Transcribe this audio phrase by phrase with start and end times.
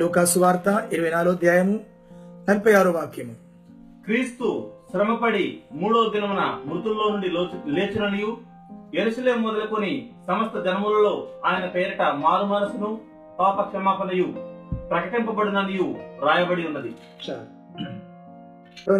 [0.00, 1.80] లూకాసు వార్త ఇరవై నాలుగో అధ్యాయము
[2.50, 3.34] నలభై ఆరో వాక్యము.
[4.04, 8.36] క్రీస్తు శ్రమపడి మూడో దినమున మృతుల్లో నుండి లోచు- లేచుననియు
[8.94, 13.00] ఎరుసలేం మొదలుకొని సమస్త జనములలో ఆయన పేరిట మారు మనసును
[13.38, 14.24] పాప క్షమాపణయు
[14.90, 16.94] ప్రకటింపబడిననియు రాయబడి ఉన్నది.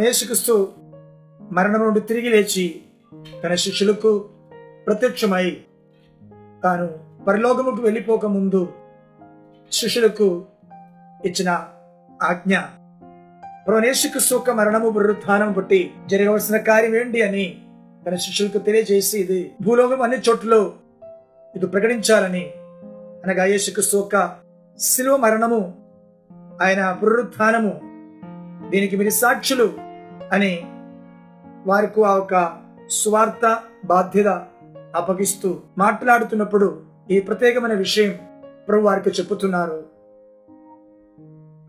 [0.07, 0.69] యేసుక్రీస్తు
[1.53, 2.81] మరణం నుండి తిరిగి లేచి
[3.45, 4.25] తన శిష్యులకు
[4.87, 5.57] ప్రత్యక్షమై
[6.65, 6.89] తాను
[7.25, 8.69] పరలోకముకు వెళ్ళిపోక ముందు
[9.73, 10.45] శిష్యులకు
[11.25, 11.51] ఇచ్చిన
[12.23, 12.57] ఆజ్ఞ.
[13.67, 17.63] ప్రభు సూక మరణము పునరుత్నం బట్టి జరగవలసిన కార్యం ఏంటి అని
[18.07, 20.55] తన శిష్యులకు తెలియజేసి ఇది భూలోకం అన్ని చోట్ల
[21.57, 22.51] ఇది ప్రకటించాలని
[23.27, 24.37] అనగా యేసుక్రీస్తు యొక్క
[24.79, 25.75] శిలువ మరణము
[26.63, 27.81] ఆయన పునరుత్నము
[28.71, 29.75] దీనికి మీరు సాక్షులు
[30.33, 30.65] అని
[31.67, 32.53] వారికి ఆ ఒక
[32.91, 34.27] స్వార్థ బాధ్యత
[34.95, 38.19] అప్పగిస్తూ మాట్లాడుతున్నప్పుడు ఈ ప్రత్యేకమైన విషయం
[38.69, 39.90] ప్రభు వారికి చెప్పుతున్నారు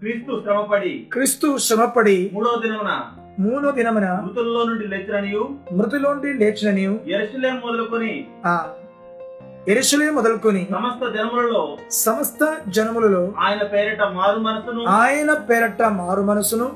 [0.02, 3.02] క్రీస్తు శ్రమపడి క్రీస్తు శ్రమపడి మూడో దినమున
[3.40, 8.68] మూడో దినమున మృతుల్లో నుండి లేచుననియు మృతులోండి లేచినని ఎరుసలేం మొదలుకొని ఆ
[9.68, 16.72] ఎరుసలే మొదలుకొని సమస్త జనములలో సమస్త జనములలో ఆయన పేరిట మారు మనసును ఆయన పేరట మారు మనసును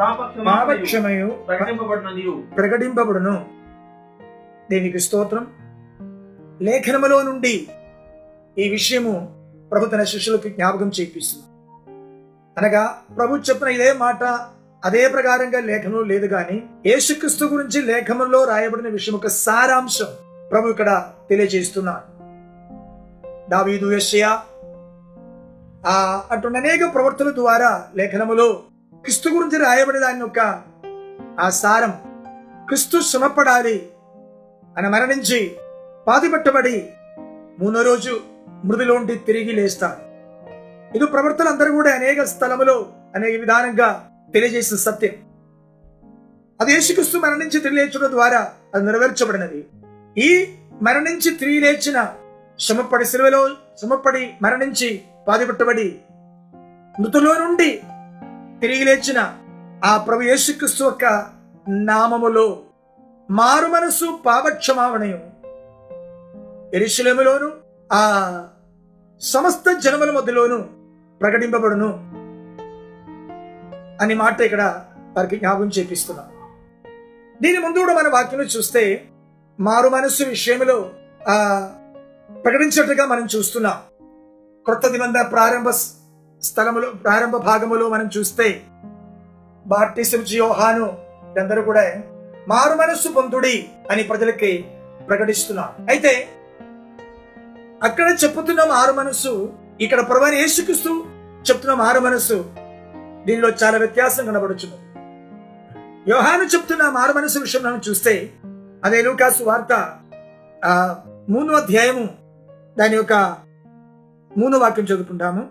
[0.00, 2.42] పాపక్షమయు ప్రకటింపబడిననియు.
[2.56, 3.46] ప్రకటింపబడును.
[4.70, 5.46] దేనికి స్తోత్రం.
[6.62, 7.68] లేఖనములో నుండి
[8.58, 9.14] ఈ విషయము
[9.70, 11.47] ప్రభు తన శిష్యులకు జ్ఞాపకం చేపిస్తుంది
[12.58, 14.24] అనగా ప్రభు చెప్పిన ఇదే మాట
[14.84, 20.06] అదే ప్రకారంగా లేఖనం లేదు గాని యేసుక్రీస్తు గురించి లేఖనంలో రాయబడిన విషయం ఒక సారాంశం
[20.50, 22.04] ప్రభు ఇక్కడ తెలియజేస్తున్నాడు.
[23.50, 24.42] దావీదు యషయా
[25.86, 28.62] ఆ అటువంటి అనేక ప్రవర్తన ద్వారా లేఖనములో
[29.02, 30.40] క్రిస్తు గురించి రాయబడిన దాని యొక్క
[31.40, 31.90] ఆ సారం
[32.66, 33.90] క్రిస్తు శ్రమపడాలి
[34.78, 35.56] అని మరణించి
[36.06, 36.88] పాతిపెట్టబడి
[37.58, 38.20] మూడో రోజు
[38.64, 40.07] మృదిలోంటి తిరిగి లేస్తాడు.
[40.94, 45.14] ఇది ప్రవర్తన అందరూ కూడా అనేక స్థలములో అనేక విధానంగా తెలియజేసిన సత్యం.
[46.60, 49.66] అది యేసుక్రీస్తు మరణించి తిరిగి లేచడం ద్వారా అది నెరవేర్చబడినది.
[50.16, 52.14] ఈ మరణించి తిరిగి లేచిన
[52.58, 53.48] శ్రమపడి సిలువలో
[53.78, 56.00] శ్రమపడి మరణించి బాధపెట్టబడి
[57.00, 57.82] మృతులో నుండి
[58.60, 59.34] తిరిగి లేచిన
[59.84, 61.26] ఆ ప్రభు యేసుక్రీస్తు యొక్క
[61.68, 62.62] నామములో
[63.30, 65.20] మారు మనసు పాపక్షమావణయం
[66.74, 67.52] ఎరుశలేములోను
[67.92, 68.02] ఆ
[69.20, 70.77] సమస్త జనముల మధ్యలోను
[71.20, 71.90] ప్రకటింపబడును
[74.02, 74.84] అని మాట ఇక్కడ
[75.16, 76.26] వారికి జ్ఞాపం చేపిస్తున్నాం.
[77.42, 79.08] దీని ముందు కూడా మన వాక్యం చూస్తే
[79.60, 80.90] మారు మనస్సు విషయంలో
[81.28, 81.36] ఆ
[82.44, 83.78] ప్రకటించినట్టుగా మనం చూస్తున్నాం.
[84.66, 88.62] కొత్త నిబంధన ప్రారంభ స్థలములో ప్రారంభ భాగములో మనం చూస్తే
[89.66, 90.86] బాప్టిసం యోహాను
[91.40, 91.82] అందరూ కూడా
[92.48, 94.52] మారు మనస్సు పొందుడి అని ప్రజలకి
[95.08, 95.90] ప్రకటిస్తున్నారు.
[95.90, 96.28] అయితే
[97.82, 101.04] అక్కడ చెప్పుతున్న మారు మనస్సు ఇక్కడ ప్రభు యేసుక్రీస్తు
[101.50, 102.44] చెప్తున్న మారు మనస్సు
[103.24, 104.84] దీనిలో చాలా వ్యత్యాసం కనబడుచున్నది.
[106.10, 108.32] యోహాను చెప్తున్న మారు మనస్సు విషయం మనం చూస్తే
[108.84, 109.72] అదే లూకాసు వార్త
[110.64, 110.96] ఆ
[111.28, 112.08] మూడో అధ్యాయము
[112.78, 113.36] దాని యొక్క
[114.36, 115.42] మూడో వాక్యం చదువుకుంటాము.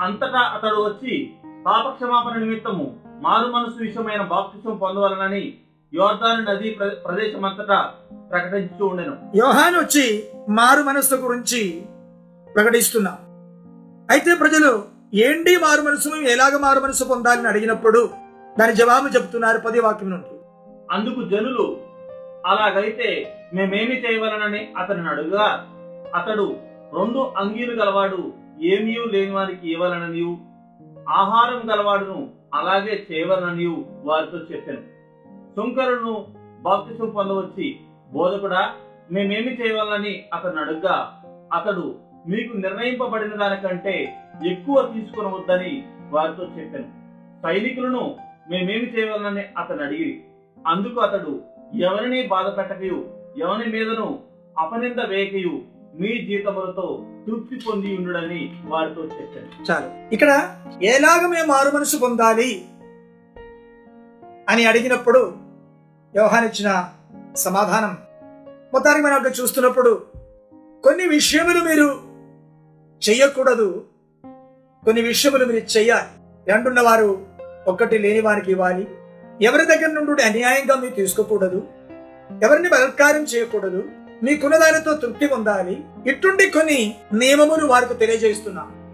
[0.00, 1.34] అంతటా అతడు వచ్చి
[1.66, 5.58] పాప క్షమాపణ నిమిత్తము మారు మనసు విషయమైన బాప్తిసం పొందవలనని
[5.94, 7.90] యోర్దాను నది ప్ర- ప్రదేశమంతటా
[8.30, 11.82] ప్రకటించుతూ ఉండెను యోహాను వచ్చి మారు మనస్సు గురించి
[12.54, 13.18] ప్రకటిస్తున్నా.
[14.10, 14.84] అయితే ప్రజలు
[15.14, 16.08] ఏంటి మారు మనసు?
[16.08, 18.10] మేము ఎలాగ మారు మనసు పొందాలని అడిగినప్పుడు
[18.58, 20.26] దాని జవాబు చెప్తున్నారు పది వాక్యం నుండి.
[20.90, 21.80] అందుకు జనులు
[22.46, 23.08] అలాగైతే
[23.54, 25.66] మేమేమి చేయవలనని అతనిని అడుగుగా
[26.14, 26.56] అతడు
[26.94, 30.38] రెండు అంగీలు గలవాడు ఏమీ లేని వారికి ఇవ్వాలననియు.
[31.08, 34.80] ఆహారం గలవాడును అలాగే చేయవలననియు వారితో చెప్పాను.
[35.56, 36.26] శుంకరును
[36.62, 37.80] బాప్తిసం పొందవచ్చి
[38.12, 38.70] బోధకుడా
[39.10, 41.22] మేమేమి చేయవాలని అతను అడుగ్గా?
[41.52, 44.14] అతడు మీకు నిర్ణయింపబడిన దానికంటే
[44.46, 46.84] ఎక్కువ తీసుకునవద్దని వారితో చెప్పాను.
[47.42, 48.16] సైనికులను
[48.50, 50.24] మేమేమి చేయవాలని అతను అడిగి
[50.66, 51.42] అందుకు అతడు
[51.74, 53.04] ఎవరిని బాధ పెట్టకయు
[53.38, 54.18] ఎవరి మీదను
[54.58, 55.62] అపనింద వేయకయు
[55.94, 59.70] మీ జీతములతో తృప్తి పొంది ఉండుడని వారితో చెప్పాను.
[59.70, 60.14] చాలు.
[60.14, 62.64] ఇక్కడ ఎలాగ మేము మారు మనసు పొందాలి
[64.48, 65.18] అని అడిగినప్పుడు
[66.14, 66.88] వ్యవహారిచ్చిన
[67.34, 67.98] సమాధానం.
[68.72, 70.02] మొత్తానికి మనం అక్కడ చూస్తున్నప్పుడు
[70.84, 72.05] కొన్ని విషయములు మీరు
[73.08, 73.84] చెయ్యకూడదు.
[74.84, 76.50] కొన్ని విషయములు మీరు చెయ్యాలి.
[76.50, 77.26] రెండున్న వారు
[77.66, 78.88] ఒక్కటి లేని వారికి ఇవ్వాలి.
[79.42, 81.62] ఎవరి దగ్గర నుండి అన్యాయంగా మీరు తీసుకోకూడదు.
[82.42, 83.84] ఎవరిని బలత్కారం చేయకూడదు.
[84.22, 85.84] మీకున్న దానితో తృప్తి పొందాలి.
[86.06, 88.86] ఇట్టుండి కొన్ని నియమములు వారికి తెలియజేస్తున్నాం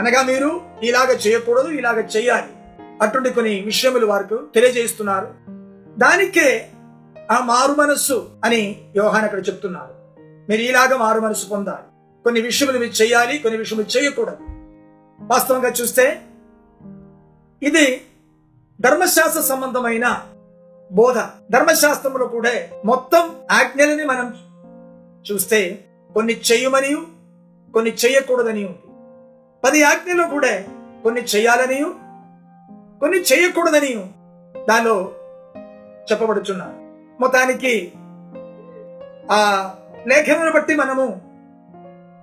[0.00, 5.34] అనగా మీరు ఇలాగ చేయకూడదు ఇలాగ చేయాలి అటువంటి కొన్ని విషయములు వారికి తెలియజేస్తున్నారు.
[5.98, 6.68] దానికే
[7.30, 9.94] ఆ మారు మనస్సు అని యోహాన్ అక్కడ చెప్తున్నారు.
[10.48, 11.87] మీరు ఇలాగ మారు మనస్సు పొందాలి.
[12.24, 14.36] కొన్ని విషయములు చేయాలి కొన్ని విషయములు చేయకూడదు.
[15.20, 16.22] వాస్తవంగా చూస్తే
[17.62, 18.00] ఇది
[18.80, 20.26] ధర్మశాస్త్ర సంబంధమైన
[20.92, 21.18] బోధ.
[21.50, 22.50] ధర్మశాస్త్రంలో కూడా
[22.84, 24.34] మొత్తం ఆజ్ఞలని మనం
[25.32, 25.84] చూస్తే
[26.14, 26.96] కొన్ని చెయ్యమని
[27.72, 28.78] కొన్ని చెయ్యకూడదని ఉంది
[29.64, 30.64] పది ఆజ్ఞలు కూడా
[31.02, 31.84] కొన్ని చెయ్యాలని
[33.00, 34.12] కొన్ని చెయ్యకూడదని
[34.68, 35.12] దానిలో
[36.12, 36.72] చెప్పబడుచున్నారు
[37.20, 37.92] మొత్తానికి
[39.32, 39.70] ఆ
[40.06, 41.27] లేఖనను బట్టి మనము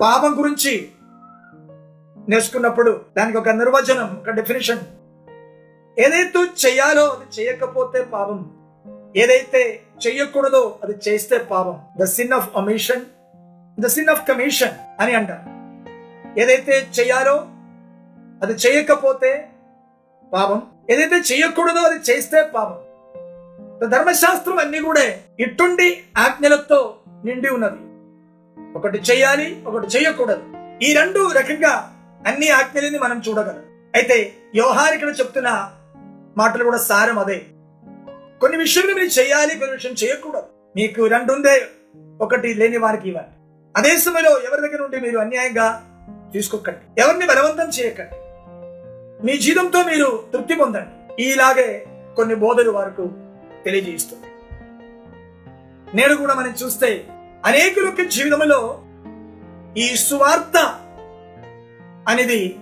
[0.01, 0.92] పాపం గురించి
[2.30, 4.80] నేర్చుకున్నప్పుడు దానికి ఒక నిర్వచనం ఒక డెఫినేషన్
[6.00, 8.51] ఏదైతే చేయాలో అది చేయకపోతే పాపం.
[9.18, 11.80] ఏదైతే చెయ్యకూడదో అది చేస్తే పాపం.
[12.00, 13.01] The sin of omission
[13.80, 15.56] the sin of commission అని అంటారు.
[16.39, 17.47] ఏదైతే చేయాలో
[18.44, 19.50] అది చేయకపోతే
[20.33, 20.62] పాపం.
[20.89, 22.77] ఏదైతే చేయకూడదో అది చేస్తే పాపం.
[23.89, 25.01] ధర్మశాస్త్రం అన్ని కూడా
[25.39, 26.95] ఇట్టుండి ఆజ్ఞలతో
[27.25, 27.94] నిండి ఉన్నది.
[28.75, 30.44] ఒకటి చేయాలి ఒకటి చేయకూడదు.
[30.83, 31.74] ఈ రెండు రకంగా
[32.27, 33.63] అన్ని ఆజ్ఞలని మనం చూడగలం.
[33.95, 35.72] అయితే వ్యవహారికలు ఇక్కడ చెప్తున్న
[36.38, 37.42] మాటలు కూడా సారం అదే.
[38.42, 40.44] కొన్ని విషయాలు మీరు చేయాలి కొన్ని విషయం చేయకూడదు.
[40.75, 41.68] మీకు రెండు ఉందే
[42.22, 43.30] ఒకటి లేని వారికి ఇవ్వండి
[43.77, 45.68] అదే సమయంలో ఎవరి దగ్గర నుండి మీరు అన్యాయంగా
[46.33, 47.01] తీసుకోకండి.
[47.01, 48.16] ఎవరిని బలవంతం చేయకండి.
[49.25, 51.24] మీ జీతంతో మీరు తృప్తి పొందండి.
[51.24, 51.86] ఇలాగే
[52.16, 53.10] కొన్ని బోధలు వారికి
[53.63, 54.28] తెలియజేస్తుంది
[55.94, 57.07] నేను కూడా మనం చూస్తే
[57.45, 58.81] అనేకుల యొక్క జీవితంలో
[59.77, 60.57] ఈ సువార్త
[62.07, 62.56] అనేది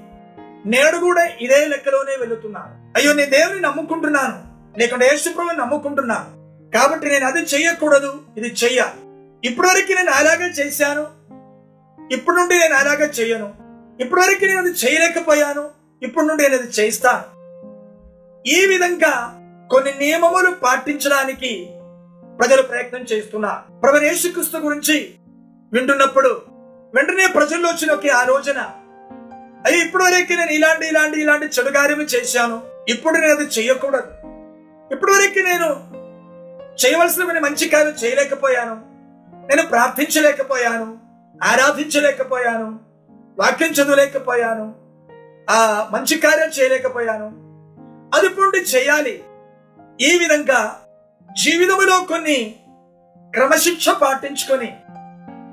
[0.66, 2.98] నేడు కూడా ఇదే లెక్కలోనే వెళుతున్నాను.
[2.98, 4.44] అయ్యో నేను దేవుని నమ్ముకుంటున్నాను.
[4.80, 6.44] లేకుంటే యేసుప్రభుని నమ్ముకుంటున్నాను.
[6.72, 9.04] కాబట్టి నేను అది చెయ్యకూడదు ఇది చెయ్యాలి
[9.48, 11.08] ఇప్పటివరకు నేను అలాగే చేశాను.
[12.14, 13.54] ఇప్పుడు నుండి నేను అలాగే చెయ్యను.
[14.02, 15.70] ఇప్పటివరకు నేను అది చేయలేకపోయాను.
[16.02, 17.44] ఇప్పుడు నుండి నేను అది చేస్తాను.
[18.48, 19.40] ఈ విధంగా
[19.72, 21.73] కొన్ని నియమములు పాటించడానికి
[22.40, 25.14] ప్రజలు ప్రయత్నం చేస్తున్నారు ప్రభు యేసుక్రీస్తు గురించి
[25.74, 26.42] వింటున్నప్పుడు
[26.96, 28.58] వెంటనే ప్రజల్లో వచ్చిన ఒక ఆలోచన
[29.66, 32.64] అయ్యి ఇప్పుడు వరకు నేను ఇలాంటి ఇలాంటి ఇలాంటి చెడు కార్యము చేశాను.
[32.90, 34.08] ఇప్పుడు నేను అది చేయకూడదు.
[34.94, 35.94] ఇప్పుడు వరకు నేను
[36.86, 38.74] చేయవలసిన కొన్ని మంచి కార్యం చేయలేకపోయాను.
[39.48, 40.98] నేను ప్రార్థించలేకపోయాను.
[41.44, 42.80] ఆరాధించలేకపోయాను.
[43.40, 44.76] వాక్యం చదవలేకపోయాను.
[45.50, 47.26] ఆ మంచి కార్యం చేయలేకపోయాను.
[48.18, 49.24] అది ఇప్పుడు చేయాలి.
[50.02, 50.83] ఈ విధంగా
[51.38, 52.56] జీవితంలో కొన్ని
[53.34, 54.76] క్రమశిక్ష పాటించుకొని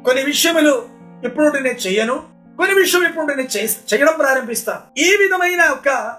[0.05, 0.89] కొన్ని విషయములు
[1.25, 6.17] ఇప్పుడు నేను చెయ్యను కొన్ని విషయం ఇప్పుడు నేను చేయడం ప్రారంభిస్తాను ఈ విధమైన ఒక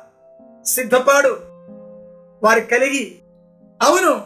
[0.65, 1.29] సిద్ధపాడు
[2.43, 3.19] వారి కలిగి
[3.81, 4.23] అవును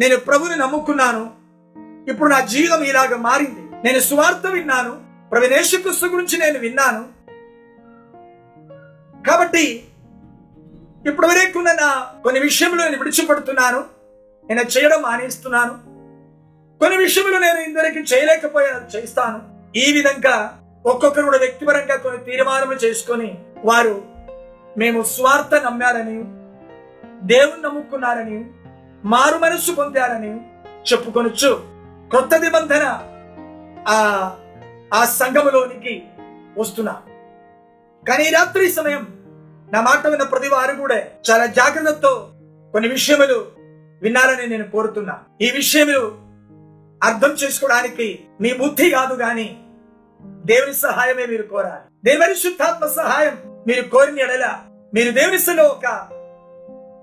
[0.00, 1.30] నేను ప్రభుని నమ్ముకున్నాను.
[2.10, 3.82] ఇప్పుడు నా జీవితం ఇలాగ మారింది.
[3.84, 7.08] నేను సువార్త విన్నాను ప్రవేశక్రిస్తు గురించి నేను విన్నాను.
[9.22, 9.84] కాబట్టి
[11.06, 13.99] ఇప్పటి వరకు నా కొన్ని విషయంలో నేను విడిచిపడుతున్నాను.
[14.50, 15.74] నేను చేయడం మానేస్తున్నాను.
[16.78, 19.40] కొన్ని విషయంలో నేను ఇందరికి చేయలేకపోయాను చేస్తాను.
[19.78, 24.04] ఈ విధంగా ఒక్కొక్కరు కూడా వ్యక్తిపరంగా కొన్ని తీర్మానములు చేసుకొని వారు
[24.78, 26.24] మేము స్వార్థ నమ్మారని
[27.26, 28.44] దేవుని నమ్ముకున్నారని
[29.04, 30.40] మారు మనస్సు పొందారని
[30.92, 31.64] చెప్పుకొనొచ్చు.
[32.10, 33.02] కొత్త నిబంధన
[33.88, 33.96] ఆ
[34.94, 36.02] ఆ సంఘములోనికి
[36.58, 37.02] వస్తున్నా.
[38.08, 39.08] కానీ రాత్రి సమయం
[39.72, 41.00] నా మాట విన్న ప్రతి వారు కూడా
[41.30, 42.30] చాలా జాగ్రత్తతో
[42.72, 43.59] కొన్ని విషయములు
[44.02, 45.18] వినాలని నేను కోరుతున్నా.
[45.40, 46.18] ఈ విషయములు
[47.02, 49.58] అర్థం చేసుకోవడానికి మీ బుద్ధి కాదు గాని
[50.22, 51.80] దేవుని సహాయమే మీరు కోరాలి.
[52.04, 54.58] దేవుని శుద్ధాత్మ సహాయం మీరు కోరిన ఎడల
[54.94, 55.80] మీరు దేవునిస్తులో ఒక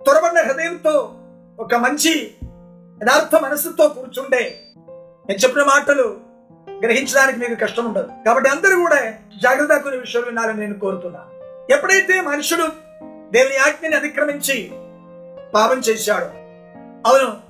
[0.03, 1.13] త్వరబడిన హృదయంతో
[1.59, 2.31] ఒక మంచి
[3.03, 4.61] యథార్థ మనసుతో కూర్చుండే
[5.29, 6.17] నేను చెప్పిన మాటలు
[6.85, 8.07] గ్రహించడానికి మీకు కష్టం ఉండదు.
[8.25, 11.19] కాబట్టి అందరూ కూడా జాగ్రత్త కొన్ని విషయాలు వినాలని నేను కోరుతున్నా.
[11.75, 12.67] ఎప్పుడైతే మనుషుడు
[13.31, 14.71] దేవుని ఆజ్ఞని అతిక్రమించి
[15.53, 16.36] పాపం చేశాడు
[17.07, 17.47] అవును.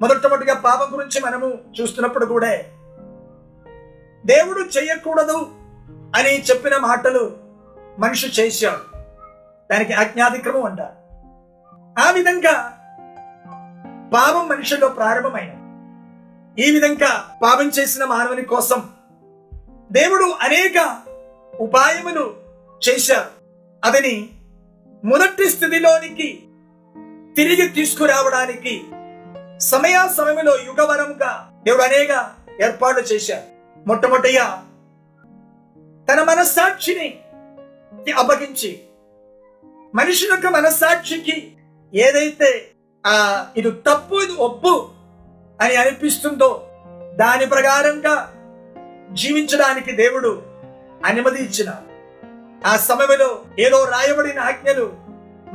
[0.00, 2.48] మొదటమొదటిగా పాపం గురించి మనము చూస్తున్నప్పుడు కూడా
[4.26, 5.36] దేవుడు చెయ్యకూడదు
[6.16, 7.36] అని చెప్పిన మాటలు
[7.98, 8.96] మనిషి చేశాడు.
[9.72, 11.06] దానికి అజ్ఞాతిక్రమం అంటారు.
[12.06, 12.72] ఆ విధంగా
[14.14, 15.66] పాపం మనిషిలో ప్రారంభమైనది
[16.62, 18.90] ఈ విధంగా పాపం చేసిన మానవుని కోసం
[19.92, 21.02] దేవుడు అనేక
[21.60, 22.36] ఉపాయములు
[22.88, 23.30] చేశారు
[23.84, 24.30] అతని
[25.04, 26.45] మొదటి స్థితిలోనికి
[27.36, 28.74] తిరిగి తీసుకురావడానికి
[29.60, 31.32] సమయా సమయంలో యుగవరముగా
[31.64, 32.12] దేవుడు అనేక
[32.62, 33.46] ఏర్పాట్లు చేశారు
[33.86, 34.46] మొట్టమొదటిగా
[36.08, 37.08] తన మనస్సాక్షిని
[38.18, 38.70] అప్పగించి
[39.94, 41.36] మనిషి యొక్క మనస్సాక్షికి
[41.92, 42.50] ఏదైతే
[43.04, 43.16] ఆ
[43.56, 44.74] ఇది తప్పు ఇది ఒప్పు
[45.60, 46.50] అని అనిపిస్తుందో
[47.16, 48.14] దాని ప్రకారంగా
[49.12, 50.32] జీవించడానికి దేవుడు
[51.06, 51.70] అనుమతి ఇచ్చిన
[52.66, 54.86] ఆ సమయంలో ఏదో రాయబడిన ఆజ్ఞలు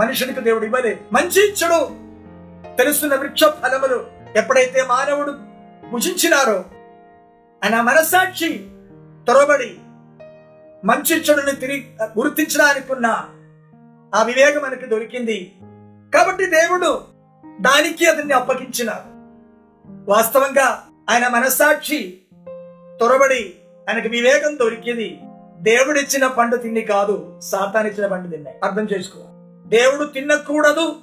[0.02, 1.00] మనుషునికి దేవుడు ఇవ్వలే.
[1.14, 1.80] మంచి ఇచ్చుడు
[2.78, 5.32] తెలుస్తున్న వృక్ష ఫలములు ఎప్పుడైతే మానవుడు
[5.90, 6.66] భుజించినారో
[7.64, 8.68] ఆయన మనసాక్షి
[9.28, 9.78] తొరబడి
[10.86, 13.08] మంచి చెడుని తిరిగి గుర్తించడానికి ఉన్న
[14.16, 15.56] ఆ వివేకం మనకి దొరికింది.
[16.14, 17.02] కాబట్టి దేవుడు
[17.62, 19.12] దానికి అతన్ని అప్పగించినారు.
[20.12, 22.22] వాస్తవంగా ఆయన మనస్సాక్షి
[22.98, 23.54] త్వరబడి
[23.90, 25.20] ఆయనకు వివేకం దొరికింది.
[25.60, 28.58] దేవుడిచ్చిన పండు తిండి కాదు సాతానిచ్చిన పండు తిన్నాయి.
[28.64, 29.20] అర్థం చేసుకో.
[29.72, 30.96] దేవుడు తినకూడదు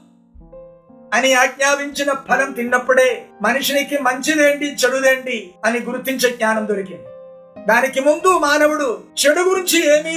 [1.15, 7.03] అని ఆజ్ఞాపించిన ఫలం తిన్నప్పుడే మనిషినికి మంచిదేంటి చెడుదేంటి అని గుర్తించే జ్ఞానం దొరికింది.
[7.67, 10.17] దానికి ముందు మానవుడు చెడు గురించి ఏమీ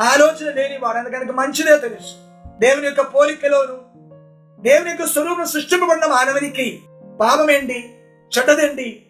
[0.00, 2.14] ఆలోచన లేని వాడు మంచిదే తెలుసు.
[2.58, 3.96] దేవుని యొక్క పోలికలోను
[4.62, 6.80] దేవుని యొక్క స్వరూపం సృష్టింపబడిన మానవునికి
[7.20, 7.94] పాపం ఏంటి
[8.38, 9.06] చెడ్డదేంటి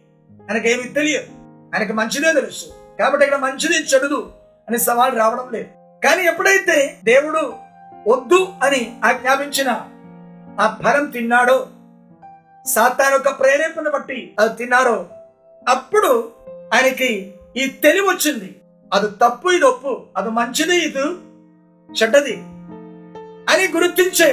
[0.51, 1.27] ఆయనకేమి తెలియదు.
[1.75, 2.97] ఆయనకు మంచిదే తెలుసు.
[2.99, 4.33] కాబట్టి ఇక్కడ మంచిది చెడుదు
[4.69, 5.69] అని సవాల్ రావడం లేదు.
[6.07, 7.66] కానీ ఎప్పుడైతే దేవుడు
[8.07, 9.71] వద్దు అని ఆజ్ఞాపించిన
[10.61, 11.57] ఆ ఫలం తిన్నాడో
[12.67, 14.97] సాతాన్ యొక్క ప్రేరేపణ బట్టి అది తిన్నారో
[15.69, 16.33] అప్పుడు
[16.75, 17.11] ఆయనకి
[17.57, 18.61] ఈ తెలివి వచ్చింది.
[18.93, 21.05] అది తప్పు ఇది ఒప్పు అది మంచిది ఇది
[21.91, 22.37] చెడ్డది
[23.53, 24.31] అని గుర్తించే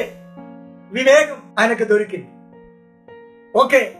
[0.91, 2.29] వివేకం ఆయనకు దొరికింది.
[3.57, 3.95] ఓకే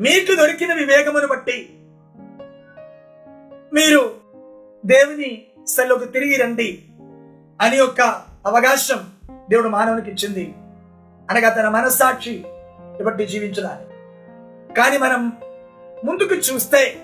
[0.00, 1.56] మీకు దొరికిన వివేకమును బట్టి
[3.74, 4.02] మీరు
[4.84, 5.30] దేవుని
[5.66, 6.84] సెల్లోకి తిరిగి రండి
[7.60, 8.02] అని యొక్క
[8.46, 9.04] అవకాశం
[9.50, 10.54] దేవుడు మానవునికి ఇచ్చింది.
[11.30, 12.44] అనగా తన మనస్సాక్షి
[13.04, 13.92] బట్టి జీవించడానికి.
[14.74, 15.32] కానీ మనం
[16.04, 17.00] ముందుకు చూస్తే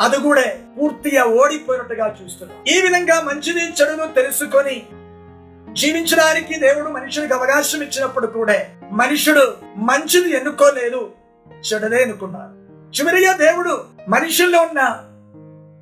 [0.00, 0.42] అది కూడా
[0.78, 2.64] పూర్తిగా ఓడిపోయినట్టుగా చూస్తున్నాం.
[2.68, 4.86] ఈ విధంగా మంచిది చెడును తెలుసుకొని
[5.72, 11.10] జీవించడానికి దేవుడు మనుషునికి అవకాశం ఇచ్చినప్పుడు కూడా మనుషుడు మంచిది ఎన్నుకోలేదు
[11.74, 15.04] చెడుదే ఎన్నుకున్నారు చివరిగా దేవుడు మనుషుల్లో ఉన్న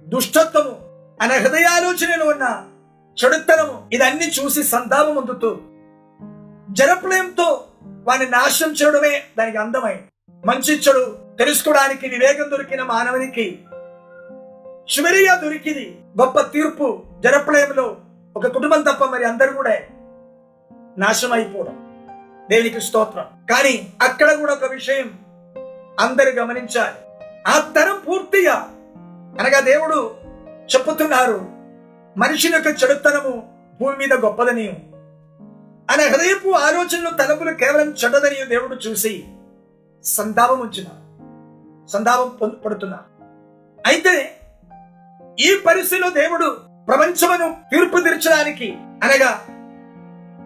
[0.09, 0.77] దుష్టత్వము
[1.23, 2.65] అనే హృదయాలోచనలో ఉన్న
[3.19, 5.59] చెడుతనము ఇదన్నీ చూసి సంతాపం పొందుతూ
[6.71, 9.97] జనప్రయంతో వాడిని నాశనం చేయడమే దానికి అందమై
[10.47, 13.59] మంచి చెడు తెలుసుకోవడానికి వివేకం దొరికిన మానవునికి
[14.65, 17.97] చివరిగా దొరికింది గొప్ప తీర్పు జనప్రయంలో
[18.37, 19.79] ఒక కుటుంబం తప్ప మరి అందరు కూడా
[20.99, 21.77] నాశనం అయిపోవడం
[22.51, 23.25] దేవునికి స్తోత్రం.
[23.51, 25.19] కానీ అక్కడ కూడా ఒక విషయం
[26.01, 26.97] అందరు గమనించాలి.
[27.47, 28.55] ఆ తరం పూర్తిగా
[29.41, 30.15] అనగా దేవుడు
[30.75, 31.54] చెప్పుతున్నారు
[32.17, 33.33] మనిషిని యొక్క చెడుతనము
[33.81, 34.69] భూమి మీద గొప్పదని
[35.91, 39.27] అనే హృదయపు ఆలోచనలు తలపులు కేవలం చెడ్డదని దేవుడు చూసి
[40.05, 40.87] సంతాపం ఉంచిన
[41.89, 43.03] సంతాపం పొందు-
[43.87, 44.15] అయితే
[45.39, 46.49] ఈ పరిస్థితిలో దేవుడు
[46.87, 48.69] ప్రపంచమును తీర్పు తీర్చడానికి
[49.03, 49.31] అనగా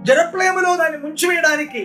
[0.03, 1.83] జనప్రేమలో దాన్ని ముంచివేయడానికి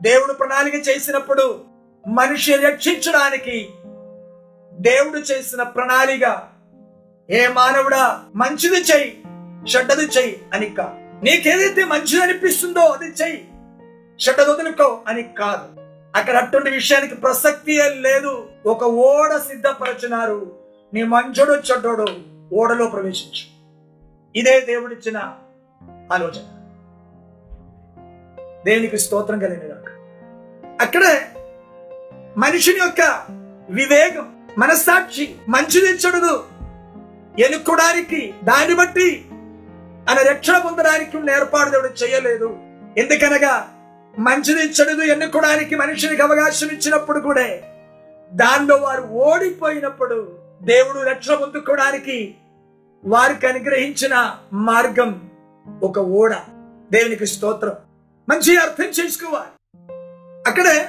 [0.00, 1.64] దేవుడు ప్రణాళిక చేసినప్పుడు
[2.06, 3.56] మనిషి రక్షించడానికి
[4.74, 6.24] దేవుడు చేసిన ప్రణాళిక
[7.30, 9.22] ఏ మానవుడా మంచిది చెయ్యి
[9.74, 13.48] చెడ్డది చెయ్యి అని కాదు నీకేదైతే మంచిది అనిపిస్తుందో అది చెయ్యి
[14.28, 15.80] చెడ్డది వదులుకో అని కాదు.
[16.18, 18.48] అక్కడ అటువంటి విషయానికి ప్రసక్తియే లేదు.
[18.66, 20.52] ఒక ఓడ సిద్ధపరచున్నారు
[20.94, 22.06] నీ మంచుడు చెడ్డోడు
[22.52, 23.56] ఓడలో ప్రవేశించు.
[24.38, 25.34] ఇదే దేవుడిచ్చిన
[26.12, 26.52] ఆలోచన.
[28.66, 29.72] దేవునికి స్తోత్రం కలిగిన
[30.80, 31.28] అక్కడే
[32.36, 33.24] మనిషిని యొక్క
[33.70, 36.44] వివేకం మనస్సాక్షి మంచిది చెడుదు
[37.38, 39.24] ఎన్నుకోవడానికి దాన్ని బట్టి
[40.08, 42.56] ఆయన రక్షణ పొందడానికి ఉన్న ఏర్పాటు దేవుడు చేయలేదు.
[42.98, 43.68] ఎందుకనగా
[44.18, 47.46] మంచిది చెడుదు ఎన్నుకోవడానికి మనిషినికి అవకాశం ఇచ్చినప్పుడు కూడా
[48.32, 52.34] దానిలో వారు ఓడిపోయినప్పుడు దేవుడు రక్షణ పొందుకోవడానికి
[53.04, 55.30] వారికి అనుగ్రహించిన మార్గం
[55.82, 56.34] ఒక ఓడ.
[56.90, 57.72] దేవునికి స్తోత్రం.
[58.28, 59.82] మంచి అర్థం చేసుకోవాలి.
[60.46, 60.88] అక్కడే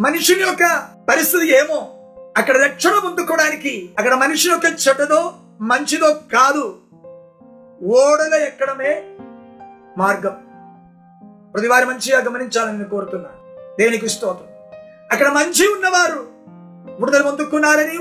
[0.00, 1.91] మనుషుని యొక్క పరిస్థితి ఏమో?
[2.36, 6.78] అక్కడ రక్షణ పొందుకోవడానికి అక్కడ మనిషి యొక్క చెడ్డదో మంచిదో కాదు.
[7.82, 9.04] ఓడల ఎక్కడమే
[9.98, 10.36] మార్గం.
[11.54, 13.56] ప్రతివారి మంచిగా గమనించాలని నేను కోరుతున్నాను.
[13.80, 14.46] దేనికి స్తోత్రం?
[15.12, 16.26] అక్కడ మంచి ఉన్నవారు
[17.00, 17.98] విడుదల పొందుకున్నారని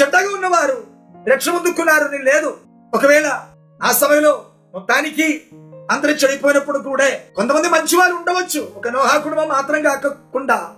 [0.00, 0.86] చెడ్డగా ఉన్నవారు
[1.28, 2.56] రక్షణ పొందుకున్నారని లేదు.
[2.94, 3.40] ఒకవేళ
[3.82, 5.42] ఆ సమయంలో మొత్తానికి
[5.90, 8.72] అందరూ చెడిపోయినప్పుడు కూడా కొంతమంది మంచి వాళ్ళు ఉండవచ్చు.
[8.76, 10.74] ఒక నోహా కుటుంబం మాత్రం కాకుండా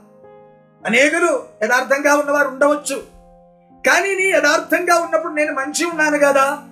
[0.87, 3.03] అనేకులు యథార్థంగా ఉన్నవారు ఉండవచ్చు.
[3.87, 6.63] కానీ నీ యథార్థంగా ఉన్నప్పుడు నేను మంచి ఉన్నాను కదా?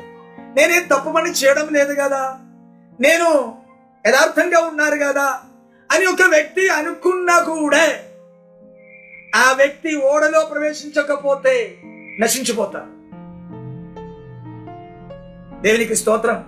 [0.55, 2.38] నేనేం తప్పు పని చేయడం లేదు కదా?
[3.00, 3.59] నేను
[4.07, 5.40] యథార్థంగా ఉన్నారు కదా?
[5.93, 7.88] అని ఒక వ్యక్తి అనుకున్నా కూడా
[9.35, 11.76] ఆ వ్యక్తి ఓడలో ప్రవేశించకపోతే
[12.21, 12.81] నశించిపోతా
[15.61, 16.45] దేవునికి స్తోత్రం.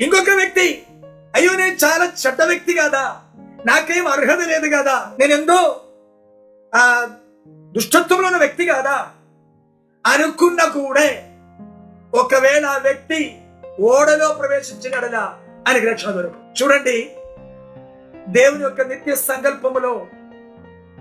[0.00, 0.82] ఇంకొక వ్యక్తి
[1.34, 3.20] అయ్యో నేను చాలా చెడ్డ వ్యక్తి కదా?
[3.66, 5.16] నాకేం అర్హత లేదు కదా.
[5.18, 5.76] నేను
[6.74, 7.08] ఆ
[7.48, 9.08] దుష్టత్వంలో ఉన్న వ్యక్తి కాదా?
[10.06, 11.08] అనుకున్న కూడా
[12.14, 13.38] ఒకవేళ ఆ వ్యక్తి
[13.80, 17.12] ఓడలో ప్రవేశించినడలా ఆయనకి రక్షణ దొరకు చూడండి
[18.28, 20.06] దేవుని యొక్క నిత్య సంకల్పములో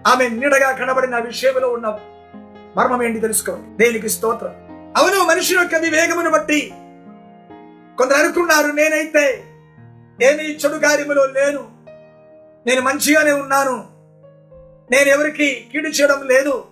[0.07, 1.99] ఆమె నీడగా కనబడిన విషయంలో ఉన్న
[2.75, 3.77] మర్మం ఏంటి తెలుసుకోండి.
[3.77, 4.55] దేవునికి స్తోత్రం?
[4.97, 6.71] అవును మనిషి యొక్క వివేకమును బట్టి
[7.97, 9.43] కొందరు అనుకున్నారు నేనైతే
[10.21, 11.76] ఏమి చెడు కార్యములో లేను.
[12.67, 13.85] నేను మంచిగానే ఉన్నాను.
[14.91, 16.63] నేను ఎవరికి కీడు చేయడం లేదు.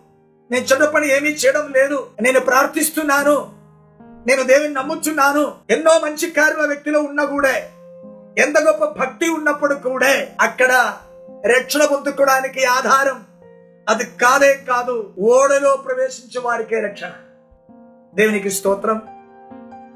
[0.52, 2.08] నేను చెడ్డ పని ఏమీ చేయడం లేదు.
[2.22, 3.54] నేను ప్రార్థిస్తున్నాను.
[4.02, 5.54] నేను దేవుని నమ్ముతున్నాను.
[5.70, 7.50] ఎన్నో మంచి కార్యాల వ్యక్తిలో ఉన్నా కూడా
[8.38, 10.98] ఎంత గొప్ప భక్తి ఉన్నప్పుడు కూడా అక్కడ
[11.46, 13.24] రక్షణ పొందుకోవడానికి ఆధారం
[13.90, 17.12] అది కాదే కాదు ఓడలో ప్రవేశించే వారికే రక్షణ.
[18.16, 19.02] దేవునికి స్తోత్రం.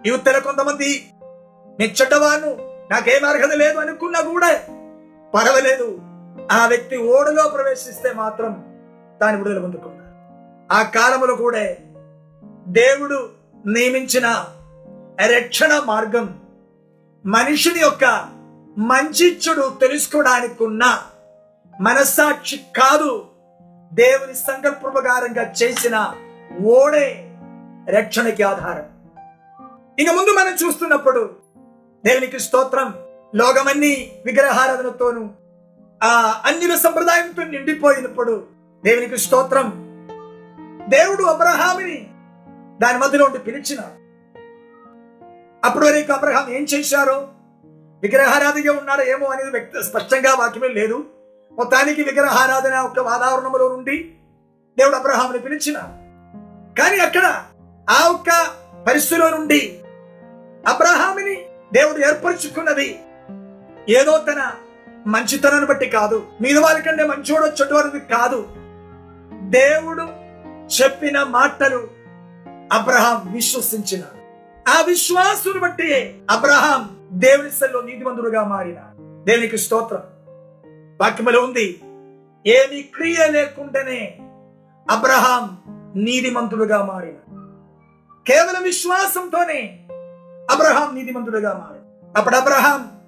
[0.06, 1.10] యువతల కొంతమంది
[1.80, 2.58] నేను చెడ్డవాను
[2.92, 4.60] నాకేం అర్హత లేదు అనుకున్నా కూడా
[5.34, 6.02] పర్వాలేదు.
[6.52, 8.80] ఆ వ్యక్తి ఓడలో ప్రవేశిస్తే మాత్రం
[9.22, 10.10] దాని విడుదల పొందుకున్నాడు
[10.74, 11.76] ఆ కాలములో కూడా
[12.68, 13.30] దేవుడు
[13.66, 14.46] నియమించిన
[15.38, 16.42] రక్షణ మార్గం
[17.26, 18.06] మనిషిని యొక్క
[18.78, 21.02] మంచి చెడు తెలుసుకోవడానికి ఉన్న
[21.82, 23.26] మనస్సాక్షి కాదు
[23.94, 26.14] దేవుని సంకల్ప ప్రకారంగా చేసిన
[26.66, 27.32] ఓడే
[27.90, 28.88] రక్షణకి ఆధారం.
[30.00, 31.30] ఇక ముందు మనం చూస్తున్నప్పుడు
[32.06, 32.94] దేవునికి స్తోత్రం.
[33.36, 35.36] లోకమన్ని విగ్రహారాధనతోను
[36.04, 38.48] ఆ అన్యుల సంప్రదాయంతో నిండిపోయినప్పుడు
[38.84, 39.70] దేవునికి స్తోత్రం.
[40.90, 42.12] దేవుడు అబ్రహామిని
[42.80, 44.00] దాని మధ్యలో ఉండి పిలిచినాడు.
[45.68, 47.28] అప్పుడు వరకు అబ్రహాం ఏం చేశారో
[48.02, 51.06] విగ్రహారాధిగా ఉన్నాడో ఏమో అనేది వ్యక్తి స్పష్టంగా వాక్యమే లేదు.
[51.52, 54.04] మొత్తానికి విగ్రహారాధన ఒక వాతావరణంలో నుండి
[54.80, 55.78] దేవుడు అబ్రహాముని పిలిచిన
[56.80, 57.44] కానీ అక్కడ
[57.90, 58.30] ఆ ఒక్క
[58.88, 59.80] పరిస్థితిలో నుండి
[60.68, 61.36] అబ్రహాముని
[61.74, 63.00] దేవుడు ఏర్పరచుకున్నది
[63.90, 64.52] ఏదో తన
[65.08, 66.28] మంచితనాన్ని బట్టి కాదు.
[66.42, 68.48] మీద వాళ్ళకంటే మంచివాడు చెడ్డవాడిది కాదు.
[69.50, 70.04] దేవుడు
[70.82, 71.88] చెప్పిన మాటలు
[72.74, 74.02] అబ్రహాం విశ్వసించిన
[74.68, 78.78] ఆ విశ్వాసుని బట్టి అబ్రహాం దేవుని సెల్లో నీతిమంతుడుగా మారిన
[79.24, 80.04] దేవునికి స్తోత్రం.
[81.02, 81.82] వాక్యములో ఉంది
[82.48, 84.18] ఏమి క్రియ లేకుండానే
[84.92, 85.58] అబ్రహాం
[85.96, 87.16] నీతిమంతుడుగా మారిన
[88.28, 89.80] కేవలం విశ్వాసంతోనే
[90.52, 91.80] అబ్రహాం నీతిమంతుడుగా మారి
[92.18, 92.99] అప్పుడు అబ్రహాం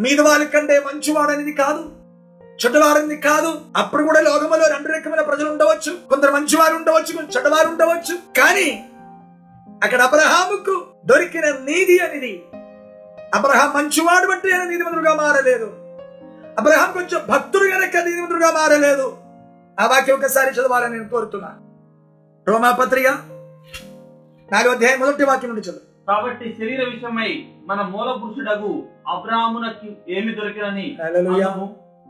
[0.00, 1.92] మీద వారి కంటే మంచివాడనేది కాదు.
[2.64, 3.60] చెడ్డవారని కాదు.
[3.76, 6.08] అప్పుడు కూడా లోకములో రెండు రకమైన ప్రజలు ఉండవచ్చు.
[6.08, 8.16] కొందరు మంచివారు ఉండవచ్చు కొంచెం చెడ్డవారు ఉండవచ్చు.
[8.16, 8.86] కానీ
[9.84, 12.42] అక్కడ అబ్రహాముకు దొరికిన నీతి అనేది
[13.34, 15.64] అబ్రహాం మంచివాడు బట్టి ఆయన నీతిమంతుడుగా మారలేదు.
[16.58, 19.16] అబ్రహాం కొంచెం భక్తుడు కనుక నీతిమంతుడుగా మారలేదు.
[19.80, 21.54] ఆ వాక్యం ఒకసారి చదవాలని నేను కోరుతున్నా.
[22.48, 23.06] రోమా పత్రిక
[24.54, 25.89] అధ్యాయం మొదటి వాక్యం నుండి చదువు.
[26.08, 27.30] కాబట్టి శరీర విషయమై
[27.66, 28.70] మన మూల పురుషుడగు
[29.08, 30.86] అబ్రహామునకు ఏమి దొరికినని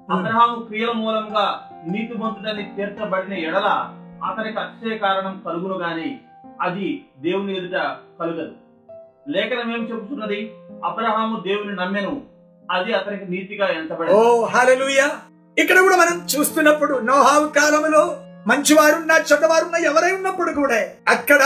[0.09, 1.47] అబ్రహాము క్రియల మూలంగా
[1.87, 3.69] నీతిమంతుడని తీర్చబడిన ఎడల
[4.25, 6.09] అతనికి అక్షయ కారణం కలుగును గాని
[6.61, 6.87] అది
[7.19, 7.77] దేవుని ఎదుట
[8.21, 8.53] కలుగదు.
[9.29, 10.39] లేఖనం ఏం చెబుతున్నది?
[10.85, 12.13] అబ్రహాము దేవుని నమ్మెను.
[12.71, 15.07] అది అతనికి నీతిగా ఓ ఎంచబడదు హల్లెలూయా.
[15.57, 18.03] ఇక్కడ కూడా మనం చూస్తున్నప్పుడు నోహావు కాలంలో
[18.47, 21.43] మంచివారున్నా చెడ్డవారున్నా ఎవరై ఉన్నప్పుడు కూడా అక్కడ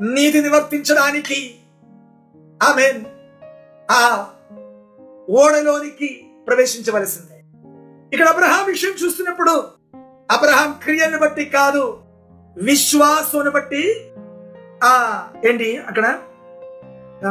[0.00, 1.38] నీతి నివర్తించడానికి
[2.62, 2.92] ఆమె
[3.90, 4.26] ఆ
[5.30, 7.42] ఓడలోనికి ప్రవేశించవలసిందే.
[8.12, 9.64] ఇక్కడ అబ్రహాం విషయం చూస్తున్నప్పుడు
[10.30, 11.98] అబ్రహాం క్రియను బట్టి కాదు
[12.62, 14.10] విశ్వాసును బట్టి
[14.84, 16.18] ఆ ఏంటి అక్కడ?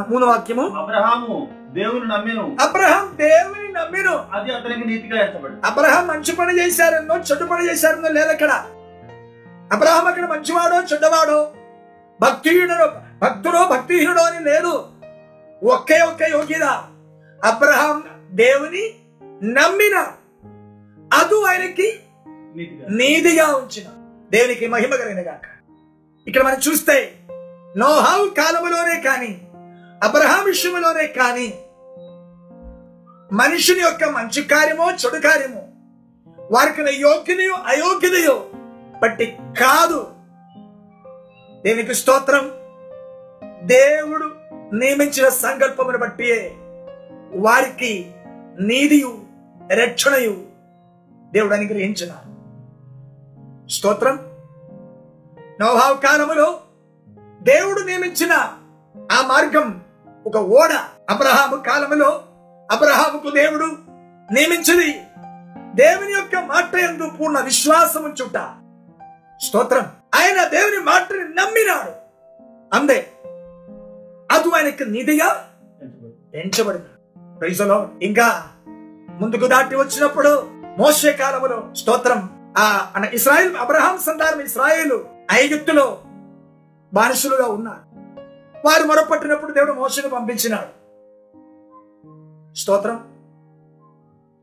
[0.10, 0.76] మూల వాక్యము.
[0.78, 2.58] అబ్రహాము దేవుని నమ్మెను.
[2.62, 4.26] అబ్రహాం దేవుని నమ్మిను.
[4.34, 8.52] అది అతనికి నీతిగా అబ్రహాం మంచి పని చేశారన్నో చెడు పని చేశారన్నో లేదు అక్కడ.
[9.74, 11.52] అబ్రహాం అక్కడ మంచివాడో చెడ్డవాడో
[12.22, 12.86] భక్తిహీనుడో
[13.22, 14.95] భక్తుడో భక్తిహీనుడో అని లేదు.
[15.66, 16.64] ఒకే ఒక్క యోగ్యత.
[17.44, 18.96] అబ్రహాం దేవుని
[19.44, 20.08] నమ్మిన.
[21.20, 22.00] అదు ఆయనకి
[22.90, 23.48] నీతిగా.
[23.48, 23.86] ఉంచిన.
[24.32, 25.42] దేవునికి మహిమ కలిగిన గాక.
[26.28, 27.14] ఇక్కడ మనం చూస్తే
[27.78, 29.42] నోహావు కాలములోనే కానీ
[30.04, 31.54] అబ్రహాం విషయంలోనే కానీ
[33.34, 35.62] మనుషుని యొక్క మంచి కార్యమో చెడు కార్యమో
[36.52, 38.46] వారికి యోగ్యతయో అయోగ్యతయో
[39.02, 40.08] బట్టి కాదు.
[41.66, 42.52] దేవునికి స్తోత్రం.
[43.68, 46.52] దేవుడు నియమించిన సంకల్పమును బట్టి
[47.36, 48.12] వారికి
[48.60, 49.24] నీదియు
[49.72, 50.44] రక్షణయు
[51.34, 52.36] దేవుడు అనుగ్రహించినారు.
[53.70, 54.20] స్తోత్రం.
[55.62, 56.60] నోభావ కాలములో
[57.42, 58.32] దేవుడు నియమించిన
[59.12, 59.82] ఆ మార్గం
[60.26, 60.72] ఒక ఓడ.
[61.10, 62.24] అబ్రహాము కాలములో
[62.72, 63.66] అబ్రహాముకు దేవుడు
[64.34, 65.02] నియమించింది
[65.76, 68.38] దేవుని యొక్క మాట ఎందు పూర్ణ విశ్వాసము చుట్ట
[69.44, 69.84] స్తోత్రం.
[70.16, 71.92] ఆయన దేవుని మాటని నమ్మినాడు.
[72.76, 73.08] అందే
[74.46, 75.48] కాదు ఆయనకు నిధిగా
[75.82, 78.48] ఎంచబడదు ఎంచబడింది ప్రైజలో ఇంకా
[79.20, 82.54] ముందుకు దాటి వచ్చినప్పుడు మోసే కాలంలో స్తోత్రం.
[82.58, 83.06] ఆ అన్న
[83.58, 86.02] అబ్రహాం సంతానం ఇస్రాయేలు ఐగుప్తులో
[86.94, 87.82] బానిసులుగా ఉన్నారు.
[88.68, 90.72] వారు మొరపట్టినప్పుడు దేవుడు మోసను పంపించినాడు.
[92.56, 92.96] స్తోత్రం.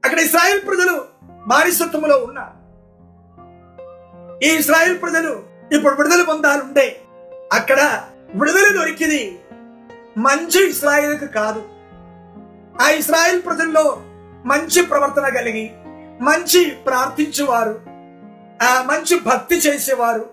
[0.05, 1.05] అక్కడ ఇస్రాయేల్ ప్రజలు
[1.47, 2.63] బానిసత్వంలో ఉన్నారు.
[4.45, 7.03] ఈ ఇస్రాయేల్ ప్రజలు ఇప్పుడు విడుదల పొందాలుంటే
[7.53, 9.42] అక్కడ విడుదల దొరికింది
[10.19, 11.69] మంచి ఇస్రాయేల్కి కాదు.
[12.83, 13.97] ఆ ఇస్రాయేల్ ప్రజల్లో
[14.45, 15.71] మంచి ప్రవర్తన కలిగి
[16.21, 17.81] మంచి ప్రార్థించేవారు
[18.65, 20.31] ఆ మంచి భక్తి చేసేవారు.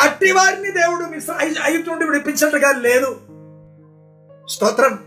[0.00, 1.04] అట్టి వారిని దేవుడు
[1.64, 3.20] ఐదు నుండి విడిపించినట్టుగా లేదు.
[4.48, 4.98] స్తోత్రం.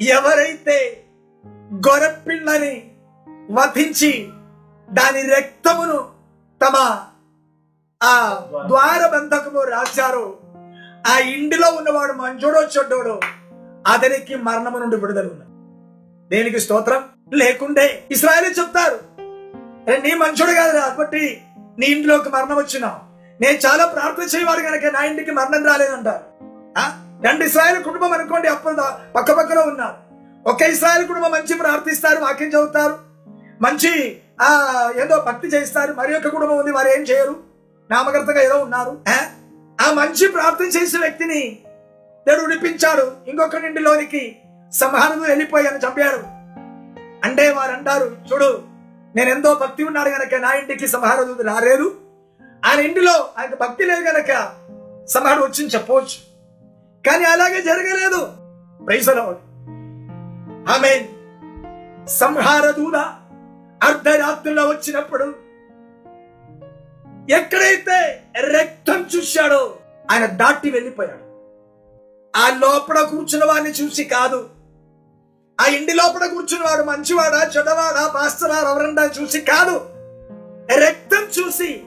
[0.00, 1.04] ఎవరైతే
[1.74, 2.90] గొరపిల్లని
[3.50, 4.28] వధించి
[4.90, 6.10] దాని రక్తమును
[6.64, 7.00] తమ
[8.02, 10.38] ఆ ద్వారబంధకము రాశారో
[11.06, 13.20] ఆ ఇంటిలో ఉన్నవాడు మంచోడో చెడ్డోడో
[13.86, 15.48] అతనికి మరణము నుండి విడుదల ఉన్నది.
[16.36, 17.04] దేనికి స్తోత్రం?
[17.34, 18.98] లేకుండే ఇస్రాయలే చెప్తారు.
[20.00, 21.42] నీ మంచోడు కాదు కాబట్టి
[21.78, 23.12] నీ ఇంట్లోకి మరణం వచ్చినావు
[23.42, 26.44] నేను చాలా ప్రార్థన చేయవాడు కనుక నా ఇంటికి మరణం రాలేదంటారు.
[26.78, 27.06] ఆ?
[27.22, 28.76] రెండు ఇస్రాయల్ కుటుంబం అనుకోండి అప్పుడు
[29.16, 29.94] పక్క పక్కలో ఉన్నారు.
[30.48, 32.98] ఒక ఇస్రాయల్ కుటుంబం మంచి ప్రార్థిస్తారు వాక్యం చదువుతారు.
[33.62, 37.36] మంచి ఆ ఏదో భక్తి చేస్తారు మరి ఒక కుటుంబం ఉంది వారు ఏం చేయరు?
[37.90, 38.98] నామకర్తగా ఏదో ఉన్నారు.
[39.82, 39.92] ఆ?
[39.92, 41.58] మంచి ప్రార్థన చేసే వ్యక్తిని
[42.28, 43.30] దేవుడు విడిపించాడు.
[43.30, 44.36] ఇంకొక ఇంటిలోనికి
[44.72, 46.42] సంహారంలో వెళ్ళిపోయాను చంపాడు.
[47.26, 48.62] అంటే వారు అంటారు చూడు
[49.16, 51.94] నేను ఎంతో భక్తి ఉన్నాడు గనక నా ఇంటికి సంహారదూత రాలేదు.
[52.64, 54.52] ఆయన ఇంటిలో ఆయనకు భక్తి లేదు గనక
[55.06, 56.32] సంహారం వచ్చింది చెప్పవచ్చు.
[57.06, 58.32] కానీ అలాగే జరగలేదు.
[58.84, 59.36] ప్రైసలో
[60.72, 61.08] ఆమె
[62.06, 62.94] సంహారదూత
[63.82, 65.34] అర్ధరాత్రిలో వచ్చినప్పుడు
[67.30, 69.76] ఎక్కడైతే రక్తం చూశాడో
[70.10, 71.32] ఆయన దాటి వెళ్ళిపోయాడు.
[72.36, 74.48] ఆ లోపల కూర్చున్న వాడిని చూసి కాదు.
[75.60, 79.88] ఆ ఇంటి లోపల కూర్చున్నవాడు మంచివాడా చెడవాడా పాస్తరా ఎవరండా చూసి కాదు.
[80.86, 81.82] రక్తం చూసి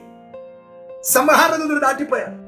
[1.04, 2.46] సంహారదులు దాటిపోయారు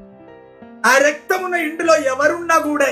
[0.89, 2.87] ఆ రక్తం ఉన్న ఇంటిలో ఎవరున్నా కూడా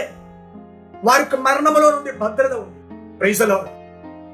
[1.03, 3.17] వారికి మరణములో నుండి భద్రత ఉంది.
[3.17, 3.67] ప్రైజలో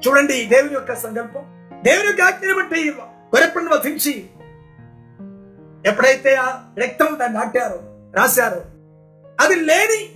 [0.07, 1.69] చూడండి దేవుని యొక్క సంకల్పం.
[1.83, 4.29] దేవుని యొక్క ఆజ్ఞని బట్టి గొరెప్పని వధించి
[5.85, 7.79] ఎప్పుడైతే ఆ రక్తం దాన్ని నాటారో
[8.15, 8.61] రాశారో
[9.41, 10.11] అది లేని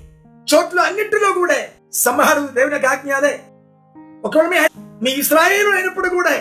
[0.53, 1.55] చోట్ల అన్నింటిలో కూడా
[1.93, 3.39] సంహారు దేవుని యొక్క ఆజ్ఞ అదే
[4.25, 6.31] ఒకవేళ మీ మీ ఇస్రాయేలు అయినప్పుడు కూడా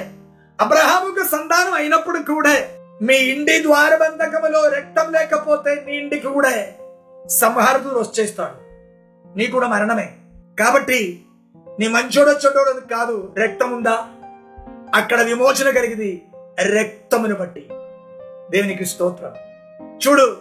[0.61, 2.57] అబ్రహాముకు సంతానం అయినప్పుడు కూడా
[3.03, 6.67] మీ ఇంటి ద్వారబంధకములో రక్తం లేకపోతే మీ ఇంటికి కూడా
[7.27, 8.67] సంహారదుడు వచ్చేస్తాడు.
[9.39, 10.15] నీ కూడా మరణమే.
[10.59, 11.25] కాబట్టి
[11.81, 14.09] నీ మంచోడో చెడ్డోడో కాదు రక్తం ఉందా
[14.95, 16.23] అక్కడ విమోచన కలిగింది
[16.81, 17.69] రక్తమును బట్టి.
[18.51, 19.35] దేవునికి స్తోత్రం.
[20.07, 20.37] చూడు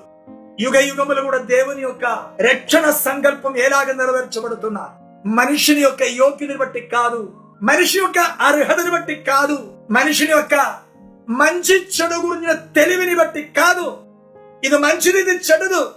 [0.59, 2.05] యుగ యుగములు కూడా దేవుని యొక్క
[2.41, 4.89] రక్షణ సంకల్పం ఎలాగ నెరవేర్చబడుతున్నా?
[5.25, 10.75] మనిషిని యొక్క యోగ్యతని బట్టి కాదు మనిషి యొక్క అర్హతని బట్టి కాదు మనిషిని యొక్క
[11.29, 13.97] మంచి చెడు గురించిన తెలివిని బట్టి కాదు.
[14.63, 15.95] ఇది మంచిది ఇది చెడుదు.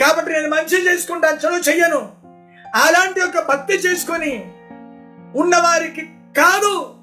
[0.00, 2.12] కాబట్టి నేను మంచి చేసుకుంటాను చెడు చెయ్యను.
[2.74, 4.52] అలాంటి ఒక భక్తి చేసుకొని
[5.36, 6.00] ఉన్నవారికి
[6.36, 6.94] కాదు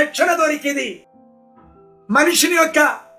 [0.00, 1.02] రక్షణ దొరికింది.
[2.10, 3.09] మనిషిని యొక్క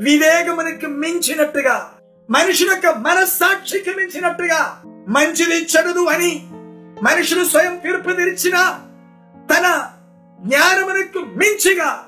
[0.00, 1.92] వివేకమునికి మించినట్టుగా
[2.30, 6.40] మనుషుల యొక్క మనస్సాక్షికి మించినట్టుగా మంచిది చెడుదు అని
[7.02, 8.54] మనుషులు స్వయం తీర్పు తెరిచిన
[9.34, 9.90] తన
[10.40, 12.06] జ్ఞానమునకు మించిగా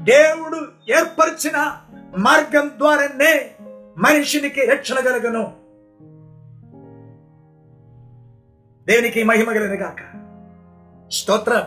[0.00, 0.66] దేవుడు
[0.98, 1.80] ఏర్పరిచిన
[2.16, 3.50] మార్గం ద్వారానే
[3.98, 5.52] మనిషినికి రక్షణ కలగను.
[8.84, 9.96] దేనికి మహిమ కలగను కాక
[11.12, 11.62] స్తోత్రం.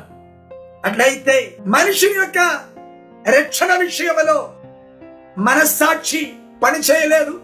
[0.86, 2.66] అట్లయితే మనిషి యొక్క
[3.30, 4.57] రక్షణ విషయంలో
[5.38, 7.42] మనస్సాక్షి పని చేయలేదు.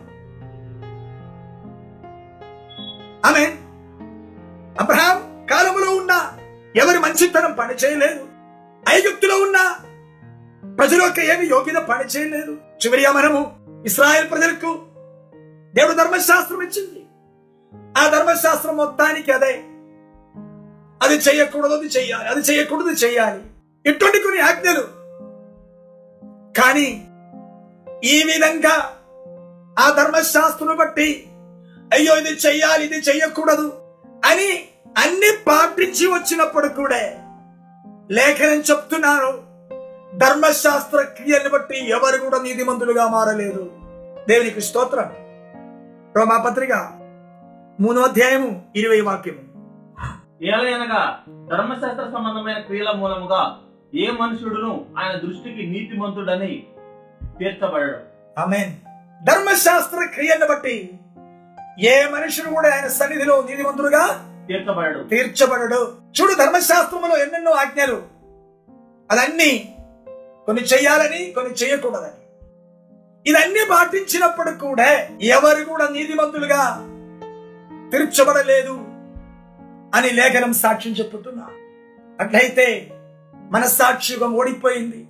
[3.25, 3.45] ఆమె
[4.79, 6.37] అబ్రహాం కాలంలో ఉన్న
[6.75, 8.27] ఎవరి మంచితనం పని చేయలేదు.
[8.89, 9.75] ఐగుప్తులో ఉన్న
[10.77, 12.51] ప్రజలకు ఏమి యోగ్యత పని చేయలేదు.
[12.51, 14.79] చివరిగా మనము ఇస్రాయల్ ప్రజలకు
[15.73, 17.05] దేవుడు ధర్మశాస్త్రం ఇచ్చింది.
[17.97, 19.63] ఆ ధర్మశాస్త్రం మొత్తానికి అదే.
[21.03, 23.43] అది చేయకూడదు అది చెయ్యాలి అది చేయకూడదు చెయ్యాలి
[23.85, 25.03] ఇటువంటి కొన్ని ఆజ్ఞలు.
[26.61, 27.07] కానీ
[28.03, 28.75] ఈ విధంగా
[29.79, 31.25] ఆ ధర్మశాస్త్రం బట్టి
[31.93, 33.73] అయ్యో ఇది చెయ్యాలి ఇది చెయ్యకూడదు
[34.25, 34.65] అని
[34.97, 36.97] అన్ని పాటించి వచ్చినప్పుడు కూడా
[38.11, 39.43] లేఖనం చెప్తున్నారు.
[40.17, 43.71] ధర్మశాస్త్ర క్రియలను బట్టి ఎవరు కూడా నీతిమంతులుగా మారలేదు
[44.29, 45.11] దేవునికి స్తోత్రం.
[46.17, 46.73] రోమాపత్రిక
[47.79, 49.43] మూడో అధ్యాయము ఇరవై వాక్యము.
[50.43, 53.57] ఏలయనగా ధర్మశాస్త్ర సంబంధమైన క్రియల మూలముగా
[53.95, 56.63] ఏ మనుషుడును ఆయన దృష్టికి నీతిమంతుడని
[57.39, 57.97] తీర్చబడడు
[58.39, 58.71] ఆమెన్.
[59.25, 60.99] ధర్మశాస్త్ర క్రియలను బట్టి
[61.79, 65.97] ఏ మనుషుడు కూడా ఆయన సన్నిధిలో నీతిమంతుడుగా తీర్చబడడు తీర్చబడడు.
[66.21, 68.03] చూడు ధర్మశాస్త్రములో ఎన్నెన్నో ఆజ్ఞలు.
[69.11, 69.75] అదన్నీ
[70.45, 72.23] కొన్ని చెయ్యాలని కొన్ని చేయకూడదని
[73.27, 76.63] ఇదన్నీ పాటించినప్పుడు కూడా ఎవరు కూడా నీతిమంతులుగా
[77.91, 78.79] తీర్చబడలేదు
[79.95, 81.49] అని లేఖనం సాక్ష్యం చెప్పుతున్నా.
[82.19, 82.89] అట్లయితే
[83.51, 85.07] మన సాక్షియుగం ఓడిపోయింది.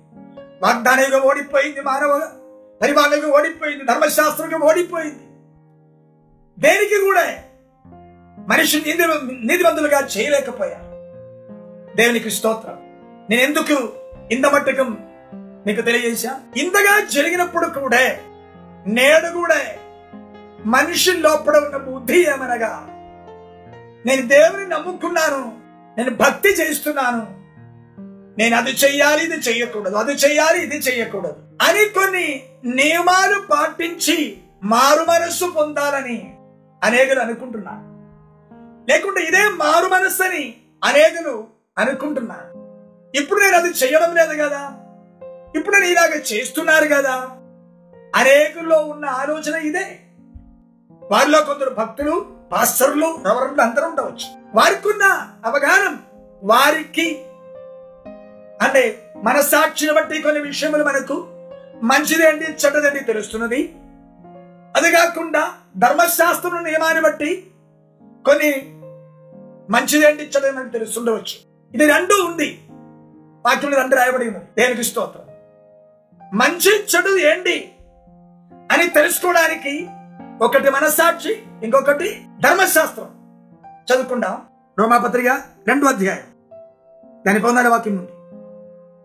[0.64, 2.30] వాగ్దానయుగం ఓడిపోయింది మానవ
[2.82, 5.24] పరిమాణయుగం ఓడిపోయింది ధర్మశాస్త్రం ఓడిపోయింది.
[6.58, 7.34] దేనికి కూడా
[8.48, 9.02] మనిషి నిధి
[9.46, 10.84] నిధివంతులుగా చేయలేకపోయారు.
[11.96, 12.78] దేవునికి స్తోత్రం.
[13.30, 13.92] నేను ఎందుకు
[14.32, 14.98] ఇంత మట్టుకం
[15.66, 16.40] నీకు తెలియజేశా?
[16.56, 18.16] ఇంతగా జరిగినప్పుడు కూడా
[18.86, 19.60] నేడు కూడా
[20.66, 22.88] మనిషి లోపల ఉన్న బుద్ధి ఏమనగా
[24.06, 25.52] నేను దేవుని నమ్ముకున్నాను
[25.98, 27.43] నేను భక్తి చేస్తున్నాను
[28.38, 29.96] నేను అది చెయ్యాలి ఇది చెయ్యకూడదు.
[29.96, 31.36] అది చెయ్యాలి ఇది చెయ్యకూడదు.
[31.62, 36.36] అని కొన్ని నియమాలు పాటించి మారు మనస్సు పొందాలని
[36.84, 37.94] అనేకులు అనుకుంటున్నారు.
[38.90, 41.46] లేకుంటే ఇదే మారు మనస్సు అని అనేకులు
[41.78, 42.64] అనుకుంటున్నారు.
[43.22, 44.72] ఇప్పుడు నేను అది చేయడం లేదు కదా.
[45.56, 47.16] ఇప్పుడు నేను ఇలాగ చేస్తున్నారు కదా.
[48.14, 49.98] అనేకుల్లో ఉన్న ఆలోచన ఇదే.
[51.10, 54.42] వారిలో కొందరు భక్తులు పాస్టర్లు రవరులు అందరూ ఉండవచ్చు.
[54.54, 55.96] వారికి ఉన్న అవగాహన
[56.42, 57.24] వారికి
[58.62, 61.26] అంటే మన సాక్షిని బట్టి కొన్ని విషయములు మనకు
[61.82, 63.74] మంచిదేంటి చెడ్డదేంటి తెలుస్తున్నది.
[64.76, 67.50] అది కాకుండా ధర్మశాస్త్రం నియమాన్ని బట్టి
[68.26, 68.74] కొన్ని
[69.70, 71.54] మంచిదేంటి చెడ్డది మనకు తెలుస్తుండవచ్చు.
[71.74, 72.60] ఇది రెండు ఉంది.
[73.46, 74.44] వాక్యంలో రెండు రాయబడి ఉన్నది.
[74.58, 75.24] దేనికి స్తోత్రం.
[76.38, 77.72] మంచి చెడు ఏంటి
[78.72, 79.88] అని తెలుసుకోవడానికి
[80.44, 83.06] ఒకటి మనస్సాక్షి ఇంకొకటి ధర్మశాస్త్రం.
[83.76, 84.42] చదువుకుందాం.
[84.78, 85.28] రోమాపత్రిక
[85.68, 86.52] రెండు అధ్యాయం.
[87.26, 88.10] దాని పొందాలి వాక్యం ఉంది.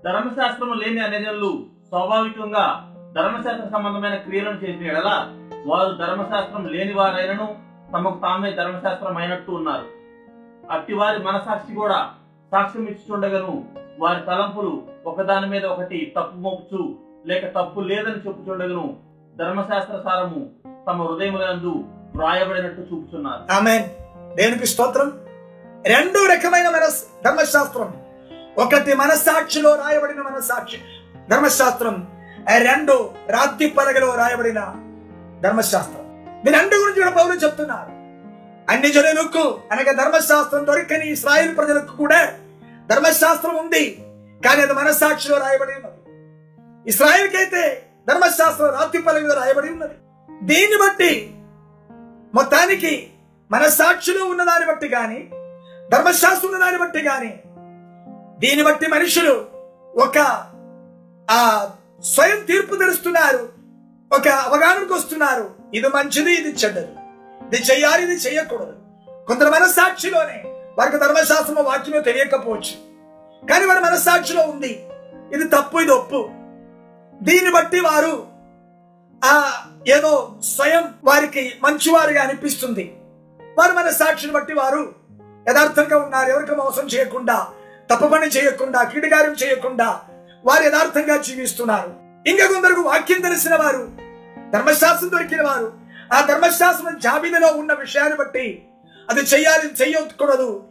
[0.04, 5.32] ధర్మశాస్త్రము లేని అనేజనులు స్వాభావికంగా ధర్మశాస్త్ర సంబంధమైన క్రియలను చేసిన ఎడల
[5.66, 7.56] వారు ధర్మశాస్త్రం లేని వారైనను
[7.94, 9.86] తమకు తామే ధర్మశాస్త్రం అయినట్టు ఉన్నారు.
[10.72, 12.10] అట్టి వారి మనసాక్షి కూడా
[12.52, 13.66] సాక్ష్యం ఇచ్చుచుండగను.
[14.00, 18.98] వారి తలంపులు ఒకదాని మీద ఒకటి తప్పు మోపుచు లేక తప్పు లేదని చెప్పుచుండగను.
[19.40, 20.50] ధర్మశాస్త్ర సారము
[20.88, 21.84] తమ హృదయములందు
[22.16, 23.90] వ్రాయబడినట్టు చూపుతున్నారు ఆమె
[24.36, 25.12] దేవునికి స్తోత్రం.
[25.88, 27.94] రెండు రకమైన మనస్ ధర్మశాస్త్రం.
[28.58, 30.82] ఒకటి మనస్సాక్షిలో రాయబడిన మనస్సాక్షి.
[31.30, 32.08] ధర్మశాస్త్రం.
[32.58, 34.60] రెండు రాత్రి పలగలో రాయబడిన
[35.42, 36.26] ధర్మశాస్త్రం.
[36.46, 37.90] దీని రెండు గురించి కూడా పౌరులు చెప్తున్నారు.
[38.72, 42.34] అన్ని జనులకు అనగా ధర్మశాస్త్రం దొరికని ఇస్రాయిల్ ప్రజలకు కూడా
[42.88, 43.96] ధర్మశాస్త్రం ఉంది.
[44.46, 45.94] కానీ అది మనస్సాక్షిలో రాయబడి ఉన్నది.
[46.90, 49.94] ఇస్రాయిల్కైతే ధర్మశాస్త్రం రాత్రి పలగలో రాయబడి ఉన్నది.
[50.42, 51.34] దీన్ని బట్టి
[52.34, 53.10] మొత్తానికి
[53.52, 55.30] మనస్సాక్షిలో ఉన్న దాన్ని బట్టి కానీ
[55.90, 57.44] ధర్మశాస్త్రం ఉన్న దాన్ని బట్టి కానీ
[58.40, 59.48] దీన్ని బట్టి మనుషులు
[59.96, 60.18] ఒక
[61.32, 61.70] ఆ
[62.04, 63.50] స్వయం తీర్పు తెరుస్తున్నారు.
[64.14, 65.52] ఒక అవగాహనకు వస్తున్నారు.
[65.74, 66.92] ఇది మంచిది ఇది చెడ్డది.
[67.46, 68.74] ఇది చెయ్యాలి ఇది చేయకూడదు
[69.28, 70.44] కొందరు మనస్సాక్షిలోనే
[70.78, 72.90] వారికి ధర్మశాస్త్రం వాక్యమో తెలియకపోవచ్చు.
[73.48, 74.86] కానీ వారి మనస్సాక్షిలో ఉంది.
[75.34, 76.30] ఇది తప్పు ఇది ఒప్పు.
[77.22, 78.28] దీన్ని బట్టి వారు
[79.26, 79.52] ఆ
[79.88, 82.98] ఏదో స్వయం వారికి మంచివారిగా అనిపిస్తుంది.
[83.58, 84.96] వారు మన సాక్షిని బట్టి వారు
[85.50, 86.30] యథార్థంగా ఉన్నారు.
[86.30, 87.48] ఎవరికి మోసం చేయకుండా
[87.92, 90.02] తప్పపని చేయకుండా కీడుగారం చేయకుండా
[90.46, 91.94] వారు యథార్థంగా జీవిస్తున్నారు.
[92.28, 93.90] ఇంకా కొందరు వాక్యం తెలిసిన వారు
[94.52, 95.74] ధర్మశాస్త్రం దొరికిన వారు
[96.14, 98.64] ఆ ధర్మశాస్త్రం జాబితాలో ఉన్న విషయాన్ని బట్టి
[99.10, 100.64] అది చెయ్యాలి చేయకూడదు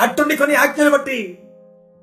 [0.00, 1.38] అట్టుండి కొన్ని ఆజ్ఞలు బట్టి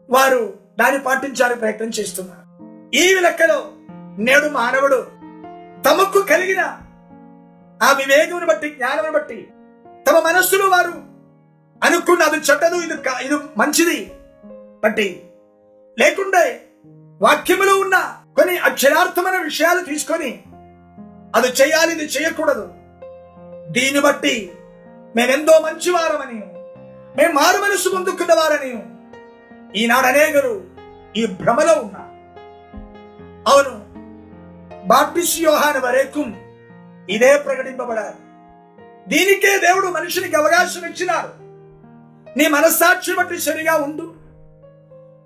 [0.10, 2.48] వారు దాన్ని పాటించాలని ప్రయత్నం చేస్తున్నారు.
[2.96, 3.72] ఈ లెక్కలో
[4.18, 5.08] నేడు మానవుడు
[5.90, 6.60] తమకు కలిగిన
[7.84, 9.48] ఆ వివేకమును బట్టి జ్ఞానమును బట్టి
[10.10, 10.94] తమ మనస్సులో వారు
[11.84, 12.94] అనుకున్న అది చెడ్డదు ఇది
[13.26, 14.12] ఇది మంచిది.
[14.84, 15.24] బట్టి
[16.00, 16.46] లేకుండే
[17.22, 17.98] వాక్యములో ఉన్న
[18.36, 20.44] కొన్ని అక్షరార్థమైన విషయాలు తీసుకొని
[21.36, 22.74] అది చేయాలి ఇది చేయకూడదు.
[23.72, 24.52] దీన్ని బట్టి
[25.16, 26.40] మేమెంతో మంచివారమని
[27.18, 28.72] మేము మారు మనసు పొందుకున్న వారని
[29.82, 30.63] ఈనాడు అనేకరు
[31.16, 32.13] ఈ భ్రమలో ఉన్నారు.
[33.52, 33.74] అవును
[34.88, 36.24] బాప్టిస్ యోహాన్ వరకు
[37.10, 38.20] ఇదే ప్రకటింపబడాలి.
[39.08, 41.32] దీనికే దేవుడు మనుషునికి అవకాశం ఇచ్చినారు
[42.38, 44.17] నీ మనస్సాక్షి బట్టి సరిగా ఉండు.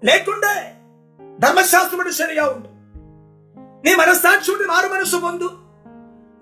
[0.03, 0.73] లేకుండే
[1.39, 2.67] ధర్మశాస్త్రం బట్టి సరిగా ఉండు.
[3.85, 5.49] నీ మనస్సాక్షి బట్టి మారు మనసు పొందు.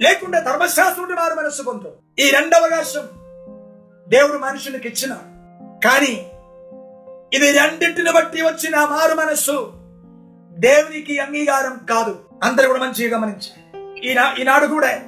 [0.01, 1.91] లేకుంటే ధర్మశాస్త్రం బట్టి మారు మనసు పొందు.
[2.19, 3.07] ఈ రెండు అవకాశం
[4.07, 5.13] దేవుడు మనుషులకు ఇచ్చిన.
[5.83, 6.31] కానీ
[7.33, 9.71] ఇది రెండింటిని బట్టి వచ్చిన మారు మనస్సు
[10.51, 12.19] దేవునికి అంగీకారం కాదు.
[12.43, 13.51] అందరూ కూడా మంచిగా గమనించి
[14.11, 14.99] ఈనా ఈనాడు కూడా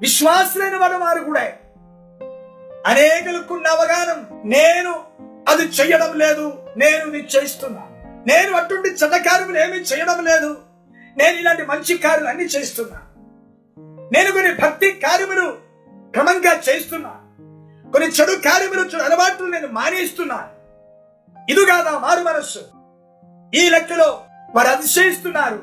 [0.00, 1.40] విశ్వాసులైన వాడు వారు కూడా
[2.86, 4.24] అనేకలకున్న అవగాహన.
[4.44, 5.11] నేను
[5.48, 6.58] అది చెయ్యడం లేదు.
[6.76, 7.80] నేను ఇది చేస్తున్నా.
[8.26, 10.56] నేను అటువంటి చెడ్డ కార్యములు ఏమీ చేయడం లేదు.
[11.16, 13.00] నేను ఇలాంటి మంచి కార్యలు అన్ని చేస్తున్నా.
[14.12, 15.58] నేను కొన్ని భక్తి కార్యములు
[16.12, 17.10] క్రమంగా చేస్తున్నా.
[17.90, 20.48] కొన్ని చెడు కార్యములు చెడు అలవాట్లు నేను మానేస్తున్నా.
[21.50, 22.58] ఇది కాదా మారు మనస్సు.
[23.54, 24.24] ఈ లెక్కలో
[24.54, 25.62] వారు అతిశయిస్తున్నారు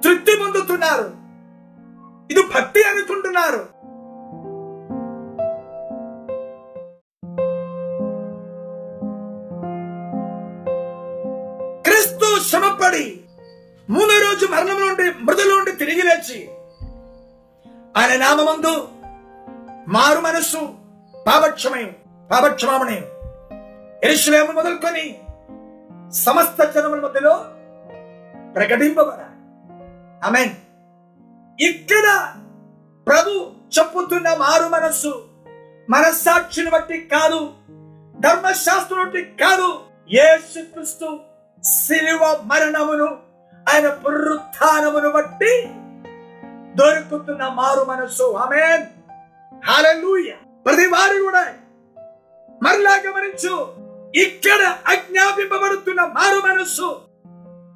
[0.00, 1.24] తృప్తి పొందుతున్నారు.
[2.30, 3.73] ఇది భక్తి అనుకుంటున్నారు.
[13.88, 16.38] మూడో రోజు మరణంలో ఉండి మృదులు ఉండి తిరిగి లేచి
[17.96, 18.72] ఆయన నామందు
[19.88, 20.60] మారు మనస్సు
[21.26, 21.90] పాపక్షమయం
[22.30, 23.04] పాపక్షమామణయం
[24.04, 25.04] ఎరుషులేము మొదలుకొని
[26.14, 27.34] సమస్త జనముల మధ్యలో
[28.56, 29.30] ప్రకటింపబడాలి.
[30.24, 30.54] అమెన్
[31.60, 32.06] ఇక్కడ
[33.06, 33.30] ప్రభు
[33.78, 35.12] చెప్పుతున్న మారు మనస్సు
[35.88, 37.40] మనస్సాక్షిని బట్టి కాదు
[38.14, 39.68] ధర్మశాస్త్రం బట్టి కాదు
[40.10, 41.08] యేసుక్రీస్తు
[41.62, 43.08] శిలువ మరణమును
[43.68, 45.62] ఆయన పునరుత్నమును బట్టి
[46.74, 48.32] దొరుకుతున్న మారు మనస్సు.
[48.32, 48.82] ఆమెన్.
[49.66, 50.34] హల్లెలూయా.
[50.66, 51.54] ప్రతి వారు కూడా
[52.62, 53.74] మరలా గమనించు
[54.14, 57.00] ఇక్కడ అజ్ఞాపింపబడుతున్న మారు మనస్సు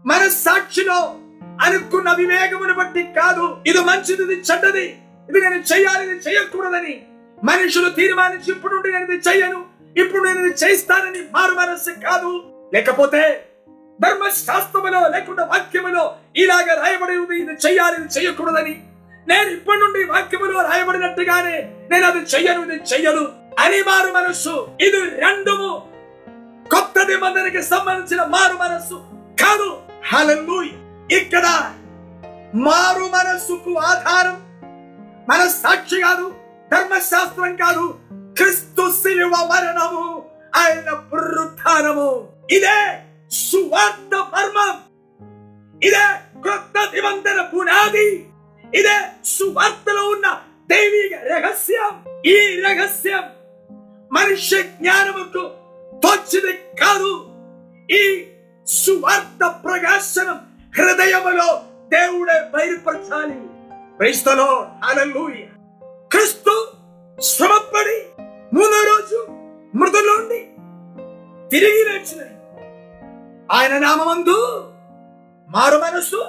[0.07, 1.14] మన సాక్షిలో
[1.62, 3.57] అనుకున్న వివేకమును బట్టి కాదు.
[3.66, 4.98] ఇది మంచిది ఇది చెడ్డది.
[5.29, 7.07] ఇది నేను చేయాలి ఇది చేయకూడదని
[7.44, 9.64] మనుషులు తీర్మానించి ఇప్పుడు నేను ఇది చేయను.
[9.96, 12.42] ఇప్పుడు నేను ఇది చేస్తానని మారు మనస్సు కాదు.
[12.74, 13.48] లేకపోతే
[14.01, 18.83] ధర్మశాస్త్రములో లేకుండా వాక్యములో ఇలాగ రాయబడి ఉంది ఇది చెయ్యాలి ఇది చేయకూడదని
[19.29, 24.69] నేను ఇప్పటి నుండి వాక్యములో రాయబడినట్టుగానే నేను అది చెయ్యను ఇది చెయ్యను అని మారు మనస్సు.
[24.81, 25.89] ఇది రెండుము
[26.71, 28.95] కొత్త నిబంధనకి సంబంధించిన మారు మనస్సు
[29.43, 29.79] కాదు.
[30.13, 31.17] హల్లెలూయా.
[31.19, 31.73] ఇక్కడ
[32.55, 34.37] మారు మనస్సుకు ఆధారం
[35.29, 36.35] మన సాక్షి కాదు
[36.73, 37.99] ధర్మశాస్త్రం కాదు
[38.37, 40.23] క్రిస్తు శిలువ మరణము
[40.57, 42.79] ఆయన పునరుత్నము ఇదే
[43.31, 44.77] సువార్త మర్మం
[45.83, 46.07] ఇదే
[46.45, 48.09] కొత్త నిబంధన పునాది
[48.64, 48.97] ఇదే
[49.29, 50.29] సువార్తలో ఉన్న
[50.71, 51.93] దైవిక రహస్యం
[52.27, 53.25] ఈ రహస్యం
[54.11, 55.45] మనుష్య జ్ఞానముకు
[55.93, 57.12] తోచిది కాదు
[57.88, 58.03] ఈ
[58.67, 60.38] సువార్త ప్రకాశనం
[60.75, 61.49] హృదయములో
[61.93, 63.38] దేవుడే బయలుపరచాలి
[63.99, 64.49] క్రైస్తలో
[64.85, 65.47] హల్లెలూయా
[66.11, 66.55] క్రీస్తు
[67.19, 67.99] శ్రమపడి
[68.55, 69.21] మూడో రోజు
[69.75, 70.41] మృదులోండి
[71.51, 72.35] తిరిగి లేచినది
[73.49, 74.37] ఆయన నామందు
[75.49, 76.21] మారు మనస్సు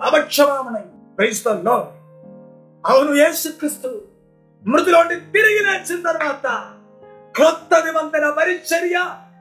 [0.00, 0.84] అభక్షమామనై
[1.14, 1.76] క్రైస్తల్లో
[2.84, 3.90] అవును యేసుక్రీస్తు.
[4.64, 6.46] మృతిలోండి తిరిగి లేచిన తర్వాత
[7.34, 8.96] క్రొత్త నిబంధన పరిచర్య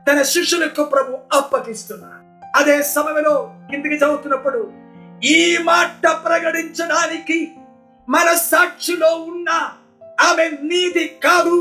[0.07, 2.21] తన శిష్యులకు ప్రభు అప్పగిస్తున్నారు
[2.55, 3.35] అదే సమయంలో
[3.69, 4.61] కిందికి చదువుతున్నప్పుడు
[5.27, 7.37] ఈ మాట ప్రకటించడానికి
[8.07, 9.49] మన సాక్షిలో ఉన్న
[10.21, 11.55] ఆమె నీతి కాదు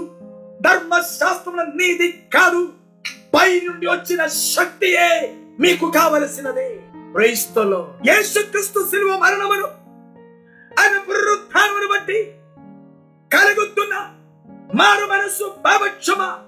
[0.60, 2.62] ధర్మశాస్త్రం నీతి కాదు
[3.34, 6.68] పై నుండి వచ్చిన శక్తియే మీకు కావలసినది.
[7.12, 9.66] క్రైస్తలో యేసుక్రీస్తు శిలువ మరణమును
[10.80, 12.34] ఆయన పునరుత్థానమును బట్టి
[13.32, 13.94] కలుగుతున్న
[14.74, 16.38] మారు మనసు పాపక్షమ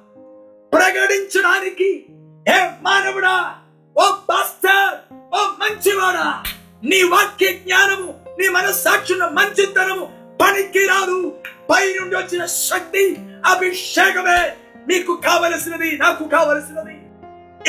[0.72, 2.06] ప్రకటించడానికి
[2.48, 3.54] ఏ మానవుడా?
[3.98, 4.94] ఓ పాస్టర్
[5.34, 6.42] ఓ మంచివాడా?
[6.84, 10.04] నీ వాక్య జ్ఞానము నీ మనస్సాక్షుల మంచితనము
[10.42, 11.32] పనికి రాదు
[11.70, 14.56] పై నుండి వచ్చిన శక్తి అభిషేకమే.
[14.88, 16.96] మీకు కావలసినది నాకు కావలసినది.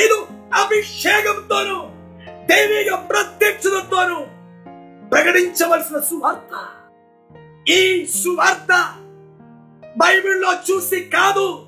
[0.04, 0.18] ఇది
[0.54, 1.78] అభిషేకంతోను
[2.50, 4.26] దైవిక ప్రత్యక్షతతోను
[5.08, 6.66] ప్రకటించవలసిన సువార్త.
[7.70, 8.94] ఈ సువార్త
[9.96, 11.66] బైబిల్లో చూసి కాదు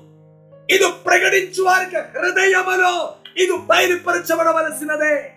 [0.69, 5.31] ఇది ప్రకటించు వారికి హృదయములో ఇది బయలుపరచబడవలసినదే.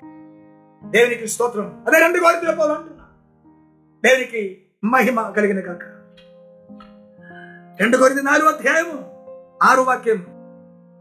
[0.85, 1.85] దేవునికి స్తోత్రం.
[1.87, 3.05] అదే రెండు గోడలు పోవాలంటున్నా
[4.05, 5.85] దేవునికి మహిమ కలిగిన కాక
[7.81, 9.14] రెండు కొరింది నాలుగు అధ్యాయము
[9.65, 10.21] ఆరు వాక్యం.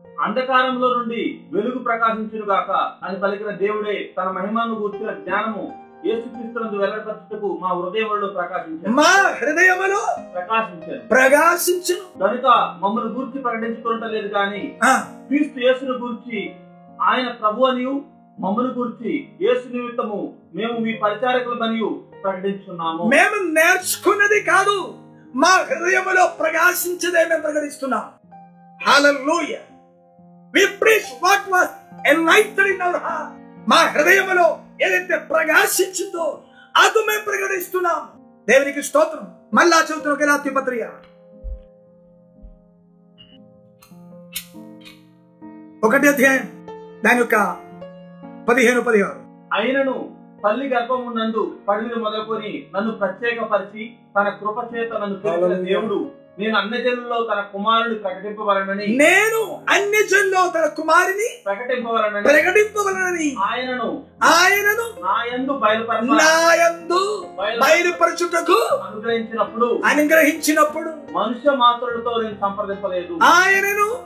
[0.05, 1.21] అంధకారంలో నుండి
[1.53, 2.71] వెలుగు ప్రకాశించును గాక
[3.03, 5.63] అని పలికిన దేవుడే తన మహిమను గూర్చిన జ్ఞానము
[6.05, 9.99] యేసుక్రీస్తునందు వెల్లడిపరచుటకు మా హృదయములలో ప్రకాశించాను మా హృదయములో
[10.35, 12.05] ప్రకాశించాను ప్రకాశించును.
[12.21, 12.47] కనుక
[12.81, 14.91] మమ్మల్ని గూర్చి ప్రకటించుకోవటం కానీ ఆ,
[15.27, 16.39] క్రీస్తు యేసును గూర్చి
[17.03, 17.93] ఆయన ప్రభు అనియు
[18.39, 20.19] మమ్మను గూర్చి యేసు నిమిత్తము
[20.53, 21.89] మేము మీ పరిచారకులమనియు
[22.23, 23.03] ప్రకటించున్నాము.
[23.07, 24.77] మేము నేర్చుకున్నది కాదు
[25.33, 28.03] మా హృదయములో ప్రకాశించదే మేము ప్రకటిస్తున్నాం.
[30.53, 31.67] We preach what was
[32.11, 33.29] enlightened in our heart.
[33.69, 36.41] మా హృదయములో ఏదైతే ప్రకాశించిందో
[36.77, 38.01] అది మేము ప్రకటిస్తున్నాం.
[38.49, 39.27] దేవునికి స్తోత్రం.
[39.53, 40.83] మళ్ళా చదువుతున్న గలాతి పత్రిక
[45.85, 46.67] ఒకటి అధ్యాయం
[47.05, 47.35] దాని యొక్క
[48.49, 49.19] పదిహేను పదిహారు
[49.53, 55.63] అయినను తల్లి గర్భమునందు పడిని మొదలుకొని నన్ను ప్రత్యేకపరిచి తన కృప చేత నన్ను.
[55.63, 58.87] దేవుడు నేను అన్ని జనుల్లో తన కుమారుని ప్రకటింపవలనని.
[58.87, 62.21] నేను అన్య జన్లో తన కుమారిని ప్రకటింపవలనని.
[62.21, 63.35] ప్రకటింపవలనని.
[63.39, 64.03] ఆయనను.
[64.23, 69.81] ఆయనను నా యందు బయలుపరచ నాయందు బయలుపరచుటకు అనుగ్రహించినప్పుడు.
[69.85, 73.19] అనుగ్రహించినప్పుడు మనుష్య మాత్రులతో నేను సంప్రదింపలేదు.
[73.23, 73.99] ఆయనను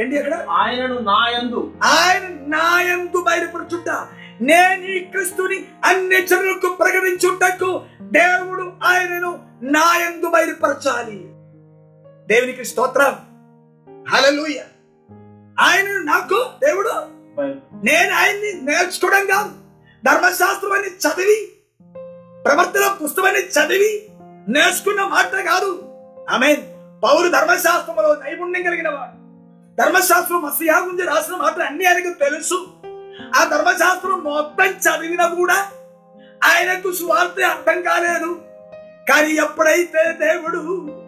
[0.00, 0.46] ఏంటి అక్కడ?
[0.50, 1.72] ఆయనను నా యందు.
[1.82, 3.88] ఆయన నాయందు బయలుపరచుట.
[4.40, 11.28] నేను ఈ క్రిస్తుని అన్ని జనులకు ప్రకటించుటకు దేవుడు ఆయనను నాయందు బయలుపరచాలి.
[12.30, 13.12] దేవునికి స్తోత్రం.
[14.08, 14.58] హల్లెలూయ
[15.60, 16.88] ఆయనను నాకు దేవుడు.
[17.84, 19.48] నేను ఆయన్ని నేర్చుకోవడం కాదు
[20.04, 21.52] ధర్మశాస్త్రాన్ని చదివి
[22.44, 24.08] ప్రవర్తన పుస్తకాన్ని చదివి
[24.52, 25.82] నేర్చుకున్న మాట కాదు.
[26.30, 26.54] ఆమె
[27.04, 29.12] పౌరు ధర్మశాస్త్రంలో నైపుణ్యం కలిగిన వాడు.
[29.82, 32.68] ధర్మశాస్త్రం మసియా గురించి రాసిన మాటలు అన్ని ఆయనకు తెలుసు.
[33.36, 35.68] ఆ ధర్మశాస్త్రం మొత్తం చదివినా కూడా
[36.44, 38.42] ఆయనకు సువార్త అర్థం కాలేదు.
[39.08, 40.99] కానీ ఎప్పుడైతే దేవుడు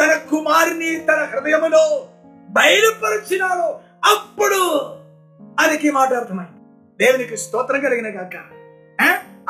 [0.00, 2.08] తన కుమారుని తన హృదయములో
[2.50, 4.84] బయలుపరిచినాడో అప్పుడు
[5.60, 6.58] ఆయనకి మాట అర్థమైంది.
[7.04, 8.36] దేవునికి స్తోత్రం కలిగిన కాక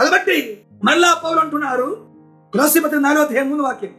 [0.01, 2.07] అది బట్టి మళ్ళా పౌలు అంటున్నారు.
[2.55, 3.91] తులసిపతి నాలో ముందు వాక్యం.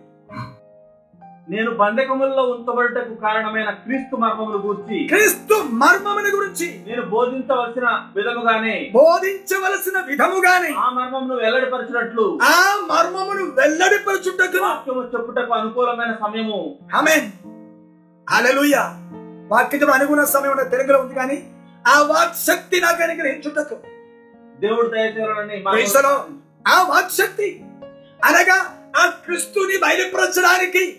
[1.50, 7.84] నేను బంధకములలో ఉంచబడుటకు కారణమైన క్రీస్తు మర్మమును గూర్చి క్రీస్తు మర్మముని గురించి నేను బోధించవలసిన
[8.16, 16.76] విధముగానే బోధించవలసిన విధముగానే ఆ మర్మమును వెల్లడిపరచినట్లు ఆ మర్మమును వెల్లడిపరచుటకు వాక్యము చెప్పుటకు అనుకూలమైన సమయము.
[16.96, 17.32] ఆమెన్.
[18.30, 18.96] హల్లెలూయా.
[19.48, 21.52] వాక్యం అనుగుణ సమయం తెలుగులో ఉంది కానీ
[21.88, 23.76] ఆ వాక్ శక్తి నాకు అనుగ్రహించుటకు.
[24.60, 25.64] దేవుడు దయచేయాలని.
[26.68, 27.62] ఆ వాక్ శక్తి
[28.26, 30.99] అనగా ఆ క్రిస్తుని బయలుపరచడానికి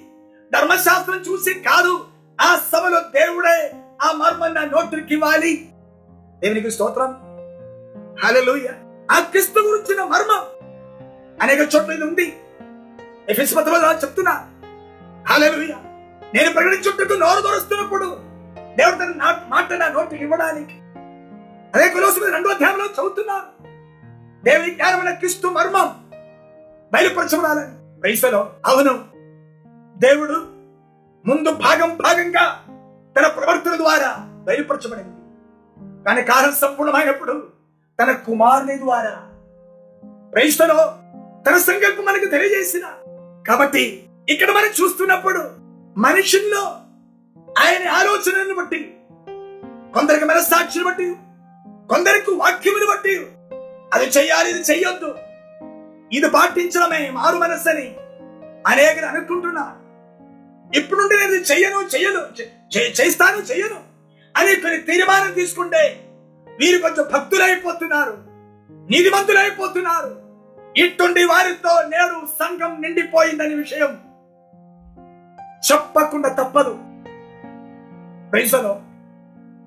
[0.55, 2.07] ధర్మశాస్త్రం చూసి కాదు
[2.41, 3.73] ఆ సభలో దేవుడే
[4.03, 5.69] ఆ మర్మన్న నోటికి ఇవ్వాలి.
[6.39, 7.17] దేవునికి స్తోత్రం.
[8.25, 8.73] హల్లెలూయా.
[9.17, 10.43] ఆ క్రిస్తు గురించిన మర్మం
[11.43, 12.41] అనేక చోట్ల ఇది ఉంది.
[13.29, 14.33] ఎఫెస్ పత్రంలో చెప్తున్నా.
[15.29, 15.77] హల్లెలూయా.
[16.35, 18.05] నేను ప్రకటించుటకు నోరు దొరుస్తున్నప్పుడు
[18.77, 20.75] దేవుడు తన నా- మాట నా నోటికి ఇవ్వడానికి.
[21.75, 23.71] అదే కొలోసి రెండో అధ్యాయంలో చదువుతున్నాను
[24.45, 26.11] దేవుని జ్ఞానమైన క్రిస్తు మర్మం
[26.93, 28.01] బయలుపరచబడాలని.
[28.01, 29.10] వయసులో అవును.
[30.01, 30.37] దేవుడు
[31.27, 32.65] ముందు భాగం భాగంగా
[33.17, 35.17] తన ప్రవర్తన ద్వారా బయలుపరచబడింది.
[36.05, 37.49] కానీ కాలం సంపూర్ణమైనప్పుడు
[38.03, 39.29] తన కుమారుని ద్వారా
[40.33, 40.79] క్రైస్తలో
[41.47, 42.83] తన సంకల్పం మనకు తెలియజేసిన.
[43.49, 45.51] కాబట్టి ఇక్కడ మనం చూస్తున్నప్పుడు
[45.97, 46.63] మనుషుల్లో
[47.59, 48.97] ఆయన ఆలోచనను బట్టి
[49.95, 51.15] కొందరికి మనస్సాక్షిని బట్టి
[51.89, 53.27] కొందరికి వాక్యమును బట్టి
[53.95, 55.15] అది చెయ్యాలి ఇది చెయ్యొద్దు
[56.13, 57.97] ఇది పాటించడమే మారు మనస్సని
[58.67, 59.80] అనేకరు అనుకుంటున్నా
[60.77, 62.21] ఇప్పుడు నుండి నేను చెయ్యను చెయ్యను
[62.77, 63.81] చే- చేస్తాను చెయ్యను
[64.37, 66.07] అని కొన్ని తీర్మానం తీసుకుంటే
[66.59, 68.15] వీరు కొంచెం భక్తులైపోతున్నారు
[68.91, 70.11] నీతిమంతులైపోతున్నారు.
[70.77, 73.93] ఇట్టుండి వారితో నేడు సంఘం నిండిపోయిందనే విషయం
[75.71, 76.75] చెప్పకుండా తప్పదు.
[78.31, 78.75] ప్రైసలో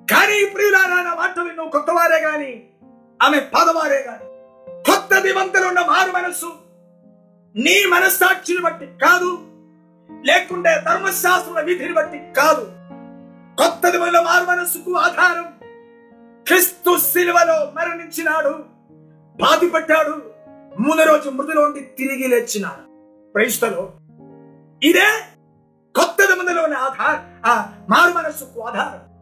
[0.08, 2.52] కానీ ప్రియులారా నా మాట నువ్వు కొత్తవారే గాని
[3.22, 4.26] ఆమె పాదవారే గాని
[4.84, 6.50] కొత్త దివంతలు ఉన్న మారు మనస్సు
[7.56, 9.30] నీ మనస్సాక్షిని బట్టి కాదు
[10.26, 12.72] లేకుంటే ధర్మశాస్త్రం విధిని బట్టి కాదు.
[13.58, 15.46] కొత్త మారు మనస్సుకు ఆధారం.
[16.48, 18.66] క్రిస్తు శిలువలో మరణించినాడు
[19.36, 20.22] బాధపడ్డాడు
[20.80, 22.94] మూడో రోజు మృదులోండి తిరిగి లేచినాడు.
[23.34, 23.92] ప్రైస్తలో
[24.84, 25.22] ఇదే
[25.96, 29.14] కొత్త దివంలోని ఆధార ఆ మారు మనస్సుకు ఆధారం.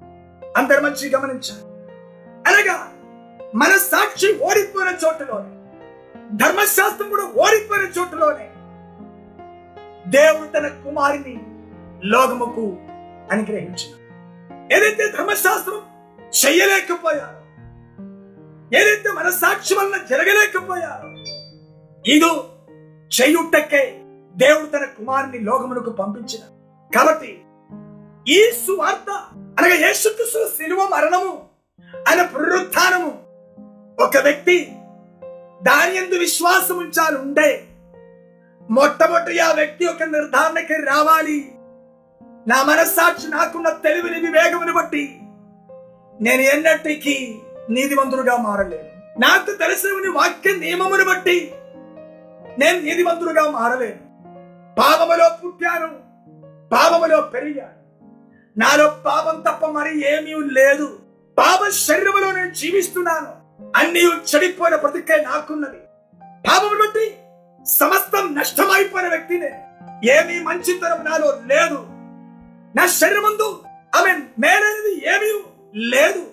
[0.58, 1.72] అందరు మంచి గమనించారు
[2.47, 2.93] అనగా
[3.56, 5.58] మన సాక్షి ఓడిపోయిన చోటులోనే
[6.36, 8.51] ధర్మశాస్త్రం కూడా ఓడిపోయిన చోటులోనే
[10.12, 11.36] దేవుడు తన కుమారుని
[12.03, 12.64] లోకముకు
[13.32, 13.93] అనుగ్రహించిన
[14.76, 15.82] ఏదైతే ధర్మశాస్త్రం
[16.34, 17.38] చెయ్యలేకపోయారో
[18.72, 21.09] ఏదైతే మనస్సాక్షి వలన జరగలేకపోయారో
[22.05, 22.32] ఇదో
[23.12, 23.84] చెయ్యుటకే
[24.36, 26.43] దేవుడు తన కుమారుని లోకమునకు పంపించిన
[26.91, 27.32] కాబట్టి
[28.28, 29.09] ఈ సువార్త
[29.59, 31.34] అనగా యేసుక్రీస్తు శిలువ మరణము
[32.07, 33.12] అనే పునరుత్నము
[33.97, 34.57] ఒక వ్యక్తి
[35.62, 37.49] దాని ఎందు విశ్వాసం ఉంచాలి ఉండే
[38.72, 41.52] మొట్టమొదటి ఆ వ్యక్తి యొక్క నిర్ధారణకి రావాలి.
[42.48, 45.22] నా మనస్సాక్షి నాకున్న తెలివిని వివేకముని బట్టి
[46.22, 49.20] నేను ఎన్నటికీ నీతిమంతుడుగా మారలేను.
[49.22, 51.52] నాకు తెలిసిన వాక్య నియమమును బట్టి
[52.60, 54.12] నేను నీతిమంతుడుగా మారలేను.
[54.80, 55.88] పాపములో పుట్టాను
[56.70, 57.82] పాపములో పెరిగాను.
[58.58, 61.00] నాలో పాపం తప్ప మరి ఏమీ లేదు.
[61.38, 63.34] పాప శరీరంలో నేను జీవిస్తున్నాను.
[63.76, 65.78] అన్ని చెడిపోయిన బ్రతికే నాకున్నది.
[66.50, 67.18] పాపము బట్టి
[67.66, 69.51] సమస్తం నష్టమైపోయిన వ్యక్తినే
[70.12, 71.86] ఏమీ మంచితనం నాలో లేదు.
[72.76, 73.64] నా శరీరమందు
[73.95, 75.43] ఆమె మేలైనది ఏమీ
[75.76, 76.28] లేదు.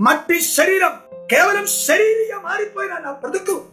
[0.00, 0.98] మట్టి శరీరం
[1.30, 3.66] కేవలం శరీరంగా మారిపోయిన నా బ్రతుకు.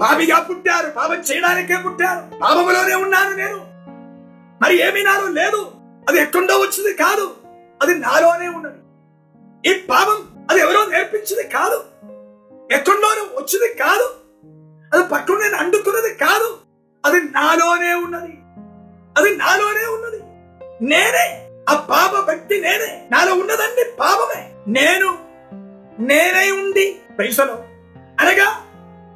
[0.00, 3.58] పాపిగా పుట్టారు పాపం చేయడానికే పుట్టారు పాపములోనే ఉన్నాను నేను.
[4.62, 5.72] మరి ఏమీ నాలో లేదు
[6.08, 7.36] అది ఎక్కడో వచ్చింది కాదు
[7.82, 8.80] అది నాలోనే ఉన్నది.
[9.70, 11.84] ఈ పాపం అది ఎవరో నేర్పించింది కాదు
[12.72, 14.25] ఎక్కడోనో వచ్చింది కాదు
[14.94, 16.58] అది పట్టుకుని నేను అంటుతున్నది కాదు.
[17.06, 18.38] అది నాలోనే ఉన్నది.
[19.18, 20.22] అది నాలోనే ఉన్నది.
[20.84, 23.08] నేనే ఆ పాప భక్తి నేనే.
[23.10, 24.52] నాలో ఉన్నదండి పాపమే.
[24.68, 25.18] నేను
[25.98, 27.54] నేనే ఉండి పైసలో
[28.20, 28.62] అనగా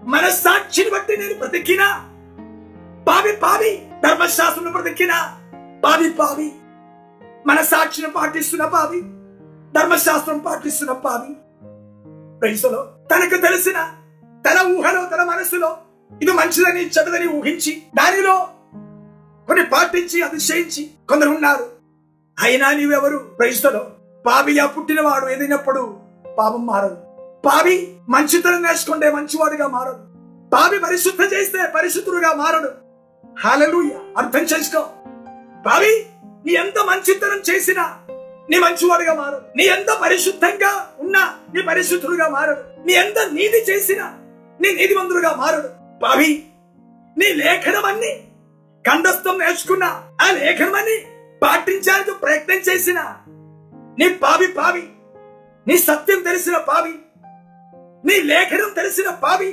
[0.03, 2.07] మనస్సాక్షిని బట్టి నేను బ్రతికినా
[3.09, 5.39] పావి పావి ధర్మశాస్త్రం బ్రతికినా
[5.85, 6.53] పావి పావి
[7.47, 9.01] మనస్సాక్షిని పాటిస్తున్న పావి
[9.73, 11.35] ధర్మశాస్త్రం పాటిస్తున్న పావి
[12.43, 13.93] పైసలో తనకు తెలిసిన
[14.47, 15.77] తన ఊహలో తన మనసులో
[16.23, 18.49] ఇది మంచిదని చెడదని ఊహించి దానిలో
[19.47, 21.67] కొన్ని పాటించి అతిశయించి కొందరు ఉన్నారు.
[22.43, 23.19] అయినా నీవెవరు?
[23.19, 23.91] క్రైస్తలో
[24.27, 25.97] పాపిగా పుట్టినవాడు ఏదైనప్పుడు
[26.39, 26.97] పాపం మారదు.
[27.47, 30.11] పాపి మంచితనం నేర్చుకుంటే మంచివాడుగా మారడు
[30.51, 32.71] పాపి పరిశుద్ధ చేస్తే పరిశుద్ధుడుగా మారడు.
[33.41, 34.81] హాలలుయ అర్థం చేసుకో.
[35.67, 36.07] పాపి
[36.47, 37.99] నీ ఎంత మంచితనం చేసినా
[38.51, 44.13] నీ మంచివాడుగా మారడు నీ ఎంత పరిశుద్ధంగా ఉన్నా నీ పరిశుద్ధుడుగా మారడు నీ ఎంత నీతి చేసినా
[44.61, 45.69] నీ నీతిమంతుడుగా మారడు.
[46.03, 46.31] పావి
[47.17, 48.13] నీ లేఖనమన్నీ
[48.85, 49.89] కంఠస్థం నేర్చుకున్నా
[50.21, 50.97] ఆ లేఖనమన్నీ
[51.43, 53.01] పాటించడానికి ప్రయత్నం చేసిన
[53.99, 54.85] నీ పావి పావి
[55.67, 56.95] నీ సత్యం తెలిసిన పావి
[58.05, 59.51] నీ లేఖనం తెలిసిన పావి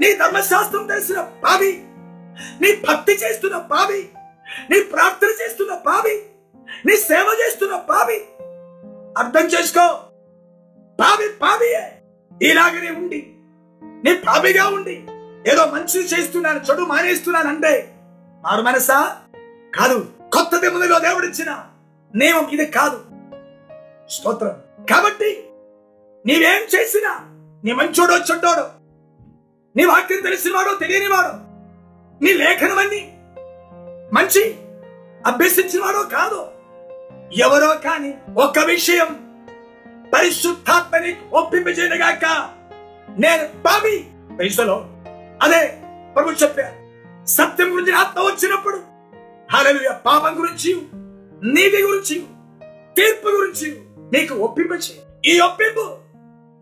[0.00, 1.70] నీ ధర్మశాస్త్రం తెలిసిన పావి
[2.60, 4.00] నీ భక్తి చేస్తున్న పావి
[4.70, 6.14] నీ ప్రార్థన చేస్తున్న పావి
[6.86, 8.18] నీ సేవ చేస్తున్న పావి
[9.18, 9.86] అర్థం చేసుకో.
[10.98, 11.84] పావి పావియే
[12.30, 13.20] ఇలాగనే ఉండి
[14.04, 15.06] నీ పాపిగా ఉండి
[15.52, 17.94] ఏదో మంచిది చేస్తున్నాను చెడు మానేస్తున్నాను అంటే
[18.44, 19.16] మారు మనసా?
[19.74, 20.06] కాదు.
[20.32, 21.64] కొత్త దిమ్మలో దేవుడిచ్చిన
[22.14, 23.04] నియమం ఇది కాదు.
[24.10, 24.84] స్తోత్రం.
[24.90, 25.44] కాబట్టి
[26.26, 27.20] నీవేం చేసినా
[27.64, 28.70] నీ మంచోడో చెడ్డోడో
[29.76, 31.32] నీ వాక్యం తెలిసినవాడో తెలియనివాడో
[32.22, 33.18] నీ లేఖనమన్నీ
[34.12, 34.56] మంచి
[35.26, 36.48] అభ్యసించినవాడో కాదు
[37.36, 39.40] ఎవరో కాని ఒక్క విషయం
[40.14, 42.50] పరిశుద్ధాత్మని ఒప్పింపజేయగాక
[43.18, 44.06] నేను పాపి
[44.36, 44.86] వయసులో
[45.42, 45.78] అదే
[46.14, 46.88] ప్రభు చెప్పారు
[47.26, 48.80] సత్యం గురించి ఆత్మ వచ్చినప్పుడు.
[49.50, 49.92] హల్లెలూయా.
[49.92, 50.82] పాపం గురించి
[51.42, 52.24] నీతి గురించి
[52.96, 53.80] తీర్పు గురించి
[54.12, 54.74] నీకు ఒప్పింపు
[55.26, 55.96] ఈ ఒప్పింపు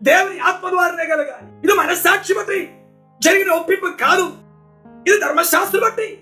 [0.03, 1.59] దేవుని ఆత్మ ద్వారానే కలగాలి.
[1.63, 2.75] ఇది మనస్సాక్షి బట్టి
[3.21, 4.31] జరిగిన ఒప్పింపు కాదు.
[5.07, 6.17] ఇది ధర్మశాస్త్రం బట్టి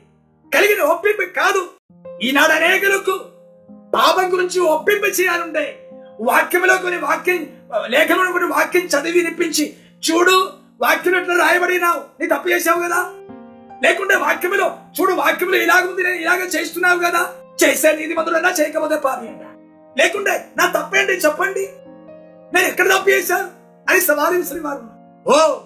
[0.54, 1.70] కలిగిన ఒప్పింపు కాదు.
[2.22, 3.20] ఈనాడు అనేకులకు
[3.96, 5.90] పాపం గురించి ఒప్పింపు చేయాలంటే
[6.22, 7.48] వాక్యంలో కొన్ని వాక్యం
[7.86, 10.50] లేఖంలో కొన్ని వాక్యం చదివి వినిపించి చూడు
[10.82, 12.02] వాక్యం ఎట్లా రాయబడినావు?
[12.20, 13.12] నీ తప్పు చేసావు కదా?
[13.84, 17.30] లేకుంటే వాక్యములో చూడు వాక్యములు ఇలాగుంది నేను ఇలాగ చేస్తున్నావు కదా?
[17.64, 19.26] చేసే నీతి మందులన్నా చేయకపోతే పాపి
[20.02, 21.14] లేకుంటే నా తప్పేంటి?
[21.14, 21.70] చెప్పండి.
[22.54, 23.48] నేను ఎక్కడ తప్పు చేశాను
[23.90, 24.84] అని సవాలు విసిరివారు
[25.28, 25.60] ఓ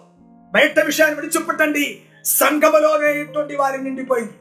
[0.52, 4.34] బయట విషయాన్ని విడిచిపెట్టండి సంఘములోనే ఇటువంటి వారి నిండిపోయింది.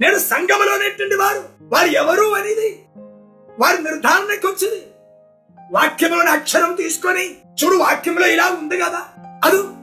[0.00, 1.42] నేను సంఘములోనే ఇటువంటి వారు.
[1.62, 2.82] వారు ఎవరు అనేది?
[3.58, 4.82] వారి నిర్ధారణకి వచ్చింది.
[5.72, 9.02] వాక్యంలోని అక్షరం తీసుకొని చూడు వాక్యంలో ఇలా ఉంది కదా.
[9.44, 9.74] అదు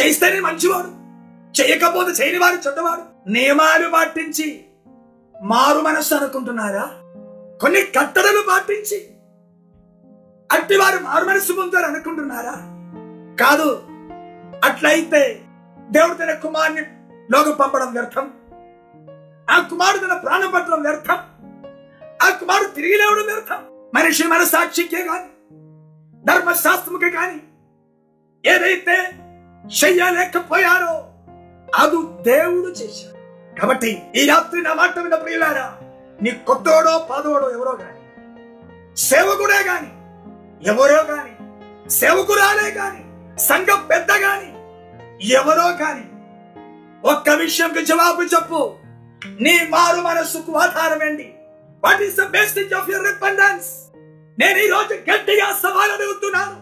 [0.00, 0.96] చేస్తేనే మంచివాడు
[1.60, 3.30] చేయకపోతే చేయని వాడు చెడ్డవాడు.
[3.30, 4.64] నియమాలు పాటించి
[5.42, 6.90] మారు మనస్సు అనుకుంటున్నారా?
[7.60, 9.10] కొన్ని కట్టడలు పాటించి
[10.52, 12.54] అట్టి వారు మారు మనస్సు పొందారు అనుకుంటున్నారా?
[13.40, 13.82] కాదు
[14.64, 15.40] అట్లయితే
[15.90, 16.80] దేవుడు తన కుమారుని
[17.32, 18.30] లోకం పంపడం వ్యర్థం.
[19.50, 21.16] ఆ కుమారుడు తన ప్రాణం పట్టడం వ్యర్థం.
[22.22, 23.90] ఆ కుమారుడు తిరిగి లేవడం వ్యర్థం.
[23.94, 25.24] మనిషి మన సాక్షికే కానీ
[26.26, 27.40] ధర్మశాస్త్రముకి కానీ
[28.50, 29.10] ఏదైతే
[29.84, 30.94] చెయ్యలేకపోయారో
[31.74, 33.16] అది దేవుడు చేశాడు.
[33.60, 35.78] కాబట్టి ఈ రాత్రి నా మాట విన్న ప్రియులారా
[36.22, 38.02] నీ కొత్తోడో పాదోడో ఎవరో గాని
[38.96, 39.90] సేవకుడే గాని
[40.68, 41.36] ఎవరో గాని
[41.90, 43.02] సేవకురాలే గాని
[43.38, 44.56] సంఘ పెద్ద గాని
[45.26, 46.04] ఎవరో గాని
[47.08, 48.74] ఒక్క విషయంకి జవాబు చెప్పు.
[49.40, 51.34] నీ మారు మనస్సుకు ఆధారమేంటి?
[51.84, 53.85] What is the best of your repentance
[54.38, 56.56] నేను ఈ రోజు గట్టిగా సవాలు అడుగుతున్నాను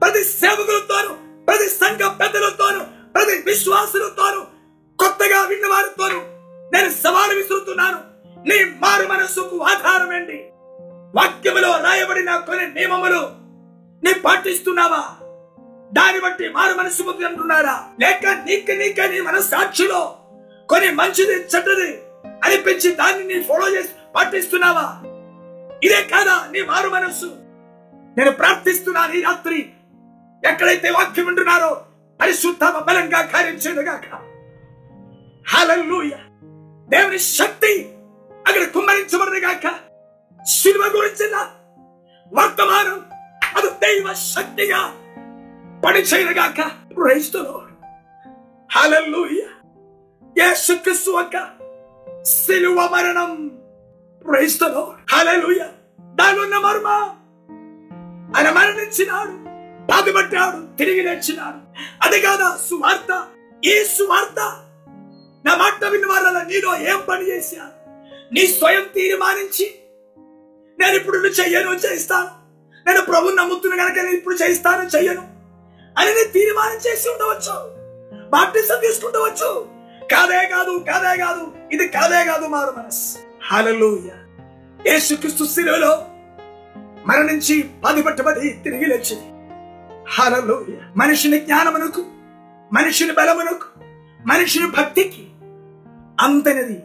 [0.00, 4.40] ప్రతి సేవకులతోను ప్రతి సంఘ పెద్దలతోను ప్రతి విశ్వాసులతోను
[4.98, 6.20] కొత్తగా విన్నవారితోను
[6.72, 7.98] నేను సవాలు విసురుతున్నాను.
[8.48, 10.48] నీ మారు మనస్సుకు ఆధారం ఏంటి?
[11.14, 13.20] వాక్యములో రాయబడిన కొన్ని నియమములు
[14.04, 15.02] నీ పాటిస్తున్నావా?
[15.92, 17.84] దాన్ని బట్టి మారు మనసు పొంది అంటున్నారా?
[18.00, 20.16] లేక నీకు నీకే నీ మనస్సాక్షిలో
[20.68, 22.02] కొన్ని మంచిది చెడ్డది
[22.44, 25.07] అనిపించి దాన్ని నీ ఫాలో చేసి పాటిస్తున్నావా?
[25.84, 27.26] ఇదే కాదా నీ మారు మనస్సు?
[28.18, 29.70] నేను ప్రార్థిస్తున్నాను ఈ రాత్రి.
[30.44, 31.84] ఎక్కడైతే వాక్యం ఉంటున్నారో
[32.20, 34.14] పరిశుద్ధ బలంగా కార్యం చేయదుగాక
[35.48, 36.18] హల్లెలూయా.
[36.88, 37.92] దేవుని శక్తి
[38.48, 39.74] అక్కడ కుమ్మరించబడదుగాక
[40.46, 41.36] శిలువ గురించిన
[42.32, 43.04] వర్తమానం
[43.56, 44.94] అది దైవ శక్తిగా
[45.84, 47.62] పనిచేయదుగాక ప్రైస్తులో
[48.72, 49.48] హల్లెలూయా.
[50.38, 51.50] యేసుక్రీస్తు యొక్క
[52.22, 53.57] శిలువ మరణం
[54.26, 55.68] ప్రైస్తులో హల్లెలూయా
[56.14, 56.86] దానిలో ఉన్న మర్మ.
[58.36, 59.30] ఆయన మరణించినాడు
[59.86, 61.80] బాధపడ్డాడు తిరిగి లేచినాడు.
[62.02, 63.26] అది కాదా సువార్త?
[63.64, 64.64] ఈ సువార్త
[65.46, 67.70] నా మాట విన్న వాళ్ళ నీలో ఏం పని చేశా?
[68.32, 69.74] నీ స్వయం తీర్మానించి
[70.80, 72.28] నేను ఇప్పుడు నువ్వు చెయ్యను చేస్తాను
[72.90, 75.22] నేను ప్రభు నమ్ముతున్న కనుక నేను ఇప్పుడు చేస్తాను చెయ్యను.
[75.98, 77.78] అని నేను తీర్మానం చేసి ఉండవచ్చు.
[78.30, 79.68] బాప్టిజం తీసుకుంటవచ్చు
[80.02, 81.52] కాదే కాదు కాదే కాదు.
[81.72, 84.16] ఇది కాదే కాదు మారు మనసు హల్లెలూయా
[84.92, 86.04] యేసుక్రీస్తు శిలువలో
[87.06, 89.28] మరణించి బాధపట్టబడి తిరిగి లేచింది
[90.10, 92.04] హల్లెలూయా మనిషిని జ్ఞానమునకు
[92.72, 93.80] మనిషిని బలమునకు
[94.26, 95.28] మనిషిని భక్తికి
[96.20, 96.82] అంతనది.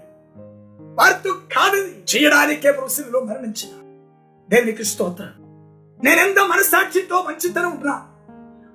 [0.95, 3.71] వారితో కాదని చేయడానికే ప్రభుత్వంలో మరణించిన.
[4.49, 5.23] దేవునికి స్తోత్ర.
[6.03, 7.93] నేనెంత మనసాక్షితో మంచితనం ఉన్నా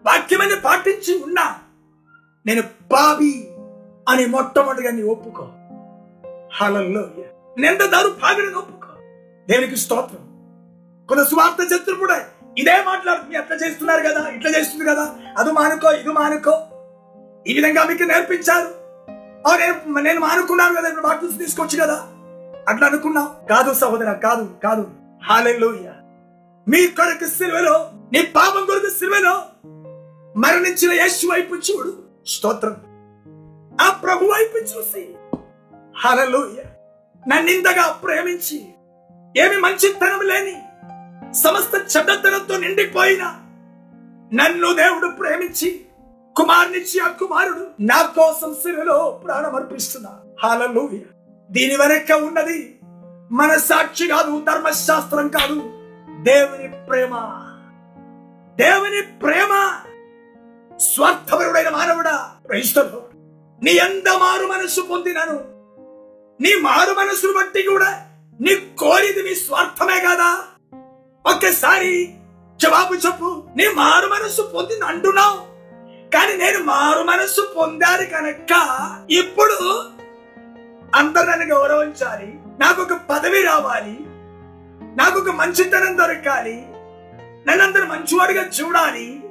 [0.06, 1.56] వాక్యమని పాటించి ఉన్నా
[2.46, 3.48] నేను పావి
[4.08, 5.48] అని మొట్టమొదటిగా నీ ఒప్పుకో.
[6.52, 7.00] హాలల్లో
[7.58, 8.92] నింద దారు పావిని ఒప్పుకో
[9.48, 10.28] దేవునికి స్తోత్రం.
[11.08, 12.24] కొంత స్వార్థ శత్రువు కూడా
[12.58, 14.28] ఇదే మాట్లాడుతుంది అట్లా చేస్తున్నారు కదా?
[14.28, 15.14] ఇట్లా చేస్తుంది కదా?
[15.38, 16.60] అది మానుకో ఇది మానుకో.
[17.46, 18.74] ఈ విధంగా మీకు నేర్పించారు.
[19.56, 22.06] నేను నేను మానుకున్నాను కదా ఇప్పుడు బాప్టిస్ట్ తీసుకొచ్చు కదా?
[22.68, 24.90] అట్లా అనుకున్నావు కాదు సహోదర కాదు కాదు.
[25.24, 25.90] హాలెల్లోయ.
[26.68, 29.44] మీ కొరకు సిలువలో నీ పాపం కొరకు సిలువలో
[30.36, 32.02] మరణించిన యేసు వైపు చూడు.
[32.26, 32.76] స్తోత్రం.
[33.80, 35.14] ఆ ప్రభు వైపు చూసి.
[35.96, 36.67] హాలెల్లోయ.
[37.26, 38.74] నన్నింతగా ప్రేమించి
[39.36, 40.62] ఏమి మంచితనం లేని
[41.34, 43.22] సమస్త చెడ్డతనంతో నిండిపోయిన
[44.32, 45.84] నన్ను దేవుడు ప్రేమించి
[46.36, 50.10] కుమారునిచ్చి ఆ కుమారుడు నా కోసం సిరులో ప్రాణం అర్పిస్తున్నా.
[50.42, 50.98] హాలూయ
[51.50, 52.78] దీని వెనక ఉన్నది
[53.32, 55.54] మన సాక్షి కాదు ధర్మశాస్త్రం కాదు
[56.22, 57.14] దేవుని ప్రేమ.
[58.56, 59.76] దేవుని ప్రేమ
[60.76, 63.02] స్వార్థపరుడైన మానవుడా క్రైస్తవుడు.
[63.64, 65.57] నీ ఎంత మారు మనస్సు పొందినను.
[66.40, 68.02] నీ మారు మనసును బట్టి కూడా
[68.40, 70.38] నీ కోరిది నీ స్వార్థమే కదా.
[71.26, 72.14] ఒక్కసారి
[72.60, 75.38] జవాబు చెప్పు నీ మారు మనస్సు పొందింది అంటున్నావు.
[76.10, 78.52] కానీ నేను మారు మనస్సు పొందాను కనుక
[79.10, 79.58] ఇప్పుడు
[80.94, 83.96] అందరు నన్ను గౌరవించాలి నాకు ఒక పదవి రావాలి
[84.96, 86.56] నాకు ఒక మంచితనం దొరకాలి
[87.48, 89.22] నన్ను అందరు మంచివాడిగా చూడాలి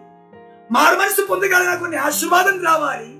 [0.71, 3.11] మారు మనస్సు పొందగల నాకు కొన్ని ఆశీర్వాదం రావాలి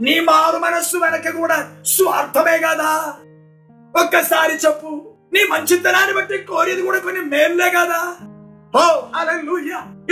[0.00, 3.14] నీ మారు మనస్సు వెనక కూడా స్వార్థమే కదా.
[3.96, 8.16] ఒక్కసారి చెప్పు నీ మంచితనాన్ని బట్టి కోరేది కూడా కొన్ని మేలులే కదా.
[8.76, 9.32] ఓ అలా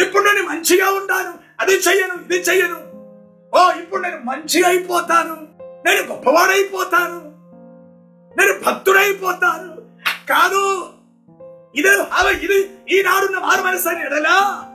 [0.04, 1.32] ఇప్పుడు నేను మంచిగా ఉంటాను.
[1.60, 2.80] అది చెయ్యను ఇది చెయ్యను.
[3.58, 5.36] ఓ ఇప్పుడు నేను మంచిగా అయిపోతాను.
[5.86, 7.18] నేను గొప్పవాడైపోతాను.
[8.38, 9.80] నేను భక్తుడైపోతాను.
[10.28, 10.90] కాదు
[11.74, 11.88] ఇది
[12.44, 14.66] ఇది ఈనాడున్న మారు మనసని ఎడలా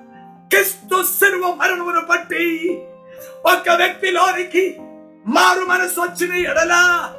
[0.53, 2.79] క్రిస్తు శిలువ మరణమును బట్టి
[3.45, 4.77] ఒక వ్యక్తిలోనికి
[5.27, 7.13] మారు మనసు వచ్చిన ఎడలా?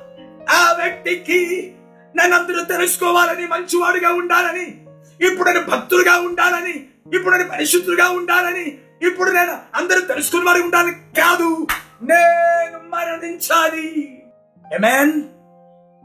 [0.51, 1.73] ఆ వ్యక్తికి
[2.17, 4.81] నన్నందరూ తెలుసుకోవాలని మంచివాడుగా ఉండాలని
[5.27, 11.67] ఇప్పుడు నేను భక్తులుగా ఉండాలని ఇప్పుడు నేను పరిశుద్ధులుగా ఉండాలని ఇప్పుడు నేను అందరూ తెలుసుకున్న వాడు ఉండాలని కాదు.
[12.03, 14.19] నేను మరణించాలి.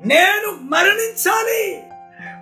[0.06, 1.84] నేను మరణించాలి.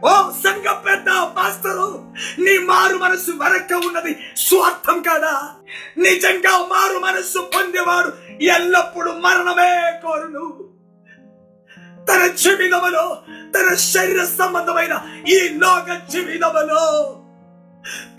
[0.06, 5.50] ఓ సంఘ పెద్ద పాస్తరు నీ మారు మనసు వెనక ఉన్నది స్వార్థం కాదా.
[5.98, 8.14] నిజంగా మారు మనస్సు పొందేవాడు
[8.44, 10.69] ఎల్లప్పుడూ మరణమే కోరును.
[12.08, 13.22] తన జీవితములో
[13.56, 17.16] తన శరీర సంబంధమైన ఈ లోక జీవితములో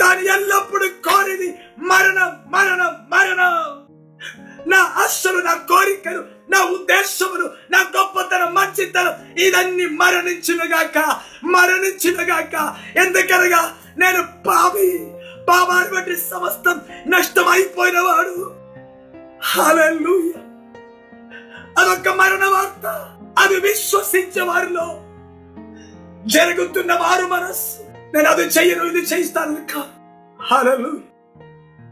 [0.01, 3.81] తాను ఎల్లప్పుడూ కోరిది మరణం మరణం మరణం.
[4.69, 12.77] నా ఆశలు నా కోరికలు నా ఉద్దేశములు నా గొప్పతనం మంచితనం ఇదన్నీ మరణించునుగాక మరణించునుగాక.
[12.97, 15.07] ఎందుకనగా నేను పాపి
[15.49, 18.55] పాపాన్ని బట్టి సమస్తం నష్టమైపోయిన వాడు
[21.79, 25.01] అదొక మరణ వార్త అది విశ్వసించే వారిలో
[26.27, 27.83] జరుగుతున్న వారు మనస్సు.
[28.15, 29.57] నేను అది చెయ్యను ఇది చేయిస్తాను
[30.43, 31.01] హలలు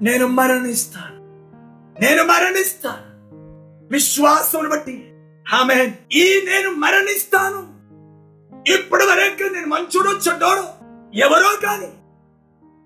[0.02, 1.16] నేను మరణిస్తాను.
[2.00, 3.08] నేను మరణిస్తాను.
[3.92, 5.12] విశ్వాసం బట్టి.
[5.52, 7.78] ఆమె ఈ నేను మరణిస్తాను.
[8.72, 10.64] ఇప్పటి వరకు నేను మంచుడో చెడ్డోడో
[11.14, 11.88] ఎవరో కాని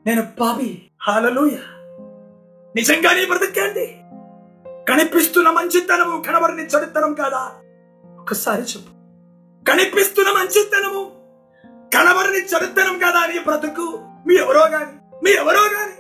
[0.07, 0.91] నేను పాపి.
[1.03, 1.57] హాలలుయ
[2.77, 3.99] నిజంగానే బ్రతకండి
[4.89, 7.53] కనిపిస్తున్న మంచితనము కనబడిన చెడుతనం కాదా?
[8.23, 8.91] ఒక్కసారి చెప్పు.
[9.71, 11.13] కనిపిస్తున్న మంచితనము
[11.95, 14.05] కనబడని చెడుతనం కదా నీ బ్రతుకు.
[14.27, 15.93] మీ ఎవరో గాని మీ ఎవరో గాని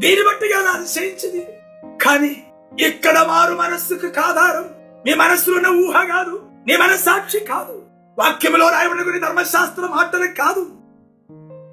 [0.00, 1.46] దీన్ని బట్టి కదా అతిశయించింది
[2.02, 2.46] కానీ
[2.80, 4.70] ఇక్కడ మారు మనస్సుకు కాదారం
[5.06, 7.82] మీ మనస్సులో ఉన్న ఊహ కాదు నీ మనస్సాక్షి కాదు.
[8.18, 10.70] వాక్యములో రాయబడిన కొన్ని ధర్మశాస్త్రం మాటలు కాదు.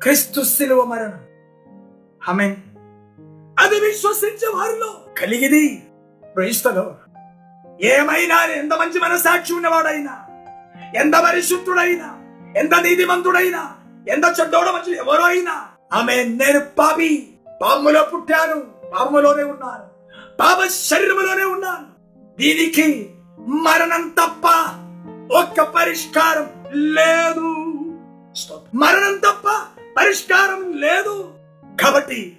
[0.03, 1.19] క్రీస్తు శిలువ మరణం.
[2.29, 2.55] ఆమె
[3.59, 5.87] అది విశ్వసించే వారిలో కలిగిది
[6.35, 6.95] ప్రయిస్తలో
[7.83, 10.15] ఏమైనా ఎంత మంచి మనసాక్షి ఉన్నవాడైనా
[10.95, 12.19] ఎంత పరిశుద్ధుడైనా
[12.57, 13.71] ఎంత నీతిమంతుడైనా
[14.09, 18.61] ఎంత చెడ్డోడ మంచి ఎవరో అయినా ఆమె నేను పాపి పాములో పుట్టాను
[18.93, 19.93] పాములోనే ఉన్నాను
[20.39, 21.87] పాప శరీరంలోనే ఉన్నాను.
[22.37, 23.09] దీనికి
[23.39, 24.47] మరణం తప్ప
[25.33, 27.49] ఒక్క పరిష్కారం లేదు.
[28.75, 29.49] మరణం తప్ప
[29.97, 31.31] పరిష్కారం లేదు.
[31.81, 32.37] కాబట్టి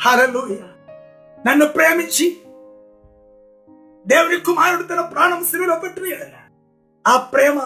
[0.00, 0.66] హల్లెలూయా.
[1.46, 2.36] నన్ను ప్రేమించి
[4.08, 6.16] దేవుని కుమారుడు తన ప్రాణం సిరిలో పెట్టిన
[7.06, 7.62] ఆ ప్రేమ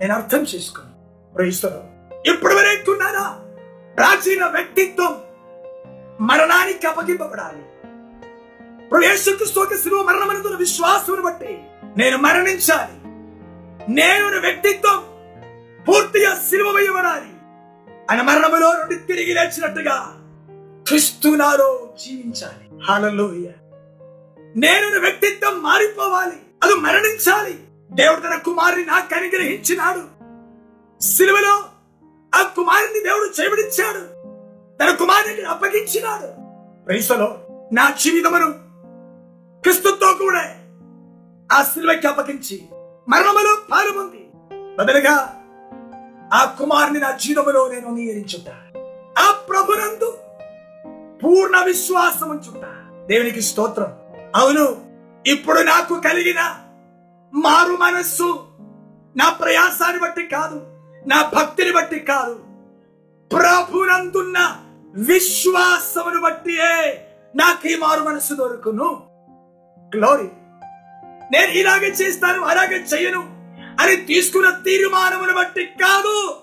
[0.00, 1.34] నేను అర్థం చేసుకున్నాను.
[1.34, 1.94] ప్రయిస్తున్నాను
[2.30, 3.40] ఇప్పుడు వరకున్నానా
[3.94, 5.20] ప్రాచీన వ్యక్తిత్వం
[6.20, 7.62] మరణానికి అప్పగింపబడాలి.
[9.06, 11.62] యేసుక్రీస్తు శిలువ మరణమనుకున్న విశ్వాసమును బట్టి
[11.96, 13.08] నేను మరణించాలి.
[13.92, 15.04] నేను వ్యక్తిత్వం
[15.88, 17.32] పూర్తిగా సిలువ వేయబడాలి
[18.10, 20.20] ఆయన మరణములో నుండి తిరిగి లేచినట్టుగా
[20.88, 22.84] క్రీస్తు నాలో జీవించాలి.
[22.84, 23.52] హల్లెలూయా
[24.56, 26.36] నేను వ్యక్తిత్వం మారిపోవాలి.
[26.62, 27.58] అది మరణించాలి.
[27.92, 30.24] దేవుడు తన కుమారుని నాకు అనుగ్రహించినాడు.
[31.02, 31.64] సిలువలో
[32.34, 33.98] ఆ కుమారుని దేవుడు చేబడిచ్చాడు.
[34.78, 36.26] తన కుమారుని అప్పగించినాడు.
[36.84, 37.38] ప్రైసలో
[37.72, 38.52] నా జీవితమును
[39.62, 40.54] క్రిస్తుతో కూడా
[41.58, 42.62] ఆ సిలువకి అప్పగించి
[43.08, 44.28] మరణములో పాల్గొంది
[44.78, 45.40] బదులుగా
[46.34, 48.50] ఆ కుమారుని నా జీవితంలో నేను అంగీకరించుట.
[49.18, 50.18] ఆ ప్రభునందు
[51.24, 52.64] పూర్ణ విశ్వాసం ఉంచుట
[53.08, 53.92] దేవునికి స్తోత్రం.
[54.34, 54.90] అవును
[55.26, 56.40] ఇప్పుడు నాకు కలిగిన
[57.34, 58.46] మారు మనస్సు
[59.16, 60.66] నా ప్రయాసాన్ని బట్టి కాదు
[61.06, 62.34] నా భక్తిని బట్టి కాదు.
[63.36, 64.56] ప్రభునందున్న
[64.94, 67.06] విశ్వాసమును బట్టియే
[67.36, 69.02] నాకు ఈ మారు మనస్సు దొరుకును.
[69.96, 70.28] గ్లోరీ
[71.32, 73.22] నేను ఇలాగే చేస్తాను అలాగే చెయ్యను
[73.80, 76.36] అని తీసుకున్న తీర్మానమును బట్టి కాదు.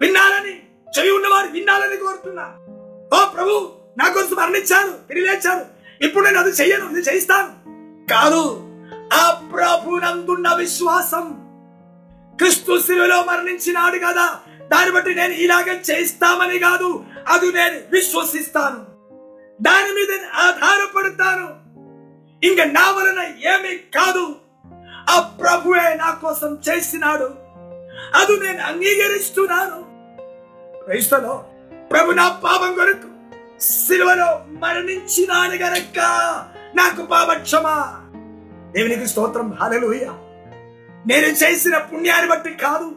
[0.00, 0.62] విన్నాలని
[0.98, 2.46] చెవి ఉన్నవారు విన్నాలని కోరుతున్నా.
[3.14, 5.79] ఓ ప్రభు నా కోసం మరణించారు తిరిగి లేచారు.
[6.02, 7.48] ఇప్పుడు నేను అది చెయ్యను నేను చేయిస్తాను.
[8.10, 8.66] కాదు
[9.12, 11.36] ఆ ప్రభునందున్న విశ్వాసం.
[12.36, 14.38] క్రిస్తు శిలువలో మరణించినాడు కదా
[14.72, 18.86] దాన్ని బట్టి నేను ఇలాగే చేయిస్తామని కాదు అది నేను విశ్వసిస్తాను.
[19.62, 21.60] దాని మీద ఆధారపడతాను.
[22.46, 24.36] ఇంకా నా వలన ఏమీ కాదు
[25.10, 27.30] ఆ ప్రభువే నా కోసం చేసినాడు.
[28.14, 29.84] అది నేను అంగీకరిస్తున్నాను.
[30.84, 31.44] క్రైస్తలో
[31.92, 33.09] ప్రభు నా పాపం కొరకు
[33.60, 35.98] సిలువలో మరణించినాడు గనక
[36.74, 38.06] నాకు పాపక్షమా.
[38.72, 39.52] దేవునికి స్తోత్రం.
[39.60, 40.04] హల్లెలూయ.
[41.06, 42.96] నేను చేసిన పుణ్యాన్ని బట్టి కాదు.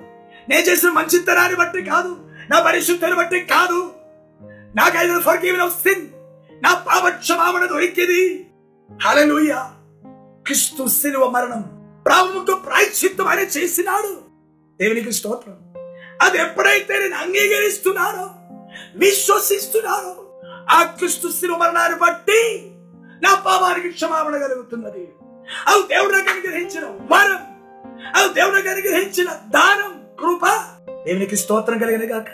[0.50, 2.18] నేను చేసిన మంచితనాన్ని బట్టి కాదు.
[2.50, 3.92] నా పరిశుద్ధిని బట్టి కాదు.
[4.76, 6.08] నాకైతే ఫర్గివెన్ ఆఫ్ సిన్
[6.64, 8.48] నా పాపక్షమాపణ దొరికింది.
[9.04, 9.56] హల్లెలూయ.
[10.46, 11.62] క్రిస్తు సిలువ మరణం
[12.06, 14.22] ప్రాముకు ప్రాయశ్చిత్తం ఆయన చేసినాడు.
[14.82, 15.58] దేవునికి స్తోత్రం.
[16.22, 18.30] అది ఎప్పుడైతే నేను అంగీకరిస్తున్నానో
[18.96, 20.23] విశ్వసిస్తున్నానో
[20.70, 22.72] ఆ క్రిస్తు శిలువ మరణాన్ని బట్టి
[23.24, 25.10] నా పాపానికి క్షమాపణ కలుగుతున్నది.
[25.68, 27.42] అవి దేవుడు నాకు అనుగ్రహించిన వరం
[28.16, 30.46] అవి దేవుడు నాకు అనుగ్రహించిన దానం కృప
[31.06, 32.30] దేవునికి స్తోత్రం కలిగిన గాక.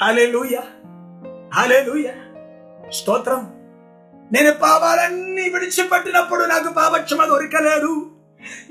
[0.00, 2.10] హాలే లూయ
[2.92, 3.54] స్తోత్రం.
[4.32, 8.10] నేను పాపాలన్నీ విడిచిపెట్టినప్పుడు నాకు పాపక్షమ దొరకలేదు.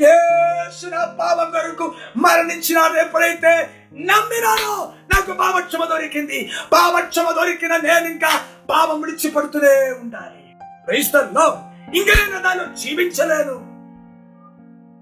[0.01, 6.51] యేసు నా పాపం కొరకు మరణించినాడు ఎప్పుడైతే నమ్మినానో నాకు పాపక్షమ దొరికింది.
[6.71, 10.55] పాపక్షమ దొరికిన నేను ఇంకా పాపం విడిచిపడుతూనే ఉండాలి.
[10.85, 11.61] క్రైస్తల్లో
[11.95, 13.69] ఇంకా నేను దాన్ని జీవించలేను.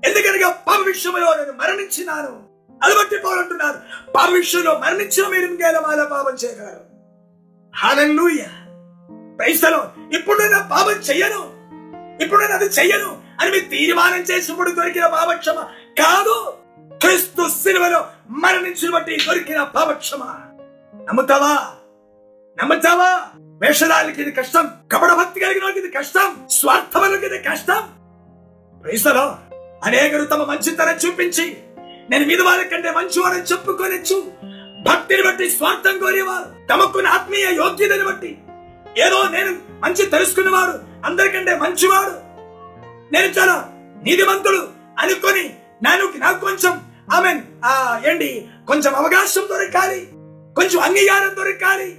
[0.10, 2.48] ఎందుకనగా పాప విషయంలో నేను మరణించినాను.
[2.84, 3.78] అది బట్టి పోలంటున్నారు
[4.12, 6.88] పాప విషయంలో మరణించిన మీరు ఇంకేలా పాపం చేయగలరు?
[7.76, 8.38] హాలూయ
[9.36, 11.58] క్రైస్తలో ఇప్పుడు నేను పాపం చెయ్యను
[12.24, 15.54] ఇప్పుడు నేను అది చెయ్యను అని మీరు తీర్మానం చేసినప్పుడు దొరికిన పాపక్షమ
[16.00, 16.54] కాదు.
[16.98, 20.24] క్రీస్తు సిలువలో మరణించిన బట్టి దొరికిన పాపక్షమ.
[21.04, 21.68] నమ్ముతావా?
[22.64, 23.22] నమ్ముతావా?
[23.36, 27.90] వేషరాలకి ఇది కష్టం కపడ భక్తి కలిగిన వాళ్ళకి ఇది కష్టం స్వార్థములకి ఇది కష్టం.
[28.84, 29.38] ప్రైసలో
[29.84, 31.58] అనేకరు తమ మంచితనం చూపించి
[32.10, 34.32] నేను మీద వాళ్ళ కంటే మంచివారని చెప్పుకోనొచ్చు
[34.88, 38.38] భక్తిని బట్టి స్వార్థం కోరేవారు తమకున్న ఆత్మీయ యోగ్యతని బట్టి.
[38.98, 42.27] ఏదో నేను మంచి తెలుసుకున్నవాడు అందరికంటే మంచివాడు
[43.12, 43.70] నేను చాలా
[44.04, 45.44] నీతిమంతుడు అనుకొని
[45.84, 46.82] నేను నాకు కొంచెం
[47.14, 47.42] ఆమె
[48.10, 50.06] ఏంటి కొంచెం అవకాశం దొరకాలి.
[50.56, 51.98] కొంచెం అంగీకారం దొరకాలి.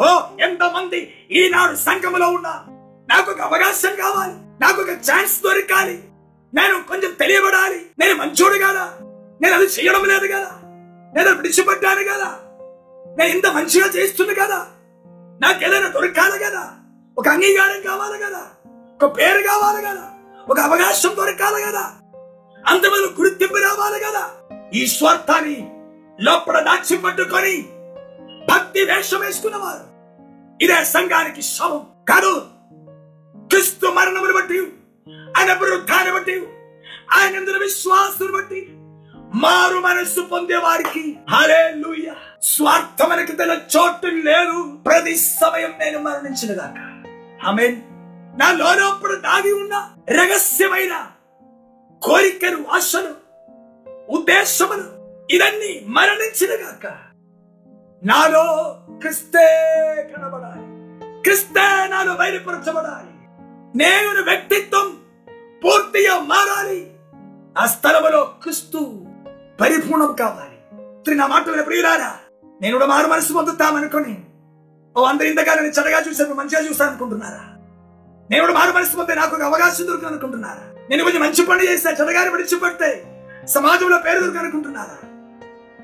[0.00, 2.64] ఓ ఎంతమంది ఈనాడు సంఘములో ఉన్నా
[3.08, 4.32] నాకు ఒక అవకాశం కావాలి.
[4.60, 6.04] నాకు ఒక ఛాన్స్ దొరకాలి.
[6.54, 7.86] నేను కొంచెం తెలియబడాలి.
[7.98, 8.92] నేను మంచోడు కదా.
[9.42, 10.50] నేను అది చేయడం లేదు కదా.
[11.14, 12.38] నేను అది విడిచిపెట్టాను కదా.
[13.18, 14.66] నేను ఇంత మంచిగా చేస్తుంది కదా.
[15.42, 16.70] నాకు ఏదైనా దొరకాలి కదా.
[17.18, 18.46] ఒక అంగీకారం కావాలి కదా.
[19.02, 20.11] ఒక పేరు కావాలి కదా.
[20.48, 21.92] ఒక అవకాశం దొరకాలి కదా.
[22.68, 24.30] అంతమంది గుర్తింపు రావాలి కదా.
[24.74, 25.70] ఈ స్వార్థాన్ని
[26.20, 27.68] లోపల దాచి పట్టుకొని
[28.52, 29.92] భక్తి వేషం వేసుకున్నవారు.
[30.64, 32.46] ఇదే సంఘానికి శవం కాదు.
[33.48, 34.72] క్రిస్తు మరణమును బట్టి
[35.38, 36.46] ఆయన వృద్ధాన్ని బట్టి
[37.12, 38.68] ఆయన విశ్వాసును బట్టి
[39.34, 40.20] మారు మనస్సు
[41.30, 42.12] హరే లూయ
[42.42, 44.78] స్వార్థమనకి తన చోటు లేదు.
[44.86, 47.02] ప్రతి సమయం నేను మరణించిన దాకా.
[47.50, 47.91] ఆమెన్.
[48.38, 51.06] నా లోపల దాగి ఉన్న రహస్యమైన
[52.02, 53.14] కోరికలు ఆశలు
[54.10, 54.84] ఉద్దేశములు
[55.30, 56.92] ఇవన్నీ మరణించిన గాక
[58.04, 59.46] నాలో క్రిస్తే
[60.16, 60.62] కనబడాలి.
[61.22, 63.12] క్రిస్తే నాలో బయలుపరచబడాలి.
[63.78, 64.96] నేను వ్యక్తిత్వం
[65.64, 66.94] పూర్తిగా మారాలి.
[67.58, 69.06] ఆ స్థలములో క్రిస్తు
[69.60, 71.14] పరిపూర్ణం కావాలి.
[71.14, 72.18] నా మాట ప్రియులారా.
[72.62, 74.24] నేను కూడా మారు మనసు పొందుతామనుకొని.
[74.96, 77.51] ఓ అందరి ఇంతగా నేను చెడగా చూశాను మంచిగా చూశాను అనుకుంటున్నారా
[78.32, 80.62] నేను మారు మనసు పొందే నాకు ఒక అవకాశం దొరుకుతుంది అనుకుంటున్నారా?
[80.90, 83.04] నేను కొంచెం మంచి పని చేస్తా చెడగాని విడిచిపెడితే
[83.46, 84.96] సమాజంలో పేరు దొరుకు అనుకుంటున్నారా?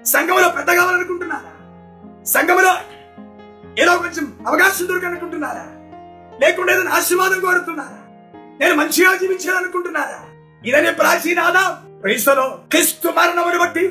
[0.07, 1.53] సంఘములో పెద్ద కావాలనుకుంటున్నారా?
[2.27, 2.73] సంఘములో
[3.79, 5.67] ఏదో కొంచెం అవకాశం దొరకనుకుంటున్నారా
[6.41, 7.99] లేకుండా ఏదైనా ఆశీర్వాదం కోరుతున్నారా?
[8.61, 10.19] నేను మంచిగా జీవించాలనుకుంటున్నారా?
[10.65, 12.01] ఇదనే ప్రాచీన ఆదాం.
[12.01, 13.85] క్రైస్తలో క్రీస్తు మరణమును బట్టి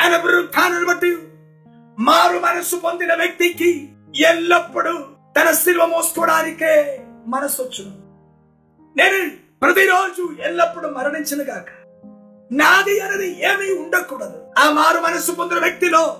[0.00, 1.10] ఆయన వృత్తాన్ని బట్టి
[1.98, 3.70] మారు మనస్సు పొందిన వ్యక్తికి
[4.20, 4.94] ఎల్లప్పుడూ
[5.36, 7.62] తన శిల్వ మోసుకోవడానికే మనస్సు
[8.96, 9.30] నేను
[9.62, 11.66] ప్రతిరోజు ఎల్లప్పుడూ మరణించను గాక.
[12.52, 14.46] నాది అనేది ఏమీ ఉండకూడదు.
[14.58, 16.16] ఆ మారు మనస్సు పొందిన వ్యక్తిలో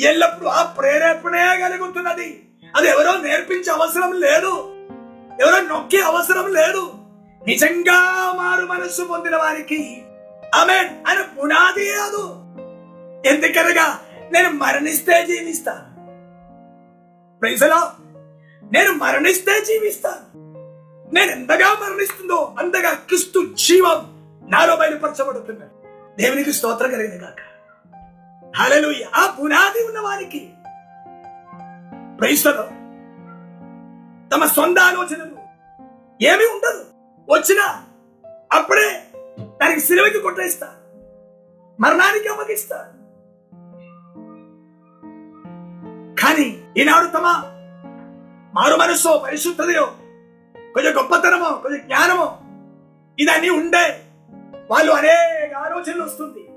[0.00, 2.48] ఎల్లప్పుడూ ఆ ప్రేరేపణే కలుగుతున్నది.
[2.76, 4.74] అది ఎవరో నేర్పించే అవసరం లేదు.
[5.40, 6.92] ఎవరో నొక్కే అవసరం లేదు.
[7.46, 10.02] నిజంగా మారు మనస్సు పొందిన వారికి
[10.54, 10.74] ఆమె
[11.06, 12.42] అని పునాది కాదు
[13.28, 14.00] ఎందుకనగా
[14.32, 15.96] నేను మరణిస్తే జీవిస్తాను.
[17.40, 17.92] ప్రైజలో
[18.72, 20.46] నేను మరణిస్తే జీవిస్తాను.
[21.14, 24.16] నేను ఎంతగా మరణిస్తుందో అంతగా క్రిస్తు జీవం
[24.48, 25.76] నాలో బయలుపరచబడుతున్నాడు
[26.16, 27.40] దేవునికి స్తోత్రం కలిగింది కాక
[28.56, 30.50] హలలు ఆ పునాది ఉన్న వారికి
[32.20, 32.62] ప్రైస్తలో
[34.36, 35.36] తమ సొంత ఆలోచనలు
[36.22, 36.84] ఏమీ ఉండదు.
[37.28, 37.84] వచ్చినా
[38.52, 39.02] అప్పుడే
[39.62, 40.66] దానికి సిలువకి కొట్టేస్తా.
[41.80, 42.76] మరణానికి అమ్మగిస్తా
[46.22, 47.52] కానీ ఈనాడు తమ
[48.56, 49.84] మారు మనస్సో పరిశుద్ధతయో
[50.74, 52.38] కొంచెం గొప్పతనమో కొంచెం జ్ఞానమో
[53.18, 54.00] ఇదన్నీ ఉండే
[54.70, 56.48] వాళ్ళు అనేక ఆలోచనలు వస్తుంది.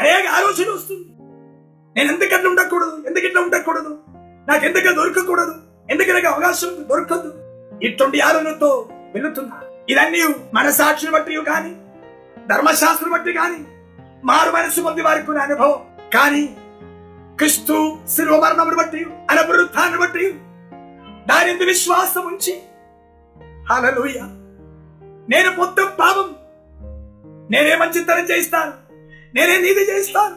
[0.00, 1.08] అనేక ఆలోచనలు వస్తుంది.
[1.96, 3.02] నేను ఎందుకట్లా ఉండకూడదు?
[3.06, 3.98] ఎందుకు ఇట్లా ఉండకూడదు?
[4.48, 5.54] నాకు ఎందుకు దొరకకూడదు?
[5.90, 7.34] ఎందుకు నాకు అవకాశం దొరకదు?
[7.82, 9.60] ఇటువంటి ఆలోచనతో వెళుతున్నా.
[9.88, 11.76] ఇదన్నీ మనసాక్షిని బట్టి కానీ
[12.54, 13.66] ధర్మశాస్త్రం బట్టి కానీ
[14.24, 15.84] మారు మనసు పొంది వారికి ఉన్న అనుభవం.
[16.14, 16.56] కానీ
[17.36, 20.40] క్రిస్తు శిల్వ మరణమును బట్టి అనవృత్తాన్ని బట్టి
[21.26, 22.62] దాని విశ్వాసం ఉంచి.
[23.70, 24.20] హల్లెలూయ
[25.28, 26.36] నేను మొత్తం పాపం.
[27.50, 28.72] నేనే మంచితనం చేస్తాను
[29.34, 30.36] నేనే నీతి చేస్తాను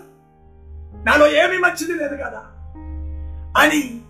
[1.04, 2.44] నాలో ఏమీ మంచిది లేదు కదా.
[3.58, 4.02] అని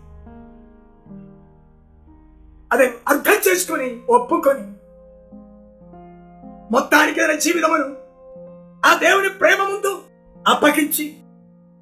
[2.74, 4.72] అదే అర్థం చేసుకొని ఒప్పుకొని
[6.72, 7.96] మొత్తానికి జీవితమును
[8.90, 10.02] ఆ దేవుని ప్రేమ ముందు
[10.48, 11.18] అప్పగించి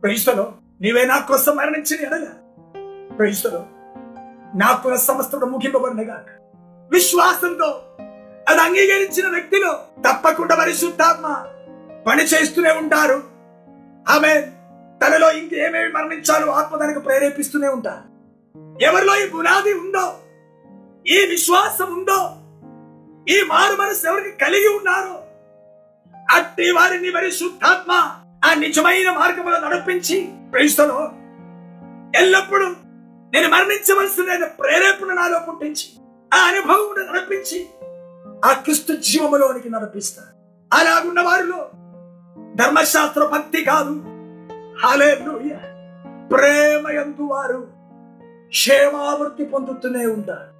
[0.01, 2.31] ప్రైస్తలో నీవే నా కోసం మరణించిన ఎడగా
[3.15, 3.65] ప్రైస్తలో
[4.55, 6.25] నాకు సమస్తడు ముగింపబడినగా
[6.91, 7.69] విశ్వాసంతో
[8.49, 11.27] అది అంగీకరించిన వ్యక్తిలో తప్పకుండా పరిశుద్ధాత్మ
[12.07, 13.23] పని చేస్తూనే ఉంటారు.
[14.09, 14.41] ఆమె
[15.05, 18.05] తనలో ఇంకేమేమి మరణించాలో ఆత్మ తనకు ప్రేరేపిస్తూనే ఉంటారు.
[18.81, 20.05] ఎవరిలో ఈ పునాది ఉందో
[21.07, 22.19] ఈ విశ్వాసం ఉందో
[23.33, 25.15] ఈ మారు మనసు ఎవరికి కలిగి ఉన్నారో
[26.35, 27.91] అట్టి వారిని పరిశుద్ధాత్మ
[28.45, 31.11] ఆ నిజమైన మార్గంలో నడిపించి ప్రేస్తలో
[32.15, 32.67] ఎల్లప్పుడూ
[33.33, 35.87] నేను మరణించవలసిన ప్రేరేపణ నాలో పుట్టించి
[36.33, 37.67] ఆ అనుభవం నడిపించి
[38.45, 40.33] ఆ క్రిస్తు జీవములోనికి నడిపిస్తారు
[40.73, 41.69] అలాగున్న వారిలో
[42.55, 44.01] ధర్మశాస్త్ర భక్తి కాదు.
[44.85, 45.57] హల్లెలూయా.
[46.27, 47.67] ప్రేమ ఎందు వారు
[48.47, 50.53] క్షేమావృత్తి పొందుతూనే ఉంటారు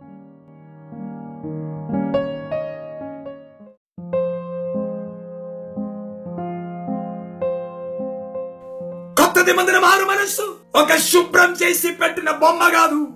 [9.22, 10.63] కొత్త నిబంధన మారు మనస్సు.
[10.76, 13.08] ఒక శుభ్రం చేసి పెట్టిన బొమ్మ కాదు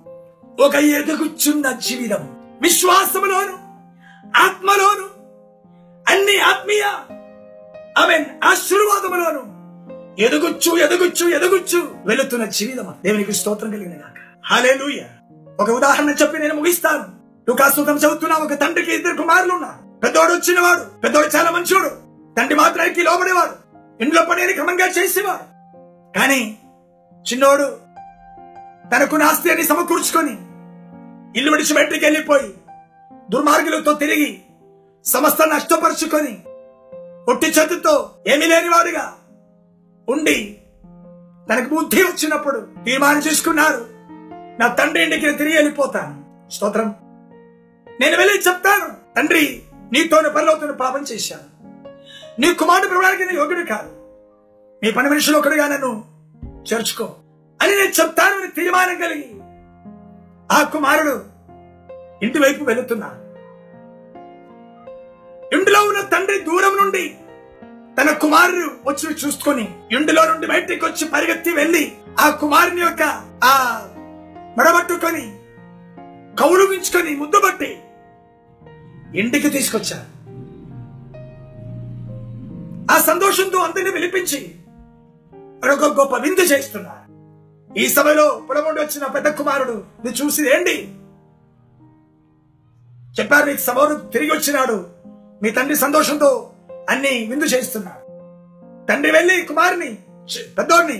[0.64, 2.36] ఒక ఎదుగుచున్న జీవితం.
[2.62, 3.58] విశ్వాసములోను
[4.38, 5.08] ఆత్మలోను
[6.14, 6.84] అన్ని ఆత్మీయ
[7.98, 9.58] ఆమె ఆశీర్వాదములోను
[10.20, 12.94] ఎదుగుచ్చు ఎదుగుచ్చు ఎదుగుచ్చు వెళుతున్న జీవితం.
[13.04, 14.14] దేవునికి స్తోత్రం కలిగిన గాక.
[14.46, 15.02] హల్లెలూయ.
[15.60, 17.06] ఒక ఉదాహరణ చెప్పి నేను ముగిస్తాను.
[17.50, 18.36] లుకాసుతం చదువుతున్నా.
[18.36, 20.00] ఒక తండ్రికి ఇద్దరు కుమారులు ఉన్నారు.
[20.00, 21.90] పెద్దోడు వచ్చినవాడు పెద్దోడు చాలా మంచోడు.
[22.38, 23.52] తండ్రి మాత్రానికి లోబడేవాడు.
[24.04, 25.58] ఇంట్లో పనిని క్రమంగా చేసేవాడు.
[26.20, 26.58] కానీ
[27.34, 27.78] చిన్నోడు
[28.96, 30.38] తనకు ఆస్తి అని సమకూర్చుకొని
[31.40, 32.54] ఇల్లు విడిచి బయటికి వెళ్ళిపోయి
[33.32, 34.42] దుర్మార్గులతో తిరిగి
[35.06, 36.38] సమస్త నష్టపరుచుకొని
[37.32, 39.14] ఒట్టి చేతితో ఏమీ లేనివాడుగా
[40.10, 40.58] ఉండి
[41.54, 43.88] తనకు బుద్ధి వచ్చినప్పుడు తీర్మానం చేసుకున్నారు.
[44.60, 46.50] నా తండ్రి ఇంటికి తిరిగి వెళ్ళిపోతాను.
[46.52, 46.96] స్తోత్రం.
[48.02, 49.14] నేను వెళ్ళి చెప్తాను.
[49.16, 49.62] తండ్రి
[49.92, 51.74] నీతోనే పనిలోతున్న పాపం చేశాను.
[52.42, 53.90] నీ కుమారుడు ప్రభుడానికి నేను యోగ్యుడు కాదు.
[54.84, 56.17] మీ పని మనుషులు ఒకడుగా నన్ను
[56.74, 57.16] చేర్చుకో
[57.62, 59.34] అని నేను చెప్తాను అని తీర్మానం కలిగి
[60.52, 61.38] ఆ కుమారుడు
[62.26, 63.08] ఇంటి వైపు వెళుతున్నా.
[65.58, 67.16] ఇంటిలో ఉన్న తండ్రి దూరం నుండి
[68.02, 73.04] తన కుమారుడు వచ్చి చూసుకొని ఇంటిలో నుండి బయటికి వచ్చి పరిగెత్తి వెళ్ళి ఆ కుమారుని యొక్క
[73.44, 73.88] ఆ
[74.58, 75.38] మడబట్టుకొని
[76.40, 77.78] కౌలుగించుకొని ముద్దుబట్టి
[79.20, 80.18] ఇంటికి తీసుకొచ్చారు.
[82.92, 84.57] ఆ సంతోషంతో అందరిని పిలిపించి
[85.64, 87.06] ఒక గొప్ప విందు చేస్తున్నారు.
[87.80, 90.76] ఈ సభలో పొలముండి వచ్చిన పెద్ద కుమారుడు ఇది చూసి ఏంటి
[93.20, 94.78] చెప్పారు నీకు సభను తిరిగి వచ్చినాడు.
[95.44, 96.30] మీ తండ్రి సంతోషంతో
[96.90, 98.04] అన్ని విందు చేస్తున్నాడు
[98.88, 99.90] తండ్రి వెళ్ళి కుమారుని
[100.58, 101.00] పెద్దోడిని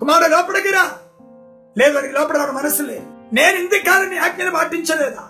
[0.00, 0.84] కుమారుడు లోపలికి రా.
[1.78, 3.06] లేదు వాడికి లోపల రావడం మనసు లేదు.
[3.32, 5.24] నేను ఇంతకాలం నీ ఆజ్ఞను పాటించలేదా?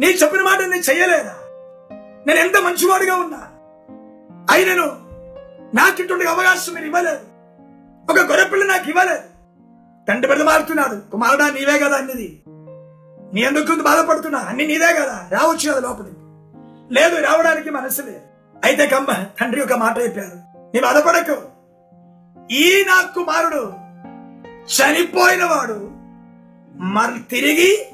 [0.00, 1.36] నీ చెప్పిన మాట నేను చెయ్యలేదా
[2.26, 3.42] నేను ఎంత మంచివాడిగా ఉన్నా?
[4.50, 4.88] అయినను
[5.76, 7.33] నాకు ఇటువంటి అవకాశం మీరు ఇవ్వలేదు.
[8.10, 9.22] ఒక గొర్రెపిల్ల నాకు ఇవ్వలేదు.
[10.08, 11.10] తండ్రి బిడ్డ మారుతున్నాడు.
[11.10, 12.42] కుమారుడా నీవే కదా అన్నది.
[13.34, 15.28] నీ ఎందుకు బాధపడుతున్నా అన్ని నీదే కదా.
[15.32, 16.16] రావచ్చు కదా లోపలికి.
[16.94, 18.20] లేదు రావడానికి మనసు లేదు.
[18.64, 21.42] అయితే కమ్మ తండ్రి ఒక మాట చెప్పారు నీ బాధపడకు.
[22.52, 23.72] ఈ నా కుమారుడు
[24.48, 25.90] చనిపోయిన వాడు
[26.74, 27.86] మరి తిరిగి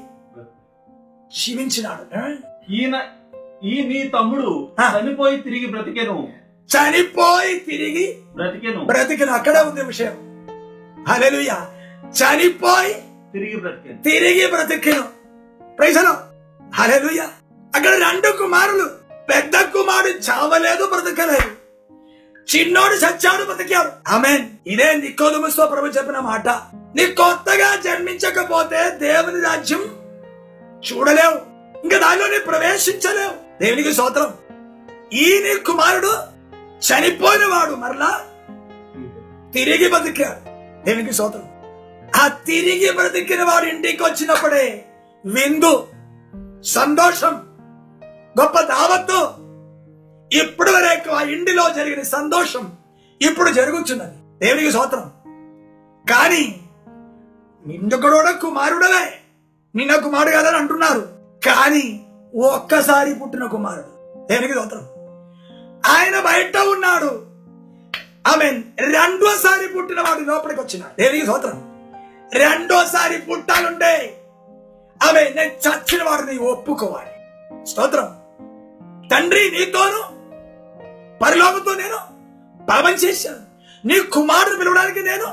[1.39, 2.19] జీవించినాడు.
[2.19, 2.33] ఆ?
[2.69, 3.03] ఈయన
[3.63, 4.71] ఈ నీ తమ్ముడు.
[4.99, 6.27] చనిపోయి తిరిగి బ్రతికెను.
[6.67, 8.85] చనిపోయి తిరిగి బ్రతికెను.
[8.85, 9.29] బ్రతికిన.
[9.29, 10.11] అక్కడే ఉంది విషయం.
[11.07, 11.67] హల్లెలూయా.
[12.05, 12.93] చనిపోయి
[13.33, 14.01] తిరిగి బ్రతికెను.
[14.03, 15.01] తిరిగి బ్రతికిను.
[15.77, 16.17] ప్రైసలో
[16.75, 17.23] హల్లెలూయా.
[17.75, 18.89] అక్కడ రెండు కుమారులు.
[19.13, 21.51] పెద్ద కుమారుడు చావలేదు బ్రతకలేదు.
[22.55, 24.09] చిన్నోడు చచ్చాడు బ్రతికాడు.
[24.09, 26.47] ఆమెన్ ఇదే నికోదముస్తో ప్రభు చెప్పిన మాట.
[26.95, 29.79] నీ కొత్తగా జన్మించకపోతే దేవుని రాజ్యం
[30.91, 31.51] చూడలేవు.
[31.83, 33.63] ఇంకా దానిలో నీ ప్రవేశించలేవు.
[33.63, 34.33] దేవునికి స్తోత్రం.
[35.13, 36.30] ఈ నీ కుమారుడు
[36.81, 38.21] చనిపోయిన వాడు మరలా
[39.53, 40.51] తిరిగి బతికాడు.
[40.85, 41.43] దేనికి సోదరు
[42.21, 44.85] ఆ తిరిగి బ్రతికిన వాడు ఇంటికి వచ్చినప్పుడే
[45.25, 45.87] విందు
[46.61, 47.33] సంతోషం
[48.41, 49.41] గొప్ప దావత్తు.
[50.35, 52.71] ఇప్పుడు వరకు ఆ ఇంటిలో జరిగిన సంతోషం
[53.21, 54.45] ఇప్పుడు జరుగుతున్నది.
[54.45, 55.11] దేవునికి సోత్రం
[56.09, 56.59] కానీ
[57.67, 59.13] నిన్ను కూడా కుమారుడవే.
[59.75, 60.99] నిన్న కుమారుడు కాదని అంటున్నారు.
[61.45, 62.05] కానీ
[62.35, 64.27] ఒక్కసారి పుట్టిన కుమారుడు.
[64.27, 64.81] దేవునికి సోత్రం
[65.85, 67.25] ఆయన బయట ఉన్నాడు.
[68.27, 71.71] ఆమె రెండోసారి పుట్టిన వాడు లోపలికి వచ్చినాడు దేనికి స్తోత్రం.
[72.33, 74.17] రెండోసారి పుట్టాలుండే
[75.07, 77.09] ఆమె నేను చచ్చిన వాడిని ఒప్పుకోవాలి.
[77.65, 78.17] స్తోత్రం.
[79.11, 80.21] తండ్రి నీతోను
[81.19, 81.97] పరిలోకంతో నేను
[82.65, 83.51] పాపం చేశాను.
[83.87, 85.25] నీ కుమారుడు పిలవడానికి నేను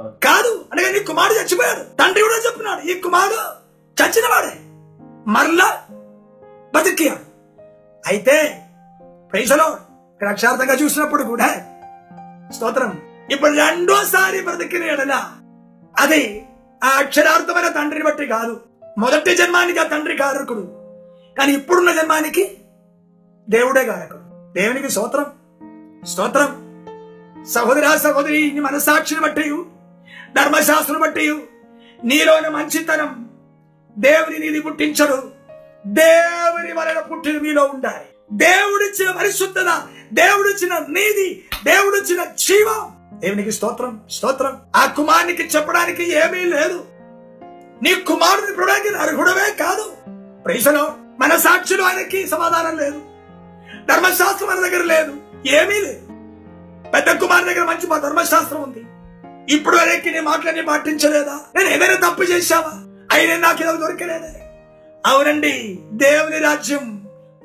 [0.00, 0.64] కాదు.
[0.72, 1.80] అనగా నీ కుమారుడు చచ్చిపోయాడు.
[1.80, 3.66] తండ్రి కూడా చెప్తున్నాడు ఈ కుమారుడు
[4.02, 4.56] చచ్చిన వాడే.
[5.30, 5.82] మరలా
[6.74, 7.20] బతికాడు
[8.06, 8.65] అయితే
[9.32, 9.68] ప్రైజలో
[10.12, 11.46] ఇక్కడ అక్షార్థంగా చూసినప్పుడు కూడా
[12.52, 13.02] స్తోత్రం.
[13.32, 15.22] ఇప్పుడు రెండోసారి బ్రతికిన ఎడల
[15.98, 16.46] అది
[16.84, 18.60] ఆ అక్షరార్థమైన తండ్రిని బట్టి కాదు.
[18.98, 20.60] మొదటి జన్మానికి ఆ తండ్రి కారకుడు.
[21.38, 22.58] కానీ ఇప్పుడున్న జన్మానికి
[23.48, 24.52] దేవుడే కారకుడు.
[24.52, 25.26] దేవునికి స్తోత్రం.
[26.06, 26.66] స్తోత్రం.
[27.44, 29.42] సహోదరా సహోదరి నీ మనసాక్షిని బట్టి
[30.36, 31.44] ధర్మశాస్త్రం బట్టి
[32.04, 33.30] నీలోని మంచితనం
[33.98, 35.30] దేవుని నీది పుట్టించడు.
[35.86, 38.15] దేవుని వలన పుట్టిన మీలో ఉండాలి.
[38.32, 42.96] దేవుడిచ్చిన పరిశుద్ధత దేవుడిచ్చిన నీతి దేవుడిచ్చిన జీవం.
[43.20, 44.60] దేవునికి స్తోత్రం స్తోత్రం.
[44.76, 46.84] ఆ కుమారునికి చెప్పడానికి ఏమీ లేదు.
[47.82, 49.92] నీ కుమారుని పిలవడానికి అర్హుడవే కాదు.
[50.44, 53.02] ప్రైసలో మన సాక్షులు ఆయనకి సమాధానం లేదు.
[53.88, 55.16] ధర్మశాస్త్రం మన దగ్గర లేదు.
[55.46, 56.06] ఏమీ లేదు.
[56.90, 58.86] పెద్ద కుమారు దగ్గర మంచి మా ధర్మశాస్త్రం ఉంది.
[59.54, 61.38] ఇప్పుడు వరకు నీ మాటలని పాటించలేదా?
[61.56, 62.72] నేను ఏదైనా తప్పు చేశావా?
[63.12, 64.42] అయినా నాకు ఏదో దొరకలేదే.
[65.06, 66.95] అవునండి దేవుని రాజ్యం